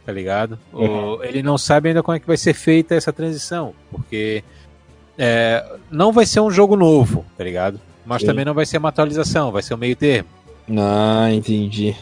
tá 0.07 0.13
ligado? 0.13 0.59
O- 0.73 0.79
Uhum. 0.83 1.25
ele 1.25 1.43
não 1.43 1.59
sabe 1.59 1.89
ainda 1.89 2.03
como 2.03 2.17
é 2.17 2.21
que 2.21 2.27
vai 2.27 2.37
ser 2.37 2.55
feita 2.55 2.95
essa 2.95 3.13
transição, 3.13 3.75
porque 3.91 4.43
é, 5.19 5.65
não 5.91 6.13
vai 6.13 6.27
ser 6.27 6.41
um 6.41 6.51
jogo 6.51 6.77
novo, 6.77 7.25
tá 7.37 7.45
ligado? 7.45 7.81
Mas 8.07 8.21
Sim. 8.23 8.27
também 8.29 8.45
não 8.45 8.55
vai 8.55 8.67
ser 8.67 8.79
uma 8.79 8.89
atualização, 8.89 9.51
vai 9.53 9.63
ser 9.63 9.75
um 9.75 9.79
meio 9.79 9.97
termo. 9.97 10.29
Ah, 10.79 11.29
entendi. 11.33 11.95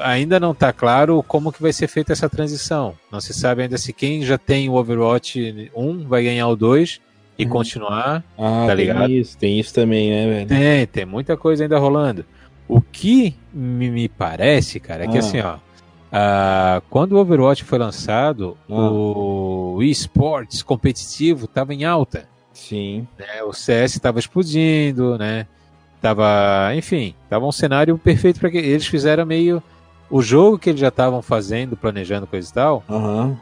Ainda 0.00 0.38
não 0.38 0.54
tá 0.54 0.72
claro 0.72 1.24
como 1.26 1.52
que 1.52 1.60
vai 1.60 1.72
ser 1.72 1.88
feita 1.88 2.12
essa 2.12 2.28
transição. 2.28 2.94
Não 3.10 3.20
se 3.20 3.34
sabe 3.34 3.62
ainda 3.62 3.76
se 3.76 3.92
quem 3.92 4.22
já 4.22 4.38
tem 4.38 4.68
o 4.68 4.74
Overwatch 4.74 5.70
1 5.74 6.06
vai 6.06 6.22
ganhar 6.22 6.46
o 6.48 6.54
2 6.56 7.00
e 7.38 7.44
Uhum. 7.44 7.50
continuar. 7.50 8.24
Ah, 8.38 8.64
Tá 8.66 8.76
tem 8.76 8.86
ligado? 8.86 9.10
isso, 9.10 9.36
tem 9.38 9.58
isso 9.58 9.74
também, 9.74 10.10
né, 10.10 10.26
velho? 10.26 10.46
Tem, 10.48 10.86
tem 10.86 11.04
muita 11.06 11.36
coisa 11.36 11.64
ainda 11.64 11.78
rolando. 11.78 12.24
O 12.68 12.80
que 12.80 13.34
me, 13.52 14.08
parece, 14.08 14.80
cara, 14.80 15.04
é 15.04 15.08
que 15.08 15.16
Ah. 15.16 15.20
assim, 15.20 15.40
ó. 15.40 15.56
Ah, 16.10 16.80
quando 16.88 17.12
o 17.12 17.18
Overwatch 17.18 17.64
foi 17.64 17.78
lançado, 17.78 18.56
ah. 18.70 18.74
o 18.74 19.78
esportes 19.82 20.62
competitivo 20.62 21.44
estava 21.44 21.74
em 21.74 21.84
alta. 21.84 22.28
Sim. 22.52 23.06
Né? 23.18 23.42
O 23.42 23.52
CS 23.52 23.96
estava 23.96 24.18
explodindo, 24.18 25.18
né? 25.18 25.46
Tava, 26.00 26.72
enfim, 26.74 27.14
tava 27.28 27.44
um 27.46 27.52
cenário 27.52 27.98
perfeito 27.98 28.38
para 28.40 28.50
que 28.50 28.56
eles 28.58 28.86
fizeram 28.86 29.26
meio 29.26 29.62
o 30.08 30.22
jogo 30.22 30.58
que 30.58 30.70
eles 30.70 30.80
já 30.80 30.88
estavam 30.88 31.20
fazendo, 31.20 31.76
planejando 31.76 32.26
coisa 32.26 32.48
e 32.48 32.52
tal. 32.54 32.84
Uhum. 32.88 33.36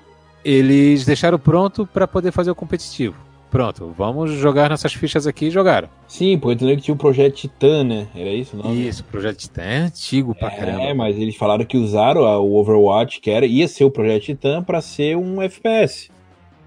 Eles 0.44 1.04
deixaram 1.04 1.38
pronto 1.38 1.86
para 1.86 2.06
poder 2.08 2.32
fazer 2.32 2.50
o 2.50 2.54
competitivo. 2.54 3.14
Pronto, 3.54 3.94
vamos 3.96 4.32
jogar 4.32 4.68
nossas 4.68 4.92
fichas 4.92 5.28
aqui 5.28 5.44
e 5.44 5.50
jogaram. 5.50 5.88
Sim, 6.08 6.36
porque 6.36 6.54
entendeu 6.54 6.74
que 6.74 6.82
tinha 6.82 6.92
o 6.92 6.98
Projeto 6.98 7.36
Titã, 7.36 7.84
né? 7.84 8.08
Era 8.12 8.30
isso 8.30 8.56
não? 8.56 8.74
Isso, 8.74 9.02
o 9.02 9.04
Projeto 9.04 9.36
Titã 9.36 9.62
é 9.62 9.76
antigo 9.76 10.34
pra 10.34 10.48
é, 10.48 10.56
caramba. 10.56 10.82
É, 10.82 10.92
mas 10.92 11.16
eles 11.16 11.36
falaram 11.36 11.64
que 11.64 11.76
usaram 11.76 12.22
o 12.22 12.56
Overwatch, 12.56 13.20
que 13.20 13.30
era, 13.30 13.46
ia 13.46 13.68
ser 13.68 13.84
o 13.84 13.92
Projeto 13.92 14.24
Titã, 14.24 14.60
para 14.60 14.80
ser 14.80 15.16
um 15.16 15.40
FPS. 15.40 16.10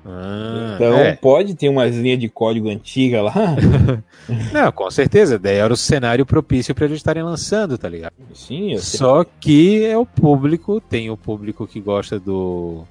Ah, 0.06 0.76
então 0.76 0.98
é. 0.98 1.14
pode 1.18 1.56
ter 1.56 1.68
umas 1.68 1.94
linhas 1.94 2.20
de 2.20 2.30
código 2.30 2.70
antiga 2.70 3.22
lá. 3.22 3.34
Não, 4.54 4.72
com 4.72 4.90
certeza. 4.90 5.38
Daí 5.38 5.58
era 5.58 5.74
o 5.74 5.76
cenário 5.76 6.26
propício 6.26 6.74
para 6.74 6.86
eles 6.86 7.00
estarem 7.00 7.22
lançando, 7.22 7.78
tá 7.78 7.90
ligado? 7.90 8.14
Sim, 8.34 8.72
eu 8.72 8.80
sei. 8.80 8.98
Só 8.98 9.26
que 9.42 9.84
é 9.84 9.98
o 9.98 10.06
público, 10.06 10.80
tem 10.80 11.10
o 11.10 11.18
público 11.18 11.68
que 11.68 11.82
gosta 11.82 12.18
do, 12.18 12.86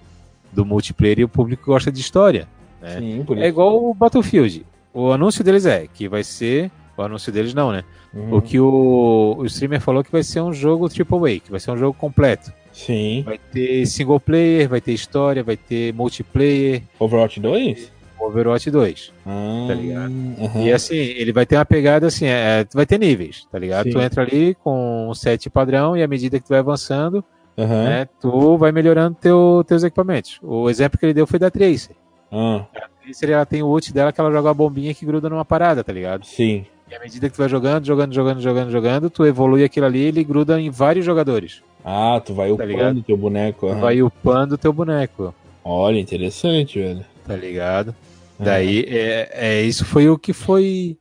do 0.53 0.67
multiplayer 0.67 1.21
e 1.21 1.25
o 1.25 1.29
público 1.31 1.63
que 1.63 1.71
gosta 1.71 1.91
de 1.91 1.99
história. 1.99 2.47
Né? 2.87 3.01
Sim, 3.01 3.25
por 3.25 3.37
é 3.37 3.41
isso. 3.41 3.47
É 3.47 3.49
igual 3.49 3.85
o 3.85 3.93
Battlefield. 3.93 4.65
O 4.95 5.11
anúncio 5.11 5.43
deles 5.43 5.67
é 5.67 5.87
que 5.93 6.09
vai 6.09 6.23
ser. 6.23 6.71
O 6.97 7.03
anúncio 7.03 7.31
deles 7.31 7.53
não, 7.53 7.73
né? 7.73 7.85
Uhum. 8.15 8.37
O 8.37 8.41
que 8.41 8.59
o, 8.59 9.35
o 9.39 9.45
streamer 9.45 9.81
falou 9.81 10.03
que 10.03 10.11
vai 10.11 10.23
ser 10.23 10.41
um 10.41 10.53
jogo 10.53 10.87
AAA, 10.87 11.41
que 11.41 11.51
vai 11.51 11.61
ser 11.61 11.71
um 11.71 11.77
jogo 11.77 11.93
completo. 11.93 12.51
Sim. 12.73 13.23
Vai 13.25 13.39
ter 13.39 13.85
single 13.87 14.21
player, 14.21 14.69
vai 14.69 14.81
ter 14.81 14.93
história, 14.93 15.43
vai 15.43 15.57
ter 15.57 15.93
multiplayer. 15.93 16.83
Overwatch 16.99 17.41
2? 17.41 17.93
Overwatch 18.19 18.71
2. 18.71 19.13
Ah, 19.27 19.65
tá 19.69 19.75
ligado? 19.75 20.11
Uhum. 20.11 20.67
E 20.67 20.73
assim, 20.73 20.97
ele 20.97 21.33
vai 21.33 21.45
ter 21.45 21.57
uma 21.57 21.67
pegada 21.67 22.07
assim, 22.07 22.27
é, 22.27 22.67
vai 22.73 22.87
ter 22.87 22.99
níveis, 22.99 23.47
tá 23.51 23.59
ligado? 23.59 23.85
Sim. 23.85 23.93
Tu 23.93 24.01
entra 24.01 24.23
ali 24.23 24.55
com 24.63 25.11
um 25.11 25.15
set 25.15 25.51
padrão 25.51 25.97
e 25.97 26.03
à 26.03 26.09
medida 26.09 26.39
que 26.39 26.47
tu 26.47 26.51
vai 26.51 26.61
avançando, 26.61 27.23
uhum. 27.57 27.67
né, 27.67 28.09
tu 28.21 28.57
vai 28.57 28.73
melhorando 28.73 29.17
teu, 29.21 29.63
teus 29.67 29.83
equipamentos. 29.83 30.39
O 30.43 30.71
exemplo 30.71 30.99
que 30.99 31.05
ele 31.05 31.15
deu 31.15 31.27
foi 31.27 31.39
da 31.39 31.51
Tracer. 31.51 31.95
Uhum. 32.31 32.65
A 32.75 32.89
Tracer 33.03 33.31
ela 33.31 33.47
tem 33.47 33.63
o 33.63 33.69
ult 33.69 33.93
dela 33.93 34.13
que 34.13 34.21
ela 34.21 34.31
joga 34.31 34.49
uma 34.49 34.55
bombinha 34.55 34.95
que 34.95 35.07
gruda 35.07 35.29
numa 35.29 35.45
parada, 35.45 35.85
tá 35.85 35.93
ligado? 35.93 36.25
Sim. 36.27 36.67
E 36.91 36.95
à 36.95 37.01
medida 37.01 37.29
que 37.29 37.35
tu 37.35 37.39
vai 37.39 37.49
jogando, 37.49 37.85
jogando, 37.85 38.13
jogando, 38.13 38.41
jogando, 38.41 38.71
jogando, 38.71 39.11
tu 39.11 39.25
evolui 39.25 39.65
aquilo 39.65 39.87
ali 39.87 40.01
e 40.01 40.07
ele 40.07 40.25
gruda 40.25 40.61
em 40.61 40.71
vários 40.71 41.05
jogadores. 41.05 41.63
Ah, 41.85 42.21
tu 42.25 42.35
vai 42.35 42.49
tá 42.49 42.65
upando 42.65 43.03
teu 43.03 43.17
boneco. 43.17 43.69
Tu 43.69 43.75
vai 43.77 44.03
upando 44.03 44.59
teu 44.59 44.73
boneco. 44.73 45.35
Olha, 45.65 45.99
interessante, 45.99 46.79
velho. 46.79 47.05
Tá 47.27 47.35
ligado? 47.35 47.95
Daí, 48.39 48.85
é, 48.89 49.31
é, 49.33 49.63
isso 49.63 49.85
foi 49.85 50.09
o 50.09 50.19
que 50.19 50.33
foi 50.33 50.97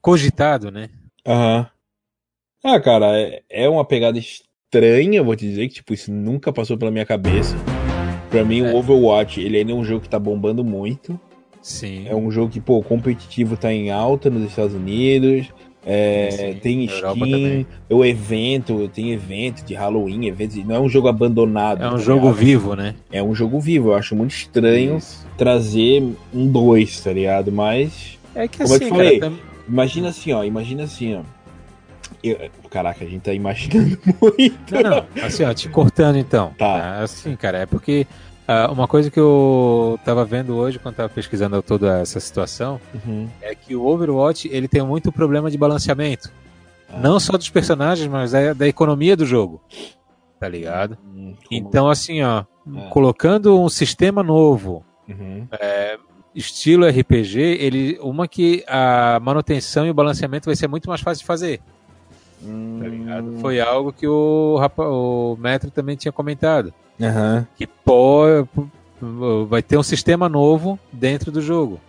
cogitado, 0.00 0.70
né? 0.70 0.90
Aham. 1.26 1.66
Ah, 2.64 2.80
cara, 2.80 3.06
é, 3.18 3.42
é 3.48 3.68
uma 3.68 3.84
pegada 3.84 4.18
estranha, 4.18 5.22
vou 5.22 5.36
te 5.36 5.48
dizer, 5.48 5.68
que 5.68 5.74
tipo, 5.74 5.94
isso 5.94 6.12
nunca 6.12 6.52
passou 6.52 6.76
pela 6.76 6.90
minha 6.90 7.06
cabeça. 7.06 7.56
Pra 8.32 8.44
mim, 8.44 8.60
é. 8.60 8.72
o 8.72 8.76
Overwatch, 8.76 9.40
ele 9.40 9.58
ainda 9.58 9.72
é 9.72 9.74
um 9.74 9.84
jogo 9.84 10.00
que 10.00 10.08
tá 10.08 10.18
bombando 10.18 10.64
muito. 10.64 11.20
Sim. 11.60 12.06
É 12.08 12.16
um 12.16 12.30
jogo 12.30 12.50
que, 12.50 12.60
pô, 12.60 12.78
o 12.78 12.82
competitivo 12.82 13.56
tá 13.56 13.72
em 13.72 13.90
alta 13.90 14.30
nos 14.30 14.42
Estados 14.44 14.74
Unidos. 14.74 15.52
É, 15.84 16.30
sim, 16.30 16.60
tem 16.60 16.88
Steam, 16.88 17.66
o 17.90 18.04
evento, 18.04 18.88
tem 18.94 19.10
evento 19.10 19.64
de 19.64 19.74
Halloween, 19.74 20.26
evento, 20.26 20.56
não 20.64 20.76
é 20.76 20.80
um 20.80 20.88
jogo 20.88 21.08
abandonado. 21.08 21.82
É 21.82 21.88
um 21.88 21.92
tá 21.92 21.98
jogo 21.98 22.28
ligado? 22.28 22.38
vivo, 22.38 22.76
né? 22.76 22.94
É 23.10 23.22
um 23.22 23.34
jogo 23.34 23.60
vivo. 23.60 23.90
Eu 23.90 23.94
acho 23.94 24.14
muito 24.14 24.30
estranho 24.30 24.96
Isso. 24.96 25.26
trazer 25.36 26.02
um 26.32 26.46
2, 26.46 27.00
tá 27.00 27.12
ligado? 27.12 27.52
Mas. 27.52 28.18
É 28.34 28.48
que 28.48 28.58
como 28.58 28.74
assim, 28.74 28.84
eu 28.84 28.90
te 28.90 28.96
falei, 28.96 29.18
cara, 29.18 29.32
imagina 29.68 30.08
assim, 30.08 30.32
ó, 30.32 30.44
imagina 30.44 30.84
assim, 30.84 31.16
ó. 31.16 31.22
Eu, 32.22 32.38
caraca, 32.70 33.04
a 33.04 33.08
gente 33.08 33.22
tá 33.22 33.32
imaginando 33.32 33.98
muito. 34.20 34.74
Não, 34.74 35.06
não, 35.14 35.24
assim, 35.24 35.44
ó, 35.44 35.52
te 35.52 35.68
cortando 35.68 36.16
então. 36.16 36.54
Tá. 36.56 37.00
Assim, 37.00 37.34
cara, 37.36 37.58
é 37.58 37.66
porque 37.66 38.06
Uh, 38.42 38.72
uma 38.72 38.88
coisa 38.88 39.08
que 39.08 39.20
eu 39.20 39.96
estava 40.00 40.24
vendo 40.24 40.56
hoje 40.56 40.76
quando 40.76 40.94
estava 40.94 41.08
pesquisando 41.08 41.62
toda 41.62 42.00
essa 42.00 42.18
situação 42.18 42.80
uhum. 42.92 43.28
é 43.40 43.54
que 43.54 43.76
o 43.76 43.86
Overwatch 43.86 44.48
ele 44.52 44.66
tem 44.66 44.82
muito 44.82 45.12
problema 45.12 45.48
de 45.48 45.56
balanceamento. 45.56 46.28
Ah. 46.92 46.98
Não 46.98 47.20
só 47.20 47.38
dos 47.38 47.48
personagens, 47.48 48.08
mas 48.08 48.32
da, 48.32 48.52
da 48.52 48.66
economia 48.66 49.16
do 49.16 49.24
jogo. 49.24 49.62
Tá 50.40 50.48
ligado? 50.48 50.98
Hum, 51.04 51.36
então, 51.48 51.88
assim, 51.88 52.20
ó, 52.22 52.40
é. 52.40 52.88
colocando 52.88 53.58
um 53.60 53.68
sistema 53.68 54.24
novo, 54.24 54.84
uhum. 55.08 55.46
é, 55.52 55.96
estilo 56.34 56.84
RPG, 56.84 57.38
ele, 57.38 57.98
uma 58.02 58.26
que 58.26 58.64
a 58.66 59.20
manutenção 59.22 59.86
e 59.86 59.90
o 59.90 59.94
balanceamento 59.94 60.46
vai 60.46 60.56
ser 60.56 60.66
muito 60.66 60.88
mais 60.88 61.00
fácil 61.00 61.20
de 61.20 61.26
fazer. 61.26 61.60
Hum. 62.44 62.78
Tá 62.80 62.88
ligado? 62.88 63.38
Foi 63.40 63.60
algo 63.60 63.92
que 63.92 64.06
o, 64.06 64.58
o 64.78 65.36
Metro 65.40 65.70
também 65.70 65.96
tinha 65.96 66.12
comentado. 66.12 66.72
Uhum. 66.98 67.44
Que 67.56 67.66
pô, 67.66 68.46
vai 69.48 69.62
ter 69.62 69.76
um 69.76 69.82
sistema 69.82 70.28
novo 70.28 70.78
dentro 70.92 71.30
do 71.30 71.40
jogo. 71.40 71.80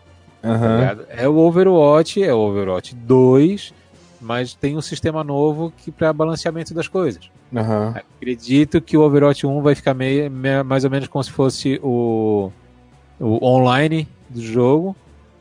Uhum. 0.44 1.06
É 1.10 1.28
o 1.28 1.38
Overwatch, 1.38 2.22
é 2.22 2.34
o 2.34 2.40
Overwatch 2.40 2.96
2, 2.96 3.74
mas 4.20 4.54
tem 4.54 4.76
um 4.76 4.82
sistema 4.82 5.24
novo 5.24 5.72
que 5.78 5.92
para 5.92 6.12
balanceamento 6.12 6.74
das 6.74 6.88
coisas. 6.88 7.30
Uhum. 7.52 7.90
Acredito 7.90 8.82
que 8.82 8.98
o 8.98 9.02
Overwatch 9.02 9.46
1 9.46 9.62
vai 9.62 9.76
ficar 9.76 9.94
meio, 9.94 10.30
mais 10.66 10.84
ou 10.84 10.90
menos 10.90 11.08
como 11.08 11.24
se 11.24 11.32
fosse 11.32 11.80
o, 11.82 12.52
o 13.20 13.46
online 13.46 14.08
do 14.30 14.42
jogo, 14.42 14.96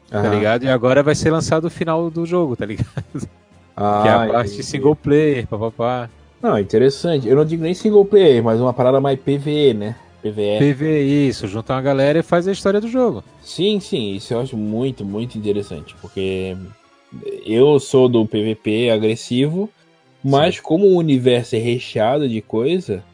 tá 0.08 0.28
ligado? 0.28 0.64
E 0.64 0.68
agora 0.68 1.02
vai 1.02 1.14
ser 1.14 1.30
lançado 1.30 1.64
o 1.64 1.70
final 1.70 2.10
do 2.10 2.26
jogo, 2.26 2.54
tá 2.54 2.66
ligado? 2.66 3.02
Ah, 3.76 4.02
que 4.02 4.08
é 4.08 4.12
a 4.12 4.32
parte 4.32 4.62
single 4.62 4.96
player, 4.96 5.46
papapá. 5.46 6.10
Não, 6.42 6.58
interessante. 6.58 7.28
Eu 7.28 7.36
não 7.36 7.44
digo 7.44 7.62
nem 7.62 7.72
single 7.72 8.04
player, 8.04 8.42
mas 8.42 8.60
uma 8.60 8.72
parada 8.72 9.00
mais 9.00 9.18
PVE, 9.18 9.74
né? 9.74 9.96
PVE. 10.22 10.58
PVE, 10.58 11.28
isso. 11.28 11.46
Junta 11.46 11.72
uma 11.72 11.82
galera 11.82 12.18
e 12.18 12.22
faz 12.22 12.46
a 12.46 12.52
história 12.52 12.80
do 12.80 12.88
jogo. 12.88 13.22
Sim, 13.42 13.80
sim. 13.80 14.14
Isso 14.14 14.34
eu 14.34 14.40
acho 14.40 14.56
muito, 14.56 15.04
muito 15.04 15.38
interessante. 15.38 15.94
Porque 16.00 16.56
eu 17.44 17.78
sou 17.78 18.08
do 18.08 18.26
PVP 18.26 18.90
agressivo, 18.90 19.70
mas 20.22 20.56
sim. 20.56 20.62
como 20.62 20.86
o 20.86 20.96
universo 20.96 21.56
é 21.56 21.58
recheado 21.58 22.28
de 22.28 22.40
coisa, 22.40 23.04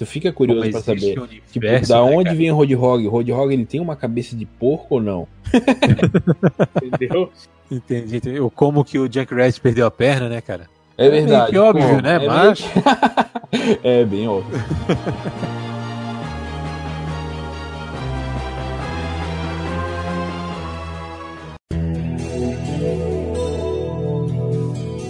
tu 0.00 0.06
fica 0.06 0.32
curioso 0.32 0.70
para 0.70 0.80
saber. 0.80 1.18
Universo, 1.18 1.52
tipo, 1.52 1.88
da 1.88 2.02
né, 2.02 2.16
onde 2.16 2.24
cara? 2.24 2.36
vem 2.36 2.50
o 2.50 2.54
Roadhog? 2.54 3.06
O 3.06 3.10
Roadhog 3.10 3.52
ele 3.52 3.66
tem 3.66 3.80
uma 3.82 3.94
cabeça 3.94 4.34
de 4.34 4.46
porco 4.46 4.94
ou 4.94 5.02
não? 5.02 5.28
Entendeu? 6.82 7.30
Entendi, 7.70 8.16
entendi. 8.16 8.38
Como 8.54 8.82
que 8.82 8.98
o 8.98 9.06
Jack 9.06 9.34
Rat 9.34 9.60
perdeu 9.60 9.84
a 9.84 9.90
perna, 9.90 10.30
né, 10.30 10.40
cara? 10.40 10.68
É 10.96 11.10
verdade. 11.10 11.54
É 11.54 11.60
óbvio, 11.60 11.86
Pô, 11.86 12.00
né? 12.00 12.14
É 12.14 12.26
Mas. 12.26 12.60
Bem... 12.62 13.78
é 13.84 14.04
bem 14.06 14.26
óbvio. 14.26 14.58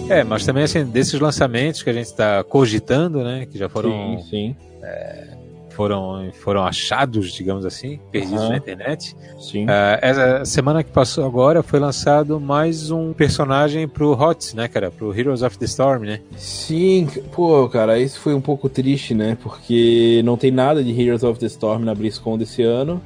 É, 0.09 0.25
mas 0.25 0.45
também 0.45 0.65
assim, 0.65 0.83
desses 0.83 1.17
lançamentos 1.17 1.81
que 1.81 1.89
a 1.89 1.93
gente 1.93 2.07
está 2.07 2.43
cogitando, 2.43 3.23
né? 3.23 3.45
Que 3.45 3.57
já 3.57 3.69
foram. 3.69 4.19
Sim, 4.19 4.29
sim. 4.29 4.70
É, 4.81 5.37
foram, 5.71 6.29
foram 6.33 6.63
achados, 6.63 7.31
digamos 7.31 7.65
assim, 7.65 7.99
perdidos 8.11 8.41
uhum. 8.41 8.49
na 8.49 8.57
internet. 8.57 9.15
Sim. 9.39 9.65
Uh, 9.65 9.97
essa 10.01 10.45
semana 10.45 10.83
que 10.83 10.91
passou 10.91 11.25
agora 11.25 11.63
foi 11.63 11.79
lançado 11.79 12.39
mais 12.39 12.91
um 12.91 13.13
personagem 13.13 13.87
pro 13.87 14.11
HOTS, 14.11 14.53
né, 14.53 14.67
cara? 14.67 14.91
Pro 14.91 15.17
Heroes 15.17 15.41
of 15.41 15.57
the 15.57 15.65
Storm, 15.65 16.03
né? 16.03 16.19
Sim, 16.37 17.07
pô, 17.31 17.67
cara, 17.69 17.99
isso 17.99 18.19
foi 18.19 18.33
um 18.33 18.41
pouco 18.41 18.69
triste, 18.69 19.13
né? 19.13 19.37
Porque 19.41 20.21
não 20.23 20.37
tem 20.37 20.51
nada 20.51 20.83
de 20.83 20.91
Heroes 20.99 21.23
of 21.23 21.39
the 21.39 21.47
Storm 21.47 21.83
na 21.83 21.95
BlizzCon 21.95 22.37
desse 22.37 22.61
ano. 22.61 23.01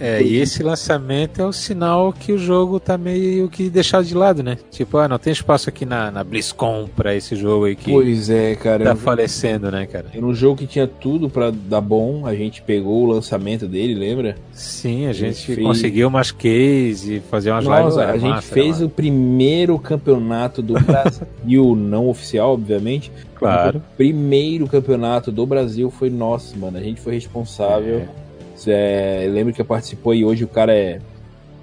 É, 0.00 0.22
e 0.22 0.36
esse 0.36 0.62
lançamento 0.62 1.40
é 1.40 1.44
o 1.44 1.52
sinal 1.52 2.12
que 2.12 2.32
o 2.32 2.38
jogo 2.38 2.78
tá 2.78 2.96
meio 2.96 3.48
que 3.48 3.68
deixado 3.68 4.04
de 4.04 4.14
lado, 4.14 4.42
né? 4.42 4.56
Tipo, 4.70 4.98
ah, 4.98 5.08
não 5.08 5.18
tem 5.18 5.32
espaço 5.32 5.68
aqui 5.68 5.84
na, 5.84 6.10
na 6.10 6.22
BlizzCon 6.22 6.88
pra 6.94 7.14
esse 7.14 7.34
jogo 7.34 7.64
aí 7.64 7.76
que 7.76 7.90
pois 7.90 8.30
é, 8.30 8.54
cara, 8.54 8.84
tá 8.84 8.96
falecendo, 8.96 9.70
né, 9.70 9.86
cara? 9.86 10.06
Era 10.14 10.24
um 10.24 10.34
jogo 10.34 10.58
que 10.58 10.66
tinha 10.66 10.86
tudo 10.86 11.28
pra 11.28 11.50
dar 11.50 11.80
bom, 11.80 12.26
a 12.26 12.34
gente 12.34 12.62
pegou 12.62 13.04
o 13.04 13.06
lançamento 13.06 13.66
dele, 13.66 13.94
lembra? 13.94 14.36
Sim, 14.52 15.06
a 15.06 15.12
gente 15.12 15.54
fez... 15.54 15.66
conseguiu 15.66 16.08
umas 16.08 16.30
keys 16.30 17.04
e 17.06 17.20
fazer 17.20 17.50
umas 17.50 17.64
Nossa, 17.64 17.80
lives. 17.80 17.98
A 17.98 18.18
gente 18.18 18.30
massa, 18.30 18.54
fez 18.54 18.80
o 18.80 18.88
primeiro 18.88 19.78
campeonato 19.78 20.62
do 20.62 20.74
Brasil, 20.80 21.76
não 21.76 22.08
oficial, 22.08 22.52
obviamente. 22.52 23.10
Claro. 23.34 23.78
O 23.78 23.96
primeiro 23.96 24.66
campeonato 24.66 25.30
do 25.30 25.46
Brasil 25.46 25.90
foi 25.90 26.10
nosso, 26.10 26.58
mano. 26.58 26.76
A 26.76 26.82
gente 26.82 27.00
foi 27.00 27.14
responsável. 27.14 27.98
É 27.98 28.27
é, 28.66 29.28
lembro 29.30 29.52
que 29.52 29.62
participou 29.62 30.14
e 30.14 30.24
hoje 30.24 30.44
o 30.44 30.48
cara 30.48 30.74
é 30.74 31.00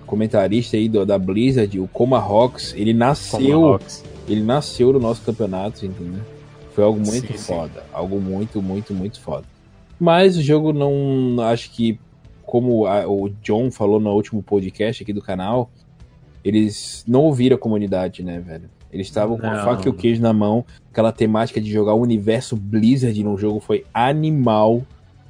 comentarista 0.05 0.77
aí 0.77 0.87
do, 0.87 1.05
da 1.05 1.17
Blizzard, 1.17 1.79
o 1.79 1.87
Coma 1.87 2.19
Rocks, 2.19 2.73
ele 2.77 2.93
nasceu. 2.93 3.79
Ele 4.27 4.41
nasceu 4.41 4.91
no 4.91 4.99
nosso 4.99 5.21
campeonato, 5.21 5.85
entendeu? 5.85 6.21
Foi 6.71 6.83
algo 6.83 6.99
muito 6.99 7.31
sim, 7.31 7.37
foda. 7.37 7.81
Sim. 7.81 7.87
Algo 7.93 8.19
muito, 8.19 8.61
muito, 8.61 8.93
muito 8.93 9.19
foda. 9.19 9.45
Mas 9.99 10.35
o 10.35 10.41
jogo 10.41 10.73
não. 10.73 11.41
Acho 11.41 11.71
que, 11.71 11.99
como 12.43 12.85
a, 12.85 13.07
o 13.07 13.29
John 13.41 13.71
falou 13.71 13.99
no 13.99 14.11
último 14.11 14.41
podcast 14.41 15.03
aqui 15.03 15.13
do 15.13 15.21
canal, 15.21 15.69
eles 16.43 17.03
não 17.07 17.21
ouviram 17.21 17.55
a 17.55 17.59
comunidade, 17.59 18.23
né, 18.23 18.39
velho? 18.39 18.69
Eles 18.91 19.07
estavam 19.07 19.37
com 19.37 19.45
a 19.45 19.63
faca 19.63 19.87
e 19.87 19.89
o 19.89 19.93
queijo 19.93 20.21
na 20.21 20.33
mão. 20.33 20.65
Aquela 20.91 21.11
temática 21.11 21.59
de 21.59 21.71
jogar 21.71 21.93
o 21.93 22.01
universo 22.01 22.55
Blizzard 22.55 23.23
no 23.23 23.37
jogo 23.37 23.59
foi 23.59 23.85
animal. 23.93 24.83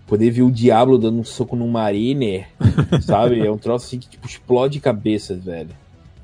Poder 0.08 0.30
ver 0.30 0.44
o 0.44 0.52
Diablo 0.52 0.98
dando 0.98 1.20
um 1.20 1.24
soco 1.24 1.56
no 1.56 1.68
Mariner, 1.68 2.48
sabe? 3.02 3.40
É 3.40 3.52
um 3.52 3.58
troço 3.58 3.88
assim 3.88 4.00
que 4.00 4.08
tipo, 4.08 4.28
explode 4.28 4.80
cabeças, 4.80 5.44
velho. 5.44 5.70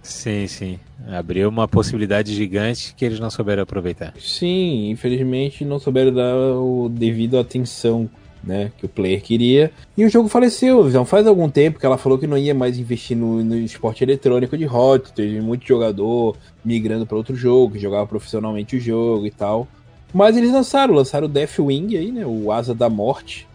Sim, 0.03 0.47
sim. 0.47 0.79
Abriu 1.07 1.49
uma 1.49 1.67
possibilidade 1.67 2.33
gigante 2.33 2.93
que 2.95 3.05
eles 3.05 3.19
não 3.19 3.29
souberam 3.29 3.63
aproveitar. 3.63 4.13
Sim, 4.19 4.89
infelizmente 4.89 5.63
não 5.63 5.79
souberam 5.79 6.13
dar 6.13 6.35
o 6.35 6.89
devido 6.89 7.37
atenção 7.37 8.09
né, 8.43 8.71
que 8.77 8.85
o 8.85 8.89
player 8.89 9.21
queria. 9.21 9.71
E 9.95 10.03
o 10.03 10.09
jogo 10.09 10.27
faleceu. 10.27 10.89
Já 10.89 11.03
faz 11.05 11.27
algum 11.27 11.49
tempo 11.49 11.79
que 11.79 11.85
ela 11.85 11.97
falou 11.97 12.17
que 12.17 12.27
não 12.27 12.37
ia 12.37 12.53
mais 12.53 12.77
investir 12.79 13.15
no, 13.15 13.43
no 13.43 13.57
esporte 13.57 14.03
eletrônico 14.03 14.57
de 14.57 14.65
hot. 14.65 15.13
Teve 15.13 15.39
muito 15.41 15.67
jogador 15.67 16.35
migrando 16.63 17.05
para 17.05 17.17
outro 17.17 17.35
jogo, 17.35 17.73
que 17.73 17.79
jogava 17.79 18.07
profissionalmente 18.07 18.75
o 18.75 18.79
jogo 18.79 19.25
e 19.25 19.31
tal. 19.31 19.67
Mas 20.13 20.35
eles 20.35 20.51
lançaram, 20.51 20.93
lançaram 20.93 21.25
o 21.25 21.29
Deathwing 21.29 21.95
aí, 21.95 22.11
né? 22.11 22.25
O 22.25 22.51
Asa 22.51 22.73
da 22.73 22.89
Morte. 22.89 23.47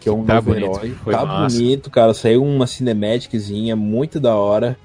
Que 0.00 0.08
é 0.08 0.12
um 0.12 0.24
tá 0.24 0.36
novo 0.36 0.54
bonito, 0.54 0.78
herói. 0.78 0.94
Tá 1.10 1.26
massa. 1.26 1.56
bonito, 1.56 1.90
cara. 1.90 2.14
Saiu 2.14 2.42
uma 2.42 2.66
cinematiczinha 2.66 3.76
muito 3.76 4.18
da 4.18 4.34
hora. 4.34 4.76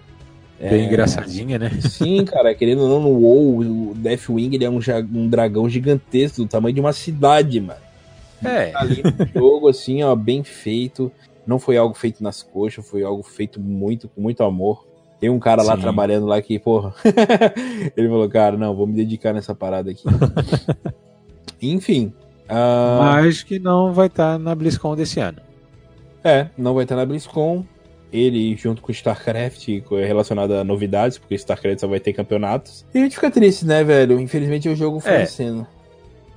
Bem 0.60 0.82
é... 0.82 0.86
engraçadinha, 0.86 1.58
né? 1.58 1.72
Sim, 1.82 2.24
cara, 2.26 2.54
querendo 2.54 2.84
ou 2.84 2.90
não, 2.90 3.02
no 3.02 3.20
WoW, 3.20 3.92
o 3.92 3.96
Deathwing 3.96 4.54
ele 4.54 4.66
é 4.66 4.70
um, 4.70 4.80
um 5.14 5.28
dragão 5.28 5.70
gigantesco, 5.70 6.44
do 6.44 6.48
tamanho 6.48 6.76
de 6.76 6.82
uma 6.82 6.94
cidade, 6.94 7.60
mano. 7.60 7.80
É. 8.44 8.72
Tá 8.72 8.86
no 8.86 8.94
jogo, 9.34 9.70
assim, 9.70 10.04
ó, 10.04 10.16
bem 10.16 10.44
feito. 10.44 11.12
Não 11.48 11.60
foi 11.60 11.78
algo 11.78 11.96
feito 11.96 12.24
nas 12.24 12.42
coxas, 12.42 12.88
foi 12.88 13.04
algo 13.04 13.24
feito 13.24 13.60
muito, 13.60 14.10
com 14.10 14.22
muito 14.22 14.44
amor. 14.44 14.86
Tem 15.20 15.30
um 15.30 15.40
cara 15.40 15.62
Sim. 15.62 15.70
lá 15.70 15.78
trabalhando 15.78 16.26
lá 16.26 16.42
que, 16.42 16.60
porra, 16.60 16.94
ele 17.96 18.08
falou, 18.08 18.30
cara, 18.30 18.58
não, 18.58 18.76
vou 18.76 18.86
me 18.86 18.94
dedicar 18.94 19.34
nessa 19.34 19.56
parada 19.56 19.92
aqui. 19.92 20.04
Enfim. 21.62 22.14
Uh... 22.50 23.02
Mas 23.02 23.44
que 23.44 23.60
não 23.60 23.94
vai 23.94 24.08
estar 24.08 24.34
tá 24.34 24.40
na 24.40 24.54
BlizzCon 24.54 24.96
desse 24.96 25.20
ano. 25.20 25.40
É, 26.24 26.48
não 26.58 26.74
vai 26.74 26.86
estar 26.86 26.96
tá 26.96 27.02
na 27.02 27.06
BlizzCon. 27.06 27.66
Ele, 28.12 28.56
junto 28.56 28.82
com 28.82 28.90
o 28.90 28.92
StarCraft, 28.92 29.68
relacionado 29.90 30.54
a 30.54 30.64
novidades, 30.64 31.18
porque 31.18 31.36
StarCraft 31.36 31.82
só 31.82 31.88
vai 31.88 32.00
ter 32.00 32.14
campeonatos. 32.14 32.86
E 32.94 33.00
a 33.00 33.02
gente 33.02 33.16
fica 33.16 33.30
triste, 33.30 33.66
né, 33.66 33.84
velho? 33.84 34.20
Infelizmente 34.20 34.70
o 34.70 34.76
jogo 34.76 35.00
foi 35.00 35.14
é. 35.14 35.26
sendo. 35.26 35.68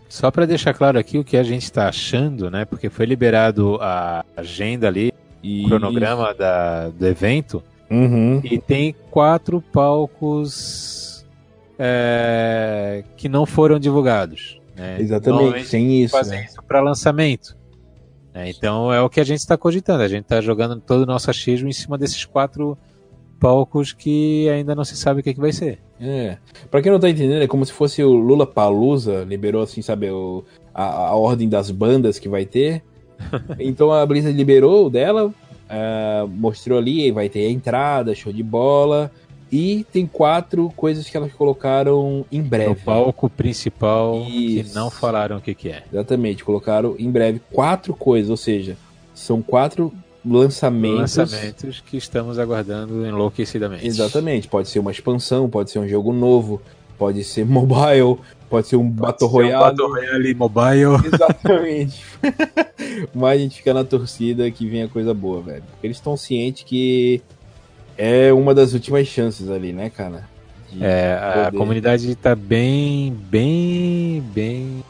Só 0.08 0.30
para 0.30 0.46
deixar 0.46 0.72
claro 0.72 0.98
aqui 0.98 1.18
o 1.18 1.24
que 1.24 1.36
a 1.36 1.42
gente 1.42 1.64
está 1.64 1.88
achando, 1.88 2.50
né? 2.50 2.64
Porque 2.64 2.88
foi 2.88 3.04
liberado 3.04 3.78
a 3.80 4.24
agenda 4.36 4.88
ali, 4.88 5.12
o 5.44 5.68
cronograma 5.68 6.34
da, 6.34 6.88
do 6.88 7.06
evento, 7.06 7.62
uhum. 7.90 8.40
e 8.42 8.58
tem 8.58 8.96
quatro 9.10 9.60
palcos 9.60 11.26
é, 11.78 13.04
que 13.16 13.28
não 13.28 13.44
foram 13.44 13.78
divulgados. 13.78 14.57
Né? 14.78 15.00
Exatamente, 15.00 15.68
tem 15.70 16.02
isso. 16.02 16.16
Fazem 16.16 16.38
né? 16.38 16.44
isso 16.46 16.62
para 16.62 16.80
lançamento. 16.80 17.56
É, 18.32 18.48
então 18.48 18.92
é 18.92 19.00
o 19.02 19.10
que 19.10 19.20
a 19.20 19.24
gente 19.24 19.40
está 19.40 19.56
cogitando. 19.56 20.02
A 20.02 20.08
gente 20.08 20.22
está 20.22 20.40
jogando 20.40 20.80
todo 20.80 21.02
o 21.02 21.06
nosso 21.06 21.28
achismo 21.28 21.68
em 21.68 21.72
cima 21.72 21.98
desses 21.98 22.24
quatro 22.24 22.78
palcos 23.40 23.92
que 23.92 24.48
ainda 24.48 24.74
não 24.74 24.84
se 24.84 24.96
sabe 24.96 25.20
o 25.20 25.22
que, 25.22 25.30
é 25.30 25.34
que 25.34 25.40
vai 25.40 25.52
ser. 25.52 25.80
É. 26.00 26.38
Pra 26.70 26.80
quem 26.80 26.92
não 26.92 27.00
tá 27.00 27.08
entendendo, 27.08 27.42
é 27.42 27.46
como 27.46 27.64
se 27.66 27.72
fosse 27.72 28.02
o 28.02 28.12
Lula 28.12 28.46
Palusa, 28.46 29.24
liberou 29.24 29.62
assim, 29.62 29.82
sabe, 29.82 30.10
o, 30.10 30.44
a, 30.72 31.08
a 31.08 31.14
ordem 31.14 31.48
das 31.48 31.70
bandas 31.70 32.18
que 32.18 32.28
vai 32.28 32.44
ter. 32.44 32.82
então 33.58 33.92
a 33.92 34.04
Blizzard 34.06 34.36
liberou 34.36 34.88
dela, 34.88 35.26
uh, 35.26 36.28
mostrou 36.28 36.78
ali, 36.78 37.10
vai 37.10 37.28
ter 37.28 37.46
a 37.46 37.50
entrada, 37.50 38.14
show 38.14 38.32
de 38.32 38.42
bola. 38.42 39.10
E 39.50 39.86
tem 39.92 40.06
quatro 40.06 40.70
coisas 40.76 41.08
que 41.08 41.16
elas 41.16 41.32
colocaram 41.32 42.24
em 42.30 42.42
breve. 42.42 42.70
No 42.70 42.76
palco 42.76 43.30
principal 43.30 44.22
Isso. 44.28 44.70
que 44.70 44.74
não 44.74 44.90
falaram 44.90 45.38
o 45.38 45.40
que, 45.40 45.54
que 45.54 45.70
é. 45.70 45.84
Exatamente, 45.92 46.44
colocaram 46.44 46.94
em 46.98 47.10
breve 47.10 47.40
quatro 47.50 47.94
coisas, 47.94 48.30
ou 48.30 48.36
seja, 48.36 48.76
são 49.14 49.40
quatro 49.40 49.92
lançamentos. 50.24 51.16
Lançamentos 51.16 51.80
que 51.80 51.96
estamos 51.96 52.38
aguardando 52.38 53.06
enlouquecidamente. 53.06 53.86
Exatamente. 53.86 54.48
Pode 54.48 54.68
ser 54.68 54.78
uma 54.78 54.90
expansão, 54.90 55.48
pode 55.48 55.70
ser 55.70 55.78
um 55.78 55.88
jogo 55.88 56.12
novo, 56.12 56.60
pode 56.98 57.24
ser 57.24 57.44
mobile, 57.46 58.18
pode 58.50 58.66
ser 58.66 58.76
um 58.76 58.90
pode 58.90 59.12
Battle 59.12 59.28
ser 59.28 59.34
Royale. 59.34 59.54
Um 59.56 59.60
Battle 59.60 59.88
Royale 59.88 60.34
mobile. 60.34 61.06
Exatamente. 61.12 62.04
Mas 63.14 63.38
a 63.38 63.42
gente 63.42 63.56
fica 63.56 63.72
na 63.72 63.84
torcida 63.84 64.50
que 64.50 64.66
venha 64.66 64.88
coisa 64.88 65.14
boa, 65.14 65.40
velho. 65.40 65.62
Porque 65.70 65.86
eles 65.86 65.96
estão 65.96 66.16
cientes 66.16 66.64
que 66.64 67.22
é 67.98 68.32
uma 68.32 68.54
das 68.54 68.72
últimas 68.72 69.06
chances 69.06 69.50
ali, 69.50 69.72
né, 69.72 69.90
cara? 69.90 70.24
é, 70.80 71.18
a 71.46 71.50
comunidade 71.50 72.14
tá 72.14 72.34
bem, 72.34 73.12
bem, 73.30 74.22
bem 74.32 74.84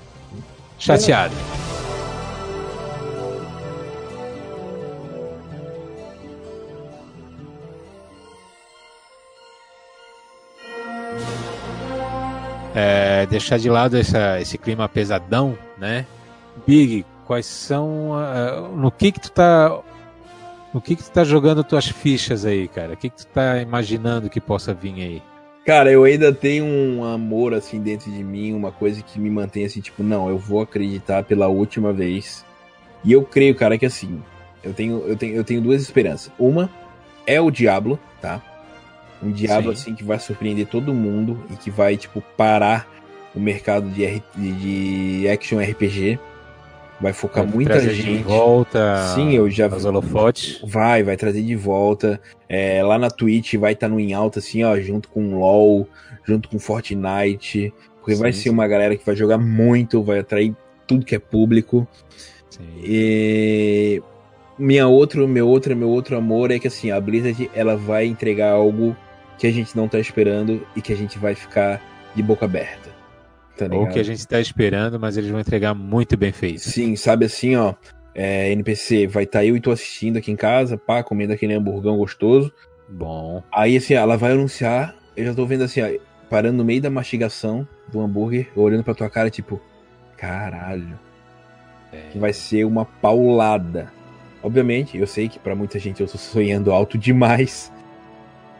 chateada. 0.78 1.34
é, 12.78 13.26
deixar 13.26 13.58
de 13.58 13.68
lado 13.68 13.96
essa, 13.96 14.40
esse 14.40 14.56
clima 14.56 14.88
pesadão, 14.88 15.58
né? 15.76 16.06
Big, 16.64 17.04
quais 17.26 17.46
são 17.46 18.10
uh, 18.12 18.76
no 18.76 18.92
que 18.92 19.10
que 19.10 19.20
tu 19.20 19.32
tá 19.32 19.80
no 20.72 20.80
que 20.80 20.96
que 20.96 21.02
tu 21.02 21.10
tá 21.10 21.24
jogando 21.24 21.64
tuas 21.64 21.88
fichas 21.88 22.44
aí, 22.44 22.68
cara? 22.68 22.94
O 22.94 22.96
que 22.96 23.10
que 23.10 23.16
tu 23.16 23.26
tá 23.26 23.60
imaginando 23.60 24.28
que 24.28 24.40
possa 24.40 24.74
vir 24.74 24.94
aí? 24.94 25.22
Cara, 25.64 25.90
eu 25.90 26.04
ainda 26.04 26.32
tenho 26.32 26.64
um 26.64 27.04
amor 27.04 27.52
assim 27.52 27.80
dentro 27.80 28.10
de 28.10 28.24
mim, 28.24 28.54
uma 28.54 28.72
coisa 28.72 29.02
que 29.02 29.20
me 29.20 29.28
mantém 29.28 29.66
assim, 29.66 29.80
tipo, 29.80 30.02
não, 30.02 30.28
eu 30.28 30.38
vou 30.38 30.62
acreditar 30.62 31.24
pela 31.24 31.48
última 31.48 31.92
vez. 31.92 32.44
E 33.04 33.12
eu 33.12 33.22
creio, 33.22 33.54
cara, 33.54 33.76
que 33.76 33.84
assim, 33.84 34.22
eu 34.62 34.72
tenho 34.72 34.98
eu 35.06 35.16
tenho 35.16 35.36
eu 35.36 35.44
tenho 35.44 35.60
duas 35.60 35.82
esperanças. 35.82 36.32
Uma 36.38 36.70
é 37.26 37.40
o 37.40 37.50
Diablo, 37.50 37.98
tá? 38.20 38.42
Um 39.22 39.30
diabo 39.30 39.64
Sim. 39.64 39.72
assim 39.72 39.94
que 39.94 40.04
vai 40.04 40.18
surpreender 40.18 40.66
todo 40.66 40.94
mundo 40.94 41.42
e 41.50 41.56
que 41.56 41.70
vai, 41.70 41.96
tipo, 41.96 42.22
parar 42.36 42.88
o 43.34 43.40
mercado 43.40 43.88
de, 43.90 44.04
R... 44.04 44.22
de 44.36 45.28
action 45.28 45.58
RPG. 45.60 46.18
Vai 47.00 47.12
focar 47.12 47.44
vai 47.44 47.54
muita 47.54 47.80
gente. 47.80 48.18
De 48.18 48.22
volta. 48.22 49.14
Sim, 49.14 49.34
eu 49.34 49.48
já. 49.48 49.68
Os 49.68 49.84
holofotes. 49.84 50.60
Vai, 50.64 51.02
vai 51.02 51.16
trazer 51.16 51.42
de 51.42 51.54
volta. 51.54 52.20
É, 52.48 52.82
lá 52.82 52.98
na 52.98 53.08
Twitch 53.08 53.54
vai 53.54 53.72
estar 53.72 53.88
tá 53.88 53.92
no 53.92 54.00
em 54.00 54.14
alta, 54.14 54.40
assim, 54.40 54.64
ó, 54.64 54.78
junto 54.80 55.08
com 55.08 55.38
LoL, 55.38 55.86
junto 56.24 56.48
com 56.48 56.58
Fortnite. 56.58 57.72
Porque 58.00 58.16
sim, 58.16 58.20
vai 58.20 58.32
ser 58.32 58.44
sim. 58.44 58.50
uma 58.50 58.66
galera 58.66 58.96
que 58.96 59.06
vai 59.06 59.14
jogar 59.14 59.38
muito, 59.38 60.02
vai 60.02 60.18
atrair 60.18 60.54
tudo 60.86 61.04
que 61.04 61.14
é 61.14 61.18
público. 61.18 61.86
Sim. 62.50 62.64
E 62.82 64.02
minha 64.58 64.88
outro, 64.88 65.28
meu 65.28 65.46
outro, 65.46 65.76
meu 65.76 65.88
outro 65.88 66.16
amor 66.16 66.50
é 66.50 66.58
que 66.58 66.66
assim, 66.66 66.90
a 66.90 67.00
Blizzard 67.00 67.48
ela 67.54 67.76
vai 67.76 68.06
entregar 68.06 68.52
algo 68.52 68.96
que 69.38 69.46
a 69.46 69.52
gente 69.52 69.76
não 69.76 69.86
tá 69.86 70.00
esperando 70.00 70.66
e 70.74 70.82
que 70.82 70.92
a 70.92 70.96
gente 70.96 71.16
vai 71.18 71.34
ficar 71.34 71.80
de 72.14 72.22
boca 72.22 72.44
aberta. 72.44 72.87
Tá 73.58 73.74
Ou 73.74 73.88
que 73.88 73.98
a 73.98 74.04
gente 74.04 74.26
tá 74.26 74.40
esperando, 74.40 75.00
mas 75.00 75.16
eles 75.16 75.30
vão 75.30 75.40
entregar 75.40 75.74
muito 75.74 76.16
bem 76.16 76.30
feito. 76.30 76.60
Sim, 76.60 76.94
sabe 76.94 77.24
assim, 77.26 77.56
ó. 77.56 77.74
É, 78.14 78.50
NPC, 78.52 79.06
vai 79.06 79.24
estar 79.24 79.40
tá 79.40 79.44
eu 79.44 79.56
e 79.56 79.60
tu 79.60 79.70
assistindo 79.70 80.16
aqui 80.16 80.30
em 80.30 80.36
casa, 80.36 80.76
pá, 80.76 81.02
comendo 81.02 81.32
aquele 81.32 81.54
hamburgão 81.54 81.96
gostoso. 81.96 82.52
Bom. 82.88 83.42
Aí 83.52 83.76
assim, 83.76 83.94
ela 83.94 84.16
vai 84.16 84.32
anunciar, 84.32 84.94
eu 85.16 85.24
já 85.24 85.34
tô 85.34 85.44
vendo 85.44 85.64
assim, 85.64 85.80
ó, 85.82 85.88
parando 86.30 86.58
no 86.58 86.64
meio 86.64 86.80
da 86.80 86.90
mastigação 86.90 87.66
do 87.90 88.00
hambúrguer, 88.00 88.48
olhando 88.56 88.84
pra 88.84 88.94
tua 88.94 89.10
cara, 89.10 89.30
tipo, 89.30 89.60
caralho. 90.16 90.98
É. 91.92 92.18
Vai 92.18 92.32
ser 92.32 92.64
uma 92.64 92.84
paulada. 92.84 93.92
Obviamente, 94.42 94.96
eu 94.96 95.06
sei 95.06 95.28
que 95.28 95.38
para 95.38 95.54
muita 95.54 95.78
gente 95.78 96.00
eu 96.00 96.06
tô 96.06 96.18
sonhando 96.18 96.72
alto 96.72 96.96
demais. 96.96 97.72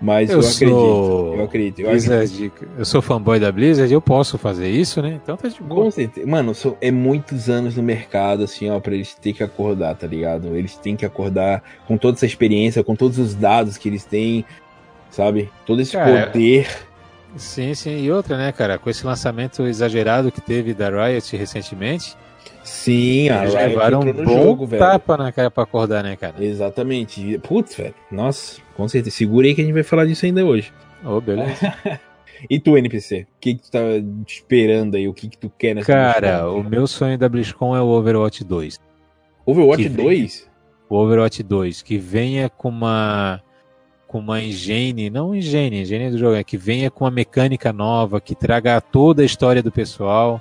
Mas 0.00 0.30
eu, 0.30 0.40
eu 0.40 0.48
acredito. 0.48 1.34
Eu 1.34 1.44
acredito. 1.44 1.80
Eu, 1.80 1.90
acredito. 1.90 2.68
eu 2.78 2.84
sou 2.84 3.02
fanboy 3.02 3.40
da 3.40 3.50
Blizzard, 3.50 3.92
eu 3.92 4.00
posso 4.00 4.38
fazer 4.38 4.70
isso, 4.70 5.02
né? 5.02 5.18
Então 5.22 5.36
tá 5.36 5.48
de 5.48 5.60
boa. 5.60 5.84
Com 5.84 5.90
certeza. 5.90 6.26
Mano, 6.26 6.52
é 6.80 6.90
muitos 6.90 7.48
anos 7.48 7.76
no 7.76 7.82
mercado, 7.82 8.44
assim, 8.44 8.70
ó, 8.70 8.78
pra 8.78 8.94
eles 8.94 9.14
terem 9.14 9.34
que 9.34 9.42
acordar, 9.42 9.96
tá 9.96 10.06
ligado? 10.06 10.54
Eles 10.54 10.76
têm 10.76 10.94
que 10.94 11.04
acordar 11.04 11.62
com 11.86 11.96
toda 11.96 12.16
essa 12.16 12.26
experiência, 12.26 12.84
com 12.84 12.94
todos 12.94 13.18
os 13.18 13.34
dados 13.34 13.76
que 13.76 13.88
eles 13.88 14.04
têm, 14.04 14.44
sabe? 15.10 15.50
Todo 15.66 15.82
esse 15.82 15.92
cara, 15.92 16.28
poder. 16.28 16.68
Sim, 17.36 17.74
sim. 17.74 17.98
E 17.98 18.10
outra, 18.10 18.36
né, 18.36 18.52
cara? 18.52 18.78
Com 18.78 18.88
esse 18.88 19.04
lançamento 19.04 19.66
exagerado 19.66 20.30
que 20.30 20.40
teve 20.40 20.74
da 20.74 20.88
Riot 20.88 21.36
recentemente. 21.36 22.16
Sim, 22.68 23.30
a 23.30 23.42
Eles 23.42 23.54
levaram 23.54 24.00
um 24.00 24.12
bom 24.12 24.24
jogo, 24.24 24.68
tapa 24.68 25.16
na 25.16 25.32
cara 25.32 25.50
pra 25.50 25.64
acordar, 25.64 26.04
né, 26.04 26.16
cara? 26.16 26.34
Exatamente. 26.38 27.38
Putz, 27.38 27.74
velho. 27.74 27.94
Nossa, 28.10 28.60
com 28.76 28.86
certeza. 28.86 29.16
Segura 29.16 29.46
aí 29.46 29.54
que 29.54 29.62
a 29.62 29.64
gente 29.64 29.72
vai 29.72 29.82
falar 29.82 30.04
disso 30.04 30.26
ainda 30.26 30.44
hoje. 30.44 30.72
Oh, 31.04 31.20
beleza. 31.20 31.74
e 32.48 32.60
tu, 32.60 32.76
NPC? 32.76 33.22
O 33.22 33.26
que, 33.40 33.54
que 33.54 33.62
tu 33.62 33.70
tá 33.70 33.80
esperando 34.26 34.96
aí? 34.96 35.08
O 35.08 35.14
que, 35.14 35.28
que 35.28 35.38
tu 35.38 35.50
quer 35.58 35.74
nessa 35.74 35.86
Cara, 35.86 36.42
BlizzCon? 36.42 36.60
o 36.60 36.64
meu 36.64 36.86
sonho 36.86 37.18
da 37.18 37.28
BlizzCon 37.28 37.76
é 37.76 37.80
o 37.80 37.86
Overwatch 37.86 38.44
2. 38.44 38.78
Overwatch 39.46 39.88
2? 39.88 40.48
O 40.90 40.96
Overwatch 40.96 41.42
2, 41.42 41.82
que 41.82 41.96
venha 41.98 42.48
com 42.48 42.68
uma 42.68 43.42
com 44.06 44.18
uma 44.20 44.42
engine, 44.42 45.10
não 45.10 45.34
engine, 45.34 45.82
engine 45.82 46.10
do 46.10 46.16
jogo, 46.16 46.34
é 46.34 46.42
que 46.42 46.56
venha 46.56 46.90
com 46.90 47.04
uma 47.04 47.10
mecânica 47.10 47.74
nova, 47.74 48.18
que 48.18 48.34
traga 48.34 48.80
toda 48.80 49.20
a 49.20 49.24
história 49.24 49.62
do 49.62 49.70
pessoal, 49.70 50.40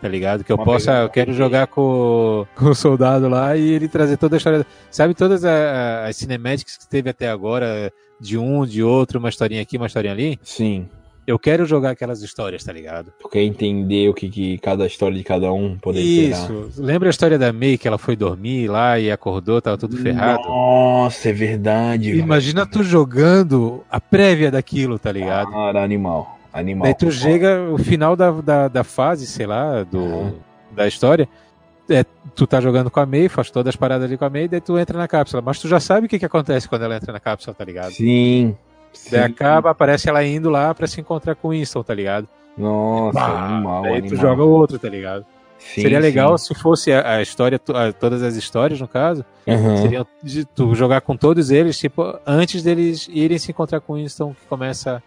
tá 0.00 0.08
ligado? 0.08 0.42
Que 0.42 0.52
eu 0.52 0.56
uma 0.56 0.64
possa, 0.64 1.02
eu 1.02 1.08
quero 1.08 1.32
jogar 1.32 1.66
com, 1.66 2.46
com 2.54 2.66
o 2.66 2.74
soldado 2.74 3.28
lá 3.28 3.56
e 3.56 3.70
ele 3.70 3.88
trazer 3.88 4.16
toda 4.16 4.36
a 4.36 4.38
história, 4.38 4.66
sabe 4.90 5.14
todas 5.14 5.44
as, 5.44 6.08
as 6.08 6.16
cinematics 6.16 6.76
que 6.76 6.88
teve 6.88 7.10
até 7.10 7.28
agora, 7.28 7.92
de 8.20 8.38
um, 8.38 8.64
de 8.64 8.82
outro, 8.82 9.18
uma 9.18 9.28
historinha 9.28 9.62
aqui, 9.62 9.76
uma 9.76 9.86
historinha 9.86 10.12
ali? 10.12 10.38
Sim. 10.42 10.88
Eu 11.26 11.38
quero 11.38 11.64
jogar 11.64 11.90
aquelas 11.90 12.22
histórias, 12.22 12.64
tá 12.64 12.72
ligado? 12.72 13.12
Quer 13.30 13.42
entender 13.42 14.08
o 14.08 14.14
que, 14.14 14.28
que 14.28 14.58
cada 14.58 14.86
história 14.86 15.16
de 15.16 15.22
cada 15.22 15.52
um 15.52 15.78
poderia 15.78 16.30
Isso. 16.30 16.70
Ser, 16.72 16.82
Lembra 16.82 17.08
a 17.08 17.10
história 17.10 17.38
da 17.38 17.52
May 17.52 17.78
que 17.78 17.86
ela 17.86 17.98
foi 17.98 18.16
dormir 18.16 18.66
lá 18.68 18.98
e 18.98 19.12
acordou, 19.12 19.60
tava 19.62 19.78
tudo 19.78 19.96
ferrado? 19.96 20.42
Nossa, 20.42 21.28
é 21.28 21.32
verdade. 21.32 22.16
Imagina 22.16 22.66
tu 22.66 22.82
jogando 22.82 23.84
a 23.88 24.00
prévia 24.00 24.50
daquilo, 24.50 24.98
tá 24.98 25.12
ligado? 25.12 25.52
Cara, 25.52 25.84
animal. 25.84 26.39
Animal. 26.52 26.88
Aí 26.88 26.94
tu 26.94 27.10
chega 27.10 27.60
o 27.70 27.78
final 27.78 28.16
da, 28.16 28.30
da, 28.30 28.68
da 28.68 28.84
fase, 28.84 29.26
sei 29.26 29.46
lá, 29.46 29.84
do, 29.84 29.98
uhum. 29.98 30.34
da 30.72 30.86
história. 30.88 31.28
É, 31.88 32.04
tu 32.34 32.46
tá 32.46 32.60
jogando 32.60 32.90
com 32.90 33.00
a 33.00 33.06
May, 33.06 33.28
faz 33.28 33.50
todas 33.50 33.70
as 33.70 33.76
paradas 33.76 34.06
ali 34.06 34.16
com 34.16 34.24
a 34.24 34.30
May, 34.30 34.46
daí 34.46 34.60
tu 34.60 34.78
entra 34.78 34.96
na 34.98 35.08
cápsula. 35.08 35.42
Mas 35.44 35.58
tu 35.58 35.68
já 35.68 35.80
sabe 35.80 36.06
o 36.06 36.08
que, 36.08 36.18
que 36.18 36.26
acontece 36.26 36.68
quando 36.68 36.82
ela 36.82 36.96
entra 36.96 37.12
na 37.12 37.20
cápsula, 37.20 37.54
tá 37.54 37.64
ligado? 37.64 37.92
Sim. 37.92 38.56
Sim. 38.92 39.10
Daí 39.12 39.24
acaba, 39.24 39.70
aparece 39.70 40.08
ela 40.08 40.24
indo 40.24 40.50
lá 40.50 40.74
para 40.74 40.86
se 40.86 41.00
encontrar 41.00 41.34
com 41.34 41.48
o 41.48 41.50
Winston, 41.52 41.82
tá 41.82 41.94
ligado? 41.94 42.28
Nossa, 42.56 43.18
bah, 43.18 43.46
animal. 43.46 43.84
Aí 43.84 43.92
animal. 43.98 44.10
tu 44.10 44.16
joga 44.16 44.42
o 44.42 44.50
outro, 44.50 44.78
tá 44.78 44.88
ligado? 44.88 45.24
Sim, 45.58 45.82
Seria 45.82 46.00
legal 46.00 46.38
sim. 46.38 46.54
se 46.54 46.60
fosse 46.60 46.90
a, 46.90 47.16
a 47.16 47.22
história, 47.22 47.60
a, 47.74 47.92
todas 47.92 48.22
as 48.22 48.34
histórias, 48.34 48.80
no 48.80 48.88
caso, 48.88 49.24
uhum. 49.46 49.76
seria 49.76 50.06
de 50.22 50.44
tu 50.44 50.74
jogar 50.74 51.02
com 51.02 51.14
todos 51.16 51.50
eles, 51.50 51.78
tipo, 51.78 52.18
antes 52.26 52.62
deles 52.62 53.08
irem 53.12 53.38
se 53.38 53.50
encontrar 53.50 53.80
com 53.80 53.92
o 53.92 53.96
Winston, 53.96 54.32
que 54.32 54.46
começa 54.48 55.02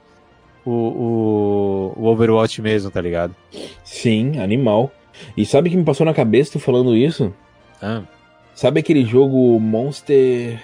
o, 0.65 0.71
o, 0.71 1.93
o 1.97 2.05
Overwatch 2.07 2.61
mesmo, 2.61 2.89
tá 2.89 3.01
ligado? 3.01 3.35
Sim, 3.83 4.39
animal. 4.39 4.91
E 5.37 5.45
sabe 5.45 5.67
o 5.67 5.71
que 5.71 5.77
me 5.77 5.83
passou 5.83 6.05
na 6.05 6.13
cabeça 6.13 6.53
tu 6.53 6.59
falando 6.59 6.95
isso? 6.95 7.33
Ah. 7.81 8.03
Sabe 8.55 8.79
aquele 8.79 9.03
jogo 9.03 9.59
Monster. 9.59 10.59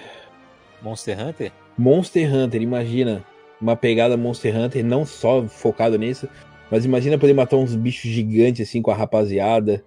Monster 0.82 1.18
Hunter? 1.20 1.52
Monster 1.76 2.34
Hunter, 2.34 2.62
imagina 2.62 3.24
uma 3.60 3.76
pegada 3.76 4.16
Monster 4.16 4.56
Hunter, 4.56 4.84
não 4.84 5.04
só 5.04 5.46
focado 5.46 5.98
nisso, 5.98 6.28
mas 6.70 6.84
imagina 6.84 7.18
poder 7.18 7.34
matar 7.34 7.56
uns 7.56 7.74
bichos 7.74 8.10
gigantes 8.10 8.66
assim 8.66 8.80
com 8.80 8.90
a 8.90 8.94
rapaziada, 8.94 9.84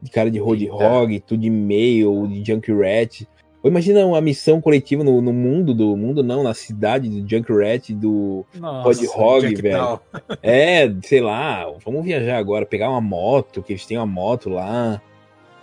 de 0.00 0.10
cara 0.10 0.30
de 0.30 0.38
Roadhog, 0.38 1.20
tudo 1.20 1.40
de 1.40 1.50
mail, 1.50 2.26
de 2.26 2.44
Junkrat. 2.44 3.26
Ou 3.62 3.70
imagina 3.70 4.06
uma 4.06 4.20
missão 4.20 4.60
coletiva 4.60 5.04
no, 5.04 5.20
no, 5.20 5.32
mundo 5.32 5.74
do 5.74 5.94
mundo 5.96 6.22
não, 6.22 6.42
na 6.42 6.54
cidade 6.54 7.08
do 7.08 7.28
Junkrat 7.28 7.90
do 7.92 8.46
Roadhog, 8.58 9.54
velho. 9.60 10.00
É, 10.42 10.90
sei 11.02 11.20
lá, 11.20 11.70
vamos 11.84 12.04
viajar 12.04 12.38
agora, 12.38 12.64
pegar 12.64 12.88
uma 12.88 13.00
moto, 13.00 13.62
que 13.62 13.72
eles 13.72 13.84
têm 13.84 13.98
uma 13.98 14.06
moto 14.06 14.48
lá. 14.48 15.00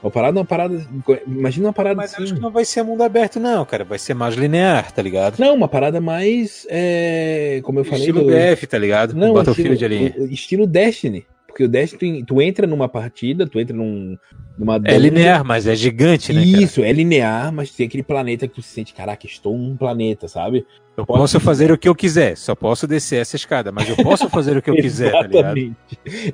Uma 0.02 0.12
parada, 0.12 0.40
uma 0.40 0.46
parada. 0.46 0.88
Imagina 1.26 1.68
uma 1.68 1.74
parada 1.74 1.96
Mas 1.96 2.14
assim. 2.14 2.24
acho 2.24 2.36
que 2.36 2.40
não 2.40 2.52
vai 2.52 2.64
ser 2.66 2.84
mundo 2.84 3.02
aberto, 3.02 3.40
não, 3.40 3.66
cara. 3.66 3.84
Vai 3.84 3.98
ser 3.98 4.14
mais 4.14 4.36
linear, 4.36 4.92
tá 4.92 5.02
ligado? 5.02 5.40
Não, 5.40 5.56
uma 5.56 5.68
parada 5.68 6.00
mais. 6.00 6.68
É, 6.70 7.60
como 7.64 7.80
eu 7.80 7.84
falei. 7.84 8.02
Estilo 8.02 8.22
do... 8.22 8.28
BF, 8.28 8.68
tá 8.68 8.78
ligado? 8.78 9.16
Não, 9.16 9.34
Battlefield 9.34 9.74
estilo, 9.74 10.24
ali. 10.24 10.34
Estilo 10.34 10.68
Destiny. 10.68 11.26
Porque 11.58 11.64
o 11.64 11.68
Destiny, 11.68 12.24
tu 12.24 12.40
entra 12.40 12.68
numa 12.68 12.88
partida, 12.88 13.48
tu 13.48 13.60
entra 13.60 13.76
num, 13.76 14.16
numa. 14.56 14.80
É 14.86 14.96
linear, 14.96 15.44
mas 15.44 15.66
é 15.66 15.76
gigante, 15.76 16.32
né? 16.32 16.40
Isso, 16.40 16.82
cara? 16.82 16.90
é 16.90 16.94
linear, 16.94 17.52
mas 17.52 17.72
tem 17.72 17.88
aquele 17.88 18.04
planeta 18.04 18.48
que 18.48 18.54
tu 18.54 18.62
se 18.62 18.70
sente, 18.70 18.94
caraca, 18.94 19.26
estou 19.26 19.58
num 19.58 19.76
planeta, 19.76 20.28
sabe? 20.28 20.68
Eu 20.96 21.04
posso, 21.04 21.20
posso 21.20 21.40
fazer 21.40 21.72
o 21.72 21.78
que 21.78 21.90
eu 21.90 21.96
quiser, 21.96 22.38
só 22.38 22.54
posso 22.54 22.86
descer 22.86 23.22
essa 23.22 23.36
escada, 23.36 23.72
mas 23.72 23.90
eu 23.90 23.96
posso 23.96 24.30
fazer 24.30 24.56
o 24.56 24.62
que 24.62 24.70
eu 24.70 24.76
quiser, 24.78 25.12
tá 25.12 25.22
Exatamente. 25.22 25.76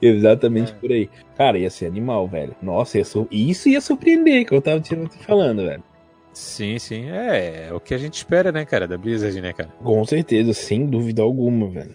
Exatamente 0.02 0.72
é. 0.74 0.76
por 0.76 0.92
aí. 0.92 1.10
Cara, 1.38 1.58
ia 1.58 1.70
ser 1.70 1.86
animal, 1.86 2.28
velho. 2.28 2.54
Nossa, 2.62 2.98
ia 2.98 3.06
sur... 3.06 3.26
isso 3.32 3.70
ia 3.70 3.80
surpreender, 3.80 4.46
que 4.46 4.54
eu 4.54 4.62
tava 4.62 4.82
te 4.82 4.94
falando, 5.26 5.64
velho. 5.64 5.84
Sim, 6.34 6.78
sim. 6.80 7.10
É, 7.10 7.68
é 7.70 7.74
o 7.74 7.80
que 7.80 7.94
a 7.94 7.98
gente 7.98 8.16
espera, 8.16 8.52
né, 8.52 8.66
cara, 8.66 8.90
da 8.90 8.98
Blizzard, 8.98 9.40
né, 9.40 9.54
cara? 9.54 9.70
Com 9.82 10.04
certeza, 10.04 10.52
sem 10.52 10.86
dúvida 10.86 11.22
alguma, 11.22 11.70
velho. 11.70 11.94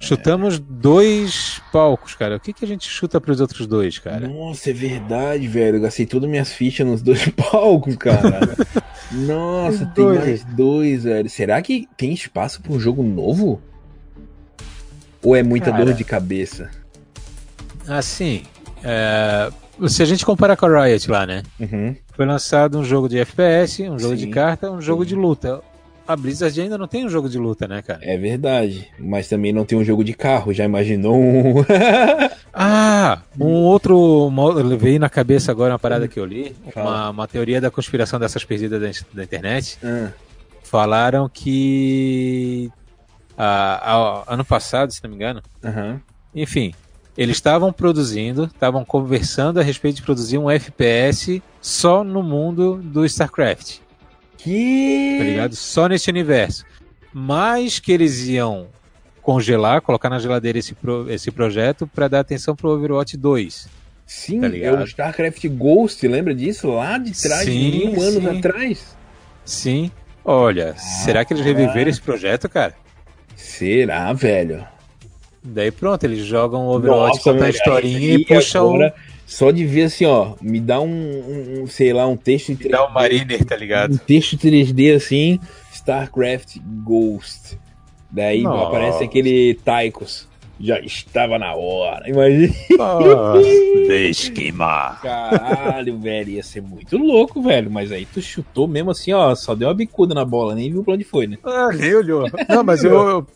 Chutamos 0.00 0.56
é. 0.56 0.58
dois 0.68 1.60
palcos, 1.72 2.14
cara. 2.14 2.36
O 2.36 2.40
que, 2.40 2.52
que 2.52 2.64
a 2.64 2.68
gente 2.68 2.88
chuta 2.88 3.20
pros 3.20 3.40
outros 3.40 3.66
dois, 3.66 3.98
cara? 3.98 4.28
Nossa, 4.28 4.70
é 4.70 4.72
verdade, 4.72 5.46
velho. 5.48 5.78
Eu 5.78 5.82
gastei 5.82 6.04
todas 6.04 6.28
minhas 6.28 6.52
fichas 6.52 6.86
nos 6.86 7.02
dois 7.02 7.28
palcos, 7.50 7.96
cara. 7.96 8.54
Nossa, 9.10 9.86
tem 9.86 10.04
dois. 10.04 10.18
mais 10.18 10.44
dois, 10.44 11.04
velho. 11.04 11.30
Será 11.30 11.62
que 11.62 11.88
tem 11.96 12.12
espaço 12.12 12.60
para 12.60 12.72
um 12.72 12.80
jogo 12.80 13.02
novo? 13.02 13.62
Ou 15.22 15.34
é 15.34 15.42
muita 15.42 15.70
Cara, 15.70 15.84
dor 15.86 15.94
de 15.94 16.04
cabeça? 16.04 16.70
Assim, 17.88 18.42
é, 18.82 19.50
se 19.88 20.02
a 20.02 20.06
gente 20.06 20.24
comparar 20.26 20.56
com 20.56 20.66
a 20.66 20.84
Riot 20.84 21.10
lá, 21.10 21.26
né? 21.26 21.42
Uhum. 21.58 21.96
Foi 22.12 22.26
lançado 22.26 22.78
um 22.78 22.84
jogo 22.84 23.08
de 23.08 23.18
FPS, 23.18 23.88
um 23.88 23.98
jogo 23.98 24.16
Sim. 24.16 24.26
de 24.26 24.30
carta, 24.30 24.70
um 24.70 24.82
jogo 24.82 25.02
Sim. 25.02 25.08
de 25.08 25.14
luta 25.14 25.62
a 26.06 26.16
Blizzard 26.16 26.60
ainda 26.60 26.76
não 26.76 26.86
tem 26.86 27.04
um 27.04 27.08
jogo 27.08 27.28
de 27.28 27.38
luta, 27.38 27.66
né, 27.66 27.82
cara? 27.82 28.00
É 28.02 28.16
verdade. 28.16 28.88
Mas 28.98 29.28
também 29.28 29.52
não 29.52 29.64
tem 29.64 29.78
um 29.78 29.84
jogo 29.84 30.04
de 30.04 30.12
carro. 30.12 30.52
Já 30.52 30.64
imaginou 30.64 31.16
um. 31.16 31.64
ah, 32.52 33.22
um 33.38 33.62
outro. 33.62 34.30
Veio 34.78 35.00
na 35.00 35.08
cabeça 35.08 35.50
agora 35.50 35.72
uma 35.72 35.78
parada 35.78 36.06
que 36.06 36.20
eu 36.20 36.24
li. 36.24 36.54
Uma, 36.76 37.10
uma 37.10 37.28
teoria 37.28 37.60
da 37.60 37.70
conspiração 37.70 38.18
dessas 38.18 38.44
perdidas 38.44 38.80
da, 38.80 39.06
da 39.14 39.24
internet. 39.24 39.78
Ah. 39.82 40.10
Falaram 40.62 41.28
que. 41.28 42.70
Ah, 43.36 44.24
ano 44.26 44.44
passado, 44.44 44.92
se 44.92 45.02
não 45.02 45.10
me 45.10 45.16
engano. 45.16 45.42
Uhum. 45.62 45.98
Enfim, 46.34 46.74
eles 47.16 47.36
estavam 47.36 47.72
produzindo, 47.72 48.44
estavam 48.44 48.84
conversando 48.84 49.60
a 49.60 49.62
respeito 49.62 49.96
de 49.96 50.02
produzir 50.02 50.36
um 50.36 50.50
FPS 50.50 51.42
só 51.60 52.02
no 52.02 52.22
mundo 52.22 52.80
do 52.82 53.04
StarCraft. 53.04 53.78
Que. 54.44 55.16
Tá 55.18 55.24
ligado? 55.24 55.56
Só 55.56 55.88
nesse 55.88 56.10
universo. 56.10 56.66
Mas 57.12 57.78
que 57.78 57.90
eles 57.90 58.26
iam 58.26 58.66
congelar, 59.22 59.80
colocar 59.80 60.10
na 60.10 60.18
geladeira 60.18 60.58
esse, 60.58 60.74
pro, 60.74 61.10
esse 61.10 61.30
projeto 61.30 61.86
para 61.86 62.08
dar 62.08 62.20
atenção 62.20 62.54
pro 62.54 62.68
Overwatch 62.68 63.16
2. 63.16 63.68
Sim, 64.06 64.40
tá 64.42 64.54
é 64.54 64.70
o 64.70 64.84
StarCraft 64.84 65.48
Ghost, 65.48 66.06
lembra 66.06 66.34
disso? 66.34 66.68
Lá 66.68 66.98
de 66.98 67.18
trás, 67.18 67.46
sim, 67.46 67.70
mil 67.70 68.02
anos 68.02 68.22
sim. 68.22 68.38
atrás. 68.38 68.96
Sim. 69.46 69.90
Olha, 70.22 70.74
ah, 70.76 70.78
será 70.78 71.24
que 71.24 71.32
eles 71.32 71.44
reviveram 71.44 71.88
esse 71.88 72.02
projeto, 72.02 72.46
cara? 72.46 72.74
Será, 73.34 74.12
velho? 74.12 74.66
Daí 75.42 75.70
pronto, 75.70 76.04
eles 76.04 76.26
jogam 76.26 76.66
o 76.66 76.74
Overwatch, 76.74 77.20
conta 77.20 77.46
a 77.46 77.50
historinha 77.50 78.14
e 78.14 78.24
puxam 78.26 78.74
agora... 78.74 78.94
o 78.94 79.13
só 79.26 79.50
de 79.50 79.64
ver 79.64 79.84
assim, 79.84 80.04
ó, 80.04 80.34
me 80.40 80.60
dá 80.60 80.80
um, 80.80 81.62
um 81.62 81.66
sei 81.66 81.92
lá, 81.92 82.06
um 82.06 82.16
texto 82.16 82.52
em 82.52 82.56
3D. 82.56 82.64
Me 82.64 82.70
dá 82.70 82.86
um 82.86 82.92
Mariner, 82.92 83.44
tá 83.44 83.56
ligado? 83.56 83.94
Um 83.94 83.96
texto 83.96 84.36
3D 84.36 84.94
assim, 84.94 85.40
StarCraft 85.72 86.58
Ghost. 86.84 87.58
Daí 88.10 88.42
Nossa. 88.42 88.68
aparece 88.68 89.04
aquele 89.04 89.54
Taikos. 89.64 90.28
Já 90.60 90.78
estava 90.78 91.36
na 91.36 91.52
hora, 91.52 92.08
imagina. 92.08 92.54
Deixa 93.88 94.30
queimar. 94.30 95.00
Caralho, 95.02 95.98
velho, 95.98 96.30
ia 96.30 96.44
ser 96.44 96.62
muito 96.62 96.96
louco, 96.96 97.42
velho. 97.42 97.68
Mas 97.68 97.90
aí 97.90 98.06
tu 98.06 98.22
chutou 98.22 98.68
mesmo 98.68 98.92
assim, 98.92 99.12
ó, 99.12 99.34
só 99.34 99.52
deu 99.54 99.66
uma 99.66 99.74
bicuda 99.74 100.14
na 100.14 100.24
bola, 100.24 100.54
nem 100.54 100.70
viu 100.70 100.84
pra 100.84 100.94
onde 100.94 101.02
foi, 101.02 101.26
né? 101.26 101.38
Ah, 101.42 101.70
nem 101.74 101.92
olhou. 101.92 102.30
Não, 102.48 102.62
mas 102.62 102.84
eu, 102.84 102.94
eu 102.94 103.26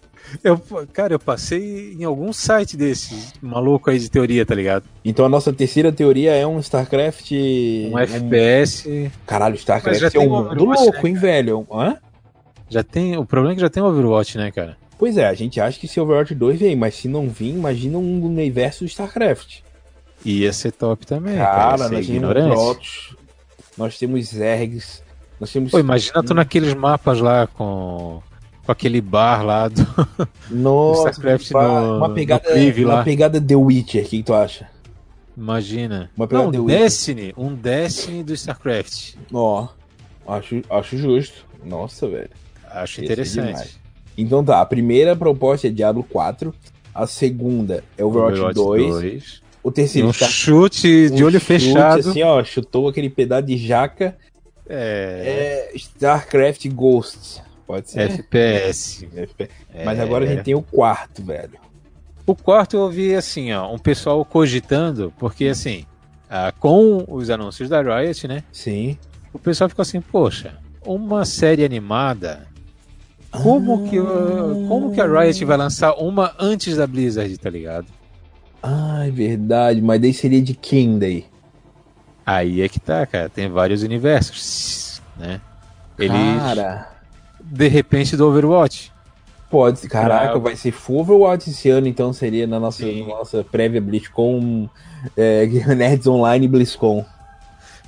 eu, 0.43 0.61
cara, 0.93 1.15
eu 1.15 1.19
passei 1.19 1.95
em 1.95 2.05
algum 2.05 2.33
site 2.33 2.77
desse 2.77 3.33
maluco 3.41 3.91
aí 3.91 3.99
de 3.99 4.11
teoria, 4.11 4.45
tá 4.45 4.55
ligado? 4.55 4.85
Então 5.05 5.25
a 5.25 5.29
nossa 5.29 5.53
terceira 5.53 5.93
teoria 5.93 6.33
é 6.33 6.47
um 6.47 6.59
StarCraft. 6.59 7.33
Um, 7.33 7.99
FPS. 7.99 9.11
Caralho, 9.27 9.55
StarCraft 9.55 10.15
é 10.15 10.19
um 10.19 10.29
mundo 10.29 10.65
louco, 10.65 11.03
né, 11.03 11.09
hein, 11.11 11.15
velho? 11.15 11.67
Hã? 11.71 11.97
Já 12.69 12.83
tem. 12.83 13.17
O 13.17 13.25
problema 13.25 13.53
é 13.53 13.55
que 13.57 13.61
já 13.61 13.71
tem 13.71 13.83
Overwatch, 13.83 14.37
né, 14.37 14.51
cara? 14.51 14.77
Pois 14.99 15.17
é, 15.17 15.27
a 15.27 15.35
gente 15.35 15.61
acha 15.61 15.79
que 15.79 15.87
se 15.87 16.01
Overwatch 16.01 16.35
2 16.35 16.59
vem, 16.59 16.77
mas 16.77 16.95
se 16.97 17.09
não 17.09 17.29
vir, 17.29 17.51
imagina 17.51 17.99
um 17.99 18.25
universo 18.25 18.85
do 18.85 18.89
StarCraft. 18.89 19.61
Ia 20.25 20.53
ser 20.53 20.73
top 20.73 21.07
também. 21.07 21.37
Cara, 21.37 21.79
cara 21.79 21.89
nós 21.89 22.07
temos 22.07 23.17
nós 23.79 23.97
temos 23.97 24.27
Zergs, 24.27 25.03
nós 25.39 25.53
temos. 25.53 25.71
Pô, 25.71 25.79
imagina 25.79 26.23
tu 26.23 26.35
naqueles 26.35 26.75
mapas 26.75 27.21
lá 27.21 27.47
com 27.47 28.21
com 28.69 28.73
aquele 28.73 29.01
bar 29.01 29.43
lá 29.43 29.67
do 29.67 29.87
Nossa, 30.51 31.09
StarCraft 31.09 31.53
no, 31.53 31.97
uma 31.97 32.11
pegada, 32.13 32.55
no 32.55 32.85
uma 32.85 32.95
lá. 32.97 33.03
pegada 33.03 33.41
The 33.41 33.57
Witcher, 33.57 34.05
o 34.05 34.07
que, 34.07 34.23
tu 34.23 34.35
acha? 34.35 34.69
Imagina. 35.35 36.11
Uma 36.15 36.29
pegada 36.29 36.53
Não, 36.53 36.67
The 36.67 36.79
Destiny, 36.79 37.33
um 37.35 37.55
Destiny 37.55 38.23
do 38.23 38.35
StarCraft. 38.35 39.15
Ó, 39.33 39.69
acho, 40.27 40.61
acho 40.69 40.99
justo. 40.99 41.47
Nossa, 41.65 42.07
velho. 42.09 42.29
Acho 42.71 43.01
Esse 43.01 43.05
interessante. 43.07 43.81
É 44.19 44.21
então 44.21 44.45
tá, 44.45 44.61
a 44.61 44.67
primeira 44.67 45.17
proposta 45.17 45.69
é 45.69 45.71
Diablo 45.71 46.03
4, 46.03 46.55
a 46.95 47.07
segunda 47.07 47.83
é 47.97 48.05
Overwatch, 48.05 48.39
Overwatch 48.39 48.55
2, 48.55 48.93
2, 48.93 49.43
O 49.63 49.73
terceiro 49.73 50.09
um 50.09 50.13
Star... 50.13 50.29
chute 50.29 51.09
de 51.09 51.23
um 51.23 51.27
olho 51.27 51.41
chute, 51.41 51.47
fechado. 51.47 52.11
Assim, 52.11 52.23
ó, 52.23 52.45
chutou 52.45 52.87
aquele 52.87 53.09
pedaço 53.09 53.47
de 53.47 53.57
jaca. 53.57 54.15
É. 54.69 55.71
é 55.73 55.77
StarCraft 55.77 56.69
Ghosts. 56.69 57.48
Pode 57.69 57.91
ser. 57.91 58.11
FPS. 58.13 59.07
FPS. 59.15 59.53
É... 59.75 59.85
Mas 59.85 60.01
agora 60.01 60.25
a 60.25 60.27
gente 60.27 60.43
tem 60.43 60.55
o 60.55 60.63
quarto, 60.63 61.23
velho. 61.23 61.59
O 62.27 62.35
quarto 62.35 62.77
eu 62.77 62.81
ouvi 62.81 63.15
assim, 63.15 63.53
ó, 63.53 63.71
um 63.71 63.79
pessoal 63.79 64.25
cogitando, 64.25 65.13
porque 65.19 65.49
assim, 65.49 65.85
ah, 66.31 66.51
com 66.59 67.05
os 67.07 67.29
anúncios 67.29 67.69
da 67.69 67.83
Riot, 67.83 68.27
né? 68.27 68.43
Sim. 68.51 68.97
O 69.35 69.39
pessoal 69.39 69.69
ficou 69.69 69.83
assim, 69.83 70.01
poxa, 70.01 70.57
uma 70.85 71.27
série 71.27 71.63
animada. 71.63 72.47
Como 73.31 73.85
ah. 73.85 73.89
que 73.91 73.99
como 74.67 74.91
que 74.91 75.01
a 75.03 75.07
Riot 75.07 75.45
vai 75.45 75.59
lançar 75.59 75.93
uma 75.93 76.35
antes 76.39 76.79
da 76.79 76.87
Blizzard, 76.87 77.37
tá 77.37 77.51
ligado? 77.51 77.87
Ah, 78.63 79.07
é 79.07 79.11
verdade, 79.11 79.83
mas 79.83 80.01
daí 80.01 80.15
seria 80.15 80.41
de 80.41 80.55
quem 80.55 80.99
daí? 80.99 81.27
Aí 82.25 82.63
é 82.63 82.69
que 82.69 82.81
tá, 82.81 83.05
cara. 83.05 83.29
Tem 83.29 83.51
vários 83.51 83.83
universos, 83.83 85.03
né? 85.19 85.41
Eles, 85.99 86.13
cara. 86.39 86.98
De 87.51 87.69
repente 87.69 88.17
do 88.17 88.29
Overwatch. 88.29 88.93
Pode, 89.51 89.89
caraca, 89.89 90.33
pra... 90.33 90.39
vai 90.39 90.57
ser 90.57 90.73
full 90.73 91.01
Overwatch 91.01 91.49
esse 91.49 91.71
ano, 91.71 91.89
então 91.89 92.13
seria 92.13 92.47
na 92.47 92.61
nossa, 92.61 92.85
na 92.85 93.07
nossa 93.07 93.43
prévia 93.43 93.81
BlizzCon, 93.81 94.69
é, 95.17 95.47
Nerds 95.75 96.07
Online 96.07 96.47
BlizzCon. 96.47 97.05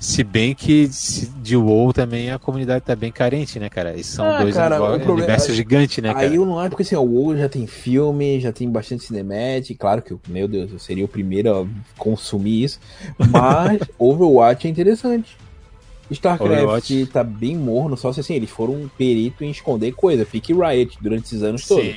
Se 0.01 0.25
bem 0.25 0.55
que 0.55 0.89
de 1.43 1.55
WoW 1.59 1.93
também 1.93 2.31
a 2.31 2.39
comunidade 2.39 2.83
tá 2.83 2.97
bem 2.97 3.13
carente, 3.13 3.61
né, 3.61 3.69
cara? 3.69 3.95
E 3.95 4.03
são 4.03 4.25
ah, 4.25 4.41
dois 4.41 4.55
cara, 4.55 4.83
universos 4.83 5.55
gigantes, 5.55 6.03
né, 6.03 6.15
cara? 6.15 6.27
Aí 6.27 6.37
eu 6.37 6.47
não 6.47 6.59
acho 6.59 6.71
porque 6.71 6.83
assim, 6.83 6.97
o 6.97 7.03
WoW 7.03 7.37
já 7.37 7.51
tem 7.51 7.67
filme, 7.67 8.41
já 8.41 8.51
tem 8.51 8.71
bastante 8.71 9.05
cinemática, 9.05 9.79
claro 9.79 10.01
que, 10.01 10.17
meu 10.27 10.49
Deus, 10.49 10.73
eu 10.73 10.79
seria 10.79 11.05
o 11.05 11.09
primeiro 11.09 11.55
a 11.55 11.67
consumir 11.99 12.65
isso, 12.65 12.81
mas 13.31 13.83
Overwatch 13.99 14.67
é 14.67 14.71
interessante. 14.71 15.37
StarCraft 16.15 16.91
tá 17.13 17.23
bem 17.23 17.57
morno, 17.57 17.97
só 17.97 18.13
se 18.13 18.21
assim, 18.21 18.35
eles 18.35 18.51
foram 18.51 18.75
um 18.75 18.89
perito 18.89 19.45
em 19.45 19.51
esconder 19.51 19.93
coisa, 19.93 20.25
fique 20.25 20.53
Riot 20.53 20.99
durante 21.01 21.25
esses 21.25 21.43
anos 21.43 21.65
Sim. 21.65 21.77
todos. 21.77 21.97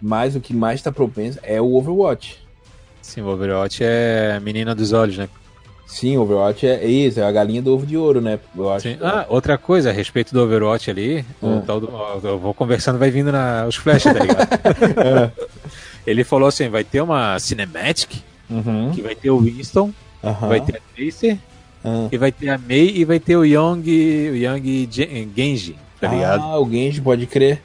Mas 0.00 0.34
o 0.34 0.40
que 0.40 0.54
mais 0.54 0.80
tá 0.80 0.90
propenso 0.90 1.38
é 1.42 1.60
o 1.60 1.74
Overwatch. 1.74 2.38
Sim, 3.02 3.22
o 3.22 3.28
Overwatch 3.28 3.82
é 3.82 4.40
menina 4.40 4.74
dos 4.74 4.92
olhos, 4.92 5.18
né? 5.18 5.28
Sim, 5.90 6.16
Overwatch 6.16 6.64
é 6.64 6.86
isso, 6.86 7.18
é 7.18 7.24
a 7.24 7.32
galinha 7.32 7.60
do 7.60 7.74
ovo 7.74 7.84
de 7.84 7.96
ouro, 7.96 8.20
né? 8.20 8.38
Eu 8.56 8.70
acho. 8.70 8.88
Sim. 8.88 8.96
Ah, 9.02 9.26
outra 9.28 9.58
coisa 9.58 9.90
a 9.90 9.92
respeito 9.92 10.32
do 10.32 10.40
Overwatch 10.40 10.88
ali, 10.88 11.24
hum. 11.42 11.60
do, 11.60 11.90
eu 12.22 12.38
vou 12.38 12.54
conversando, 12.54 12.96
vai 12.96 13.10
vindo 13.10 13.32
na, 13.32 13.66
os 13.66 13.74
flashes, 13.74 14.12
tá 14.12 14.20
ligado? 14.20 14.48
é. 15.04 15.32
Ele 16.06 16.22
falou 16.22 16.48
assim: 16.48 16.68
vai 16.68 16.84
ter 16.84 17.00
uma 17.00 17.36
cinematic, 17.40 18.22
uhum. 18.48 18.92
que 18.94 19.02
vai 19.02 19.16
ter 19.16 19.30
o 19.30 19.40
Winston, 19.40 19.92
uhum. 20.22 20.48
vai 20.48 20.60
ter 20.60 20.76
a 20.76 20.80
Tracer, 20.94 21.38
uhum. 21.84 22.08
e 22.10 22.18
vai 22.18 22.32
ter 22.32 22.48
a 22.50 22.58
Mei 22.58 22.92
e 22.96 23.04
vai 23.04 23.18
ter 23.18 23.36
o 23.36 23.44
Young, 23.44 23.82
o 23.82 24.36
Young 24.36 24.88
Genji, 25.34 25.76
tá 26.00 26.08
ligado? 26.08 26.42
Ah, 26.42 26.58
o 26.60 26.70
Genji, 26.70 27.00
pode 27.00 27.26
crer. 27.26 27.62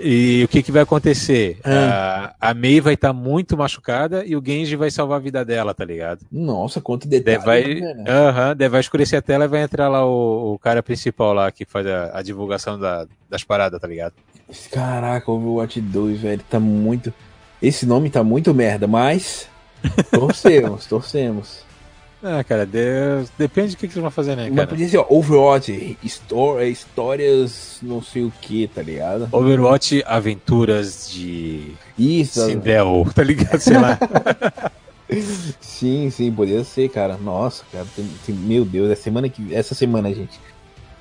E 0.00 0.44
o 0.44 0.48
que, 0.48 0.62
que 0.62 0.70
vai 0.70 0.82
acontecer? 0.82 1.58
Ah. 1.64 2.32
A, 2.40 2.50
a 2.50 2.54
Mei 2.54 2.80
vai 2.80 2.94
estar 2.94 3.08
tá 3.08 3.12
muito 3.12 3.56
machucada 3.56 4.24
e 4.24 4.36
o 4.36 4.42
Genji 4.44 4.76
vai 4.76 4.90
salvar 4.90 5.18
a 5.18 5.22
vida 5.22 5.44
dela, 5.44 5.74
tá 5.74 5.84
ligado? 5.84 6.20
Nossa, 6.30 6.80
quanto 6.80 7.08
detalhe. 7.08 7.44
Vai, 7.44 7.74
né? 7.74 8.04
uh 8.04 8.56
-huh, 8.56 8.70
vai 8.70 8.80
escurecer 8.80 9.18
a 9.18 9.22
tela 9.22 9.46
e 9.46 9.48
vai 9.48 9.62
entrar 9.62 9.88
lá 9.88 10.06
o, 10.06 10.54
o 10.54 10.58
cara 10.58 10.82
principal 10.82 11.32
lá 11.32 11.50
que 11.50 11.64
faz 11.64 11.86
a, 11.86 12.16
a 12.18 12.22
divulgação 12.22 12.78
da, 12.78 13.06
das 13.28 13.42
paradas, 13.42 13.80
tá 13.80 13.88
ligado? 13.88 14.14
Caraca, 14.70 15.30
Overwatch 15.30 15.80
2, 15.80 16.20
velho, 16.20 16.42
tá 16.48 16.60
muito. 16.60 17.12
Esse 17.60 17.84
nome 17.84 18.08
tá 18.08 18.22
muito 18.22 18.54
merda, 18.54 18.86
mas. 18.86 19.48
Torcemos, 20.10 20.86
torcemos. 20.86 21.67
Ah, 22.22 22.42
cara, 22.42 22.66
Deus, 22.66 23.30
depende 23.38 23.70
do 23.70 23.78
que, 23.78 23.86
que 23.86 23.94
eles 23.94 24.02
vão 24.02 24.10
fazer, 24.10 24.34
né, 24.34 24.44
cara? 24.44 24.54
Mas 24.54 24.66
podia 24.66 24.88
ser, 24.88 24.98
ó, 24.98 25.06
Overwatch, 25.08 25.96
história, 26.02 26.66
histórias 26.66 27.78
não 27.80 28.02
sei 28.02 28.24
o 28.24 28.32
que, 28.40 28.66
tá 28.66 28.82
ligado? 28.82 29.28
Overwatch 29.30 30.02
Aventuras 30.04 31.08
de... 31.10 31.74
Isso. 31.96 32.44
Sindel, 32.44 33.06
tá 33.14 33.22
ligado? 33.22 33.60
Sei 33.60 33.78
lá. 33.78 33.96
sim, 35.60 36.10
sim, 36.10 36.32
podia 36.32 36.64
ser, 36.64 36.88
cara. 36.88 37.16
Nossa, 37.16 37.64
cara, 37.70 37.86
tem, 37.94 38.08
tem, 38.26 38.34
meu 38.34 38.64
Deus, 38.64 38.90
é 38.90 38.96
semana 38.96 39.28
que... 39.28 39.54
Essa 39.54 39.74
semana, 39.76 40.12
gente. 40.12 40.40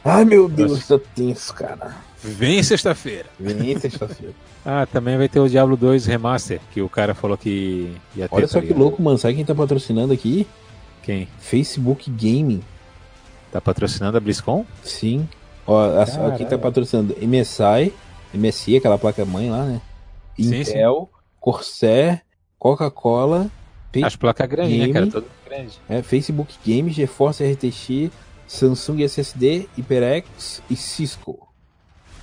Ai, 0.05 0.23
meu 0.23 0.47
Deus, 0.47 0.71
Nossa. 0.71 0.99
tô 0.99 1.05
tenso, 1.15 1.51
cara. 1.51 1.95
Vem 2.23 2.61
sexta-feira. 2.61 3.25
Vem 3.39 3.77
sexta-feira. 3.79 4.33
ah, 4.63 4.85
também 4.85 5.17
vai 5.17 5.27
ter 5.27 5.39
o 5.39 5.49
Diablo 5.49 5.75
2 5.75 6.05
Remaster, 6.05 6.59
que 6.71 6.81
o 6.81 6.87
cara 6.87 7.13
falou 7.15 7.37
que 7.37 7.91
ia 8.15 8.29
ter. 8.29 8.35
Olha 8.35 8.47
só 8.47 8.61
tá 8.61 8.67
que 8.67 8.73
louco, 8.73 9.01
mano. 9.01 9.17
Sabe 9.17 9.35
quem 9.35 9.45
tá 9.45 9.55
patrocinando 9.55 10.13
aqui? 10.13 10.47
Quem? 11.07 11.25
Facebook 11.39 12.11
Gaming. 12.11 12.61
Tá 13.49 13.61
patrocinando 13.61 14.17
a 14.17 14.19
BlizzCon? 14.19 14.65
Sim. 14.83 15.25
Ó, 15.65 16.01
a, 16.01 16.35
quem 16.35 16.45
tá 16.45 16.57
patrocinando 16.57 17.15
MSI, 17.21 17.93
MSI, 18.33 18.75
aquela 18.75 18.97
placa-mãe 18.97 19.49
lá, 19.49 19.63
né? 19.63 19.81
Sim, 20.35 20.59
Intel, 20.59 21.09
sim. 21.09 21.19
Corsair, 21.39 22.23
Coca-Cola. 22.59 23.49
As 24.03 24.17
placas 24.17 24.49
grandes, 24.49 24.77
né, 24.77 24.91
cara? 24.91 25.07
Todo 25.07 25.25
grande. 25.45 25.79
É, 25.87 26.01
Facebook 26.01 26.53
Games, 26.65 26.93
GeForce 26.93 27.53
RTX, 27.53 28.11
Samsung 28.45 29.01
SSD, 29.03 29.69
HyperX 29.77 30.61
e 30.69 30.75
Cisco. 30.75 31.47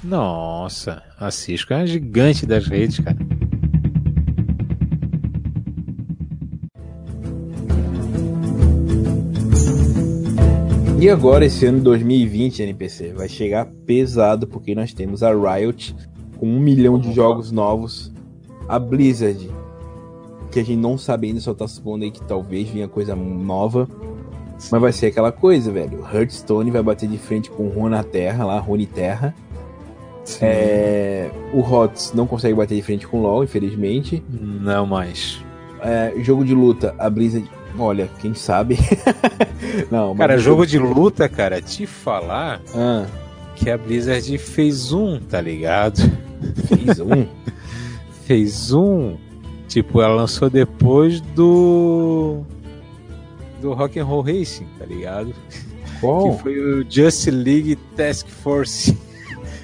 Nossa, 0.03 1.03
a 1.19 1.31
Cisco 1.31 1.73
é 1.73 1.77
uma 1.79 1.87
gigante 1.87 2.45
das 2.45 2.67
redes, 2.67 3.01
cara. 3.01 3.17
E 11.05 11.11
agora, 11.11 11.45
esse 11.45 11.67
ano 11.67 11.83
2020, 11.83 12.63
NPC, 12.63 13.13
vai 13.13 13.29
chegar 13.29 13.67
pesado 13.85 14.47
porque 14.47 14.75
nós 14.75 14.95
temos 14.95 15.23
a 15.23 15.35
Riot 15.35 15.95
com 16.39 16.47
um 16.47 16.59
milhão 16.59 16.99
de 16.99 17.13
jogos 17.13 17.53
novos, 17.53 18.11
a 18.67 18.79
Blizzard, 18.79 19.51
que 20.51 20.61
a 20.61 20.65
gente 20.65 20.79
não 20.79 20.97
sabe 20.97 21.27
ainda, 21.27 21.41
só 21.41 21.53
tá 21.53 21.69
supondo 21.69 22.05
aí 22.05 22.11
que 22.11 22.23
talvez 22.23 22.71
venha 22.71 22.89
coisa 22.89 23.15
nova. 23.15 23.87
Mas 24.73 24.81
vai 24.81 24.93
ser 24.93 25.09
aquela 25.09 25.31
coisa, 25.31 25.71
velho. 25.71 26.01
Hearthstone 26.11 26.71
vai 26.71 26.83
bater 26.83 27.07
de 27.07 27.19
frente 27.19 27.51
com 27.51 27.69
o 27.69 27.89
na 27.91 28.03
Terra, 28.03 28.47
lá, 28.47 28.59
Rune 28.59 28.87
Terra. 28.87 29.35
É, 30.41 31.31
o 31.53 31.61
HOTS 31.61 32.15
não 32.15 32.27
consegue 32.27 32.55
bater 32.55 32.77
de 32.77 32.83
frente 32.83 33.07
com 33.07 33.19
o 33.19 33.23
LoL, 33.25 33.45
infelizmente. 33.45 34.25
Não 34.31 34.87
mais. 34.87 35.45
É, 35.83 36.15
jogo 36.23 36.47
de 36.47 36.55
luta, 36.55 36.95
a 36.99 37.11
Blizzard 37.11 37.47
Olha, 37.79 38.09
quem 38.21 38.35
sabe. 38.35 38.79
não, 39.91 40.15
cara, 40.15 40.39
jogo 40.39 40.67
de 40.67 40.79
luta, 40.79 41.29
cara, 41.29 41.61
te 41.61 41.87
falar 41.87 42.61
ah. 42.75 43.07
que 43.57 43.69
a 43.69 43.77
Blizzard 43.77 44.39
fez 44.39 44.93
um, 44.93 45.19
tá 45.19 45.41
ligado? 45.41 46.01
Fez 46.69 47.01
um? 47.01 47.27
fez 48.27 48.73
um. 48.73 49.17
Tipo, 49.69 50.01
ela 50.01 50.15
lançou 50.15 50.49
depois 50.49 51.21
do. 51.21 52.43
Do 53.61 53.73
Rock 53.73 53.99
and 53.99 54.05
Roll 54.05 54.23
Racing, 54.23 54.67
tá 54.79 54.85
ligado? 54.85 55.35
Qual? 56.01 56.37
Que 56.37 56.43
foi 56.43 56.59
o 56.59 56.87
Just 56.89 57.27
League 57.29 57.77
Task 57.97 58.29
Force. 58.29 58.97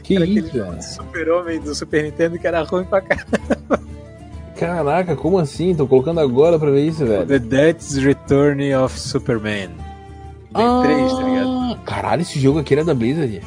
Que 0.02 0.18
isso, 0.24 0.58
cara? 0.58 0.82
Super-Homem 0.82 1.60
do 1.60 1.74
Super 1.74 2.02
Nintendo 2.02 2.38
que 2.38 2.46
era 2.46 2.62
ruim 2.62 2.84
pra 2.84 3.00
caramba. 3.00 3.80
Caraca, 4.60 5.16
como 5.16 5.38
assim? 5.38 5.74
Tô 5.74 5.86
colocando 5.86 6.20
agora 6.20 6.58
pra 6.58 6.70
ver 6.70 6.86
isso, 6.86 7.06
velho. 7.06 7.24
The 7.24 7.38
Death's 7.38 7.96
Return 7.96 8.74
of 8.74 9.00
Superman. 9.00 9.70
Ah, 10.52 10.82
3, 10.84 11.12
tá 11.14 11.22
ligado? 11.22 11.78
Caralho, 11.86 12.20
esse 12.20 12.38
jogo 12.38 12.58
aqui 12.58 12.74
era 12.74 12.84
da 12.84 12.92
Blizzard. 12.92 13.40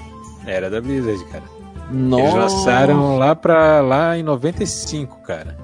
Era 0.47 0.72
da 0.72 0.82
Blizzard, 0.82 1.24
cara. 1.26 1.43
Nossa. 1.91 2.24
Eles 2.24 2.34
lançaram 2.34 3.18
lá, 3.20 3.36
pra, 3.36 3.80
lá 3.82 4.18
em 4.18 4.24
95, 4.24 5.22
cara. 5.22 5.55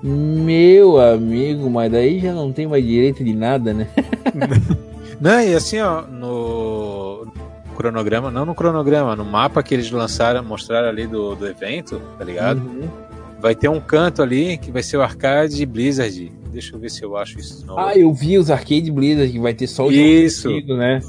Meu 0.00 1.00
amigo, 1.00 1.68
mas 1.68 1.90
daí 1.90 2.20
já 2.20 2.32
não 2.32 2.52
tem 2.52 2.68
mais 2.68 2.84
direito 2.84 3.24
de 3.24 3.34
nada, 3.34 3.74
né? 3.74 3.88
não, 5.20 5.40
e 5.40 5.52
assim, 5.52 5.80
ó, 5.80 6.02
no 6.02 7.26
cronograma, 7.76 8.30
não 8.30 8.46
no 8.46 8.54
cronograma, 8.54 9.16
no 9.16 9.24
mapa 9.24 9.64
que 9.64 9.74
eles 9.74 9.90
lançaram, 9.90 10.44
mostraram 10.44 10.88
ali 10.88 11.08
do, 11.08 11.34
do 11.34 11.44
evento, 11.44 12.00
tá 12.16 12.24
ligado? 12.24 12.58
Uhum 12.58 13.05
vai 13.46 13.54
ter 13.54 13.68
um 13.68 13.80
canto 13.80 14.22
ali 14.22 14.58
que 14.58 14.72
vai 14.72 14.82
ser 14.82 14.96
o 14.96 15.02
arcade 15.02 15.64
Blizzard. 15.64 16.32
Deixa 16.52 16.74
eu 16.74 16.80
ver 16.80 16.90
se 16.90 17.02
eu 17.04 17.16
acho 17.16 17.38
isso. 17.38 17.64
Não. 17.64 17.78
Ah, 17.78 17.96
eu 17.96 18.12
vi 18.12 18.36
os 18.38 18.50
arcade 18.50 18.90
Blizzard 18.90 19.30
que 19.30 19.38
vai 19.38 19.54
ter 19.54 19.68
só 19.68 19.86
o 19.86 19.92
isso. 19.92 20.50
né? 20.76 21.00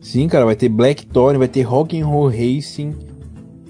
Sim, 0.00 0.26
cara, 0.26 0.46
vai 0.46 0.56
ter 0.56 0.70
Blackthorn, 0.70 1.38
vai 1.38 1.48
ter 1.48 1.62
Rock 1.62 2.00
and 2.00 2.06
Roll 2.06 2.28
Racing, 2.28 2.94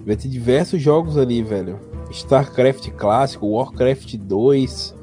vai 0.07 0.15
ter 0.15 0.29
diversos 0.29 0.81
jogos 0.81 1.19
ali, 1.19 1.43
velho. 1.43 1.81
StarCraft 2.13 2.91
clássico, 2.91 3.47
Warcraft 3.47 4.15
2. 4.15 4.95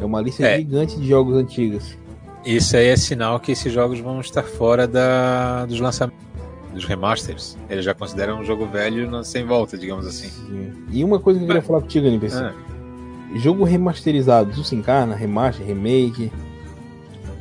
É 0.00 0.04
uma 0.04 0.20
lista 0.20 0.46
é. 0.46 0.58
gigante 0.58 0.96
de 0.96 1.08
jogos 1.08 1.34
antigos. 1.34 1.96
Isso 2.44 2.76
aí 2.76 2.86
é 2.86 2.96
sinal 2.96 3.40
que 3.40 3.50
esses 3.50 3.72
jogos 3.72 3.98
vão 3.98 4.20
estar 4.20 4.44
fora 4.44 4.86
da, 4.86 5.66
dos 5.66 5.80
lançamentos 5.80 6.25
dos 6.76 6.84
remasters, 6.84 7.56
eles 7.68 7.84
já 7.84 7.94
consideram 7.94 8.40
um 8.40 8.44
jogo 8.44 8.66
velho 8.66 9.24
sem 9.24 9.44
volta, 9.44 9.76
digamos 9.76 10.06
assim. 10.06 10.28
Sim. 10.28 10.72
E 10.90 11.02
uma 11.02 11.18
coisa 11.18 11.38
que 11.38 11.44
eu 11.44 11.48
queria 11.48 11.62
falar 11.62 11.80
contigo, 11.80 12.06
NPC. 12.06 12.36
Ah. 12.36 12.52
Jogo 13.36 13.64
remasterizado, 13.64 14.52
tu 14.52 14.62
se 14.62 14.76
encarna? 14.76 15.14
Remaster, 15.14 15.66
remake? 15.66 16.30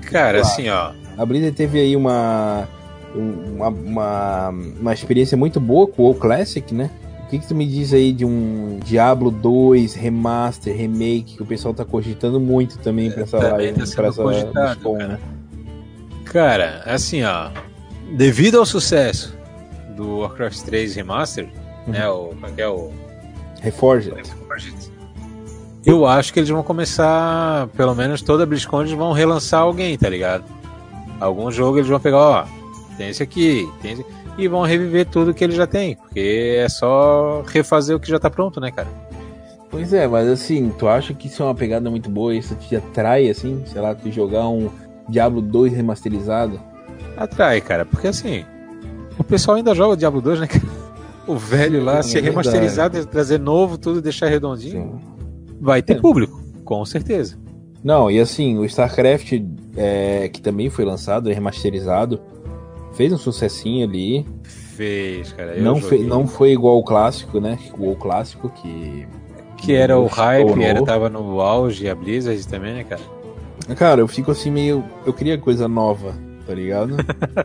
Cara, 0.09 0.41
assim, 0.41 0.69
ó. 0.69 0.91
A 1.17 1.25
Blizzard 1.25 1.55
teve 1.55 1.79
aí 1.79 1.95
uma, 1.95 2.67
uma, 3.15 3.67
uma, 3.69 4.49
uma 4.49 4.93
experiência 4.93 5.37
muito 5.37 5.59
boa 5.59 5.87
com 5.87 6.01
o 6.03 6.05
WoW 6.05 6.15
Classic, 6.15 6.73
né? 6.73 6.89
O 7.25 7.27
que, 7.27 7.39
que 7.39 7.47
tu 7.47 7.55
me 7.55 7.65
diz 7.65 7.91
aí 7.93 8.11
de 8.13 8.23
um 8.23 8.79
Diablo 8.83 9.31
2 9.31 9.95
remaster, 9.95 10.75
remake, 10.75 11.35
que 11.37 11.41
o 11.41 11.45
pessoal 11.45 11.73
tá 11.73 11.83
cogitando 11.83 12.39
muito 12.39 12.77
também 12.79 13.09
pra 13.11 13.23
essa 13.23 13.39
Também 13.39 13.71
live, 13.71 13.79
tá 13.79 13.95
pra 13.95 14.07
essa 14.07 14.23
cogitado, 14.23 14.53
BlizzCon, 14.53 14.97
cara. 14.97 15.07
né? 15.07 15.19
Cara, 16.25 16.83
assim, 16.85 17.23
ó. 17.23 17.49
Devido 18.11 18.59
ao 18.59 18.65
sucesso 18.65 19.35
do 19.95 20.19
Warcraft 20.19 20.61
3 20.61 20.95
Remaster, 20.95 21.49
né? 21.87 22.07
O, 22.09 22.27
como 22.27 22.45
é 22.47 22.51
que 22.51 22.61
é 22.61 22.67
o. 22.67 22.91
Reforged. 23.61 24.13
Eu 25.85 26.05
acho 26.05 26.33
que 26.33 26.39
eles 26.39 26.49
vão 26.49 26.63
começar, 26.63 27.67
pelo 27.77 27.93
menos 27.93 28.21
toda 28.21 28.43
a 28.43 28.45
BlizzCon, 28.45 28.81
eles 28.81 28.93
vão 28.93 29.11
relançar 29.11 29.61
alguém, 29.61 29.95
tá 29.97 30.09
ligado? 30.09 30.43
Algum 31.19 31.51
jogo 31.51 31.77
eles 31.77 31.87
vão 31.87 31.99
pegar, 31.99 32.17
ó, 32.17 32.45
tem 32.97 33.09
esse 33.09 33.21
aqui, 33.21 33.69
tem 33.81 33.93
esse... 33.93 34.05
e 34.35 34.47
vão 34.47 34.63
reviver 34.63 35.05
tudo 35.05 35.33
que 35.33 35.43
eles 35.43 35.55
já 35.55 35.67
têm, 35.67 35.95
porque 35.95 36.57
é 36.57 36.67
só 36.67 37.43
refazer 37.45 37.95
o 37.95 37.99
que 37.99 38.09
já 38.09 38.17
tá 38.17 38.31
pronto, 38.31 38.59
né, 38.59 38.71
cara? 38.71 38.87
Pois 39.69 39.93
é, 39.93 40.07
mas 40.07 40.27
assim, 40.27 40.71
tu 40.77 40.87
acha 40.87 41.13
que 41.13 41.27
isso 41.27 41.43
é 41.43 41.45
uma 41.45 41.53
pegada 41.53 41.89
muito 41.89 42.09
boa? 42.09 42.33
Isso 42.33 42.55
te 42.55 42.75
atrai, 42.75 43.29
assim? 43.29 43.63
Sei 43.67 43.79
lá, 43.79 43.93
tu 43.93 44.11
jogar 44.11 44.47
um 44.47 44.69
Diablo 45.07 45.41
2 45.41 45.73
remasterizado? 45.73 46.59
Atrai, 47.17 47.61
cara, 47.61 47.85
porque 47.85 48.07
assim, 48.07 48.43
o 49.17 49.23
pessoal 49.23 49.57
ainda 49.57 49.73
joga 49.73 49.93
o 49.93 49.97
Diablo 49.97 50.21
2, 50.21 50.39
né? 50.41 50.47
O 51.27 51.35
velho 51.37 51.83
lá, 51.83 51.99
É 51.99 52.03
se 52.03 52.19
remasterizado, 52.19 53.03
trazer 53.07 53.39
novo, 53.39 53.77
tudo, 53.77 53.99
deixar 54.01 54.27
redondinho, 54.27 54.99
Sim. 55.01 55.55
vai 55.59 55.81
ter 55.81 55.93
É. 55.97 55.99
público, 55.99 56.39
com 56.63 56.85
certeza. 56.85 57.37
Não, 57.83 58.11
e 58.11 58.19
assim, 58.19 58.57
o 58.57 58.65
StarCraft, 58.65 59.33
é, 59.75 60.29
que 60.29 60.41
também 60.41 60.69
foi 60.69 60.85
lançado, 60.85 61.29
remasterizado, 61.29 62.19
fez 62.93 63.11
um 63.13 63.17
sucessinho 63.17 63.87
ali. 63.87 64.25
Fez, 64.43 65.31
cara. 65.33 65.55
Não, 65.59 65.79
joguei. 65.79 65.99
fe- 65.99 66.05
não 66.05 66.27
foi 66.27 66.51
igual 66.51 66.77
o 66.77 66.83
clássico, 66.83 67.39
né? 67.39 67.57
O 67.79 67.95
clássico, 67.95 68.49
que. 68.49 69.07
Que 69.57 69.73
era 69.73 69.97
o 69.99 70.05
hype, 70.05 70.61
era, 70.63 70.83
tava 70.83 71.09
no 71.09 71.39
auge, 71.41 71.87
a 71.89 71.95
Blizzard 71.95 72.45
também, 72.47 72.73
né, 72.75 72.83
cara? 72.83 73.01
Cara, 73.75 74.01
eu 74.01 74.07
fico 74.07 74.29
assim 74.31 74.51
meio. 74.51 74.83
Eu 75.05 75.13
queria 75.13 75.37
coisa 75.37 75.67
nova, 75.67 76.13
tá 76.45 76.53
ligado? 76.53 76.95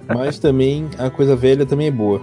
Mas 0.07 0.39
também 0.39 0.89
a 0.99 1.11
coisa 1.11 1.35
velha 1.35 1.65
também 1.65 1.89
é 1.89 1.91
boa. 1.91 2.21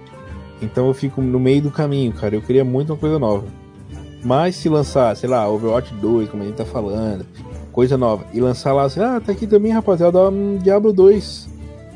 então 0.60 0.88
eu 0.88 0.94
fico 0.94 1.20
no 1.20 1.38
meio 1.38 1.62
do 1.62 1.70
caminho, 1.70 2.12
cara. 2.12 2.34
Eu 2.34 2.42
queria 2.42 2.64
muito 2.64 2.92
uma 2.92 2.98
coisa 2.98 3.18
nova. 3.18 3.46
Mas 4.22 4.56
se 4.56 4.68
lançar, 4.68 5.16
sei 5.16 5.28
lá, 5.28 5.48
Overwatch 5.48 5.94
2, 5.94 6.28
como 6.28 6.42
a 6.42 6.46
gente 6.46 6.56
tá 6.56 6.64
falando, 6.64 7.24
coisa 7.72 7.96
nova, 7.96 8.24
e 8.34 8.40
lançar 8.40 8.72
lá, 8.72 8.84
assim, 8.84 9.00
ah, 9.00 9.20
tá 9.20 9.32
aqui 9.32 9.46
também, 9.46 9.72
rapaziada, 9.72 10.28
um 10.28 10.58
Diablo 10.58 10.92
2 10.92 11.48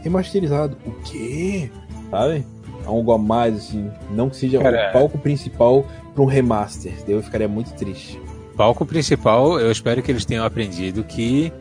remasterizado. 0.02 0.76
O 0.86 0.90
quê? 1.02 1.70
Sabe? 2.10 2.46
Algo 2.86 3.12
a 3.12 3.18
mais, 3.18 3.56
assim. 3.56 3.90
Não 4.10 4.28
que 4.28 4.36
seja 4.36 4.58
Cara, 4.58 4.90
o 4.90 4.92
palco 4.92 5.18
principal 5.18 5.84
pra 6.14 6.22
um 6.22 6.26
remaster. 6.26 6.92
Eu 7.08 7.22
ficaria 7.22 7.48
muito 7.48 7.72
triste. 7.74 8.20
Palco 8.56 8.86
principal, 8.86 9.58
eu 9.58 9.72
espero 9.72 10.02
que 10.02 10.12
eles 10.12 10.24
tenham 10.24 10.44
aprendido 10.44 11.02
que 11.02 11.52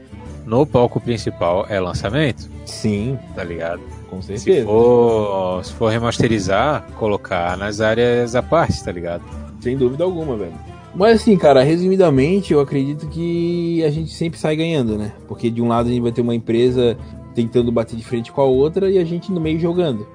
no 0.46 0.66
palco 0.66 1.00
principal 1.00 1.66
é 1.70 1.80
lançamento, 1.80 2.50
Sim, 2.66 3.18
tá 3.36 3.44
ligado? 3.44 3.82
com 4.10 4.22
Se 4.22 4.38
certeza. 4.38 4.68
for, 4.68 5.66
se 5.66 5.74
for 5.74 5.92
remasterizar, 5.92 6.86
colocar 7.00 7.58
nas 7.58 7.82
áreas 7.82 8.36
à 8.36 8.44
parte, 8.44 8.84
tá 8.84 8.92
ligado? 8.92 9.24
Sem 9.60 9.76
dúvida 9.76 10.04
alguma, 10.04 10.36
velho. 10.38 10.54
Mas 10.94 11.22
assim, 11.22 11.36
cara, 11.36 11.64
resumidamente, 11.64 12.54
eu 12.54 12.60
acredito 12.60 13.08
que 13.08 13.84
a 13.84 13.90
gente 13.90 14.14
sempre 14.14 14.38
sai 14.40 14.56
ganhando, 14.56 14.96
né? 14.98 15.14
Porque 15.28 15.50
de 15.50 15.62
um 15.62 15.68
lado 15.68 15.88
a 15.90 15.92
gente 15.92 16.02
vai 16.04 16.12
ter 16.12 16.22
uma 16.22 16.36
empresa 16.36 16.96
tentando 17.34 17.72
bater 17.72 17.96
de 17.96 18.04
frente 18.04 18.32
com 18.32 18.42
a 18.42 18.46
outra 18.46 18.92
e 18.92 19.00
a 19.00 19.04
gente 19.04 19.32
no 19.32 19.42
meio 19.42 19.60
jogando. 19.60 20.06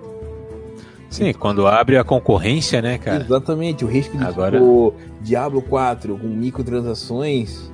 Sim, 1.10 1.32
quando 1.32 1.66
abre 1.66 1.96
a 1.96 2.04
concorrência, 2.04 2.80
né, 2.82 2.98
cara? 2.98 3.24
Exatamente, 3.24 3.84
o 3.84 3.88
risco 3.88 4.16
de 4.16 4.22
Agora- 4.24 4.58
tipo, 4.60 4.94
Diablo 5.22 5.60
4 5.62 6.16
com 6.18 6.26
microtransações, 6.28 7.72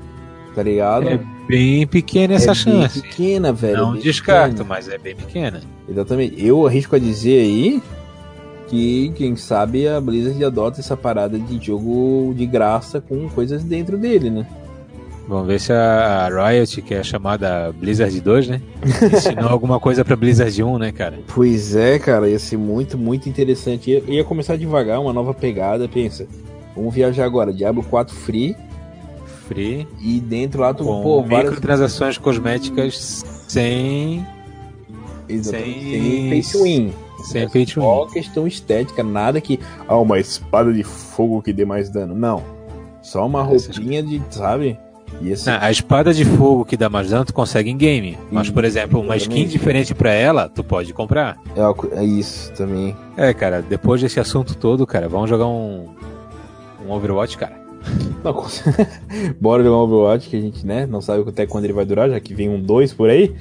tá 0.54 0.62
ligado? 0.62 1.08
É 1.08 1.20
bem 1.48 1.86
pequena 1.86 2.34
essa 2.34 2.52
É 2.52 2.54
bem 2.54 2.82
chance. 2.82 3.02
pequena, 3.02 3.52
velho. 3.52 3.76
Não 3.78 3.92
bem 3.92 4.02
descarto, 4.02 4.50
pequena. 4.56 4.68
mas 4.68 4.88
é 4.88 4.98
bem 4.98 5.14
pequena. 5.16 5.60
Exatamente. 5.88 6.44
Eu 6.44 6.66
arrisco 6.66 6.96
a 6.96 6.98
dizer 6.98 7.40
aí 7.40 7.82
que, 8.68 9.12
quem 9.16 9.36
sabe, 9.36 9.86
a 9.86 10.00
Blizzard 10.00 10.42
adota 10.44 10.80
essa 10.80 10.96
parada 10.96 11.38
de 11.38 11.64
jogo 11.64 12.32
de 12.36 12.46
graça 12.46 13.00
com 13.00 13.28
coisas 13.28 13.62
dentro 13.62 13.98
dele, 13.98 14.30
né? 14.30 14.46
Vamos 15.26 15.46
ver 15.46 15.58
se 15.58 15.72
a 15.72 16.28
Riot, 16.28 16.82
que 16.82 16.92
é 16.92 17.02
chamada 17.02 17.72
Blizzard 17.72 18.20
2, 18.20 18.48
né? 18.48 18.60
Ensinou 19.10 19.48
alguma 19.48 19.80
coisa 19.80 20.04
pra 20.04 20.14
Blizzard 20.16 20.62
1, 20.62 20.78
né, 20.78 20.92
cara? 20.92 21.18
Pois 21.34 21.74
é, 21.74 21.98
cara, 21.98 22.28
ia 22.28 22.38
ser 22.38 22.58
muito, 22.58 22.98
muito 22.98 23.26
interessante. 23.26 23.90
Ia, 23.90 24.02
ia 24.06 24.22
começar 24.24 24.56
devagar, 24.56 25.00
uma 25.00 25.14
nova 25.14 25.32
pegada, 25.32 25.88
pensa. 25.88 26.26
Vamos 26.76 26.92
viajar 26.94 27.24
agora, 27.24 27.54
Diablo 27.54 27.82
4 27.84 28.14
Free, 28.14 28.54
E 30.00 30.20
dentro 30.20 30.60
lá 30.60 30.72
tu, 30.72 30.84
com 30.84 31.02
pô, 31.02 31.22
várias... 31.22 31.50
microtransações 31.50 32.18
cosméticas 32.18 33.24
sem, 33.48 34.26
Exatamente, 35.28 35.80
sem- 35.90 36.30
pay 36.30 36.42
to 36.42 36.62
win. 36.62 36.92
sem 37.24 37.42
É 37.42 37.48
pay 37.48 37.66
to 37.66 37.80
Só 37.80 38.04
win. 38.06 38.12
questão 38.12 38.46
estética, 38.46 39.02
nada 39.02 39.40
que... 39.40 39.58
Ah, 39.88 39.96
uma 39.96 40.18
espada 40.18 40.72
de 40.72 40.82
fogo 40.82 41.42
que 41.42 41.52
dê 41.52 41.64
mais 41.64 41.90
dano. 41.90 42.14
Não. 42.14 42.42
Só 43.02 43.26
uma 43.26 43.42
roupinha 43.42 44.02
de, 44.02 44.22
sabe? 44.30 44.78
Ser... 45.36 45.50
Não, 45.50 45.58
a 45.60 45.70
espada 45.70 46.12
de 46.12 46.24
fogo 46.24 46.64
que 46.64 46.76
dá 46.76 46.88
mais 46.88 47.10
dano 47.10 47.24
tu 47.24 47.32
consegue 47.32 47.70
em 47.70 47.76
game. 47.76 48.18
Mas, 48.32 48.50
por 48.50 48.64
exemplo, 48.64 49.00
uma 49.00 49.16
skin 49.16 49.46
diferente 49.46 49.94
pra 49.94 50.10
ela, 50.10 50.48
tu 50.48 50.64
pode 50.64 50.92
comprar. 50.92 51.38
É, 51.54 52.00
é 52.00 52.04
isso 52.04 52.50
também. 52.54 52.96
É, 53.16 53.32
cara, 53.32 53.62
depois 53.62 54.00
desse 54.00 54.18
assunto 54.18 54.56
todo, 54.56 54.84
cara, 54.86 55.08
vamos 55.08 55.30
jogar 55.30 55.46
um, 55.46 55.88
um 56.84 56.90
Overwatch, 56.90 57.38
cara. 57.38 57.63
Não, 58.22 58.32
Bora 59.40 59.62
jogar 59.62 59.76
um 59.76 59.80
Overwatch 59.80 60.28
que 60.28 60.36
a 60.36 60.40
gente, 60.40 60.66
né, 60.66 60.86
não 60.86 61.00
sabe 61.00 61.28
até 61.28 61.46
quando 61.46 61.64
ele 61.64 61.72
vai 61.72 61.84
durar, 61.84 62.08
já 62.08 62.18
que 62.18 62.34
vem 62.34 62.48
um 62.48 62.60
2 62.60 62.94
por 62.94 63.10
aí. 63.10 63.34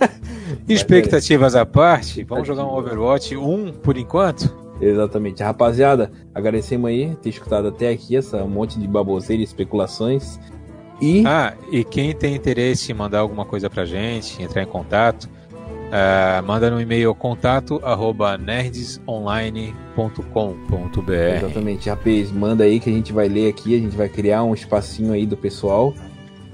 Expectativas 0.68 1.56
à 1.56 1.64
parte, 1.64 2.22
vamos 2.24 2.46
jogar 2.46 2.64
um 2.64 2.76
Overwatch 2.76 3.36
1 3.36 3.72
por 3.82 3.96
enquanto? 3.96 4.54
Exatamente. 4.80 5.42
Rapaziada, 5.42 6.10
agradecemos 6.34 6.88
aí 6.88 7.16
ter 7.16 7.30
escutado 7.30 7.68
até 7.68 7.88
aqui 7.88 8.16
essa 8.16 8.42
um 8.44 8.48
monte 8.48 8.78
de 8.78 8.86
baboseira 8.86 9.42
e 9.42 9.44
especulações. 9.44 10.38
E 11.00 11.24
Ah, 11.26 11.54
e 11.70 11.84
quem 11.84 12.14
tem 12.14 12.34
interesse 12.34 12.92
em 12.92 12.94
mandar 12.94 13.20
alguma 13.20 13.44
coisa 13.44 13.68
pra 13.68 13.84
gente, 13.84 14.40
entrar 14.42 14.62
em 14.62 14.66
contato, 14.66 15.28
ah, 15.90 16.42
manda 16.46 16.70
no 16.70 16.80
e-mail 16.80 17.14
contato 17.14 17.80
arroba 17.82 18.36
nerdsonline.com.br. 18.36 21.12
exatamente, 21.12 21.88
rapaz, 21.88 22.30
manda 22.30 22.64
aí 22.64 22.78
que 22.78 22.90
a 22.90 22.92
gente 22.92 23.12
vai 23.12 23.28
ler 23.28 23.48
aqui, 23.48 23.74
a 23.74 23.78
gente 23.78 23.96
vai 23.96 24.08
criar 24.08 24.42
um 24.42 24.52
espacinho 24.52 25.12
aí 25.12 25.24
do 25.24 25.36
pessoal. 25.36 25.94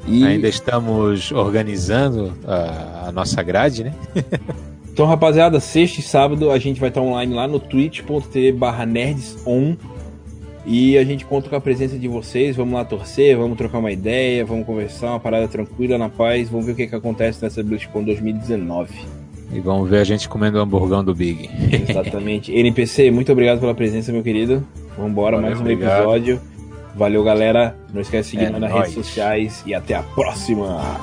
E 0.06 0.24
Ainda 0.24 0.48
estamos 0.48 1.32
organizando 1.32 2.34
a, 2.46 3.08
a 3.08 3.12
nossa 3.12 3.42
grade, 3.42 3.84
né? 3.84 3.94
então, 4.92 5.06
rapaziada, 5.06 5.58
sexta 5.58 6.00
e 6.00 6.02
sábado 6.02 6.50
a 6.50 6.58
gente 6.58 6.78
vai 6.78 6.90
estar 6.90 7.00
online 7.00 7.32
lá 7.34 7.48
no 7.48 7.58
twitch.tv/nerdson. 7.58 9.78
E 10.66 10.96
a 10.96 11.04
gente 11.04 11.26
conta 11.26 11.48
com 11.48 11.56
a 11.56 11.60
presença 11.60 11.98
de 11.98 12.08
vocês. 12.08 12.56
Vamos 12.56 12.74
lá 12.74 12.84
torcer, 12.84 13.36
vamos 13.36 13.58
trocar 13.58 13.78
uma 13.78 13.92
ideia, 13.92 14.44
vamos 14.44 14.66
conversar, 14.66 15.10
uma 15.10 15.20
parada 15.20 15.48
tranquila, 15.48 15.98
na 15.98 16.08
paz. 16.08 16.48
Vamos 16.48 16.66
ver 16.66 16.72
o 16.72 16.74
que, 16.74 16.86
que 16.86 16.94
acontece 16.94 17.42
nessa 17.42 17.62
BlizzCon 17.62 18.02
2019. 18.02 19.23
E 19.54 19.60
vamos 19.60 19.88
ver 19.88 19.98
a 19.98 20.04
gente 20.04 20.28
comendo 20.28 20.58
o 20.58 20.60
hamburgão 20.60 21.04
do 21.04 21.14
Big. 21.14 21.48
Exatamente. 21.88 22.52
NPC, 22.52 23.10
muito 23.10 23.30
obrigado 23.30 23.60
pela 23.60 23.74
presença, 23.74 24.10
meu 24.12 24.22
querido. 24.22 24.66
Vambora, 24.98 25.36
Valeu, 25.36 25.50
mais 25.50 25.58
um 25.58 25.62
obrigado. 25.62 25.98
episódio. 26.00 26.40
Valeu, 26.96 27.22
galera. 27.22 27.76
Não 27.92 28.00
esquece 28.00 28.30
de 28.32 28.36
seguir 28.36 28.44
É 28.46 28.50
nós 28.50 28.60
nas 28.60 28.72
redes 28.72 28.94
sociais 28.94 29.62
e 29.64 29.72
até 29.74 29.94
a 29.94 30.02
próxima. 30.02 30.98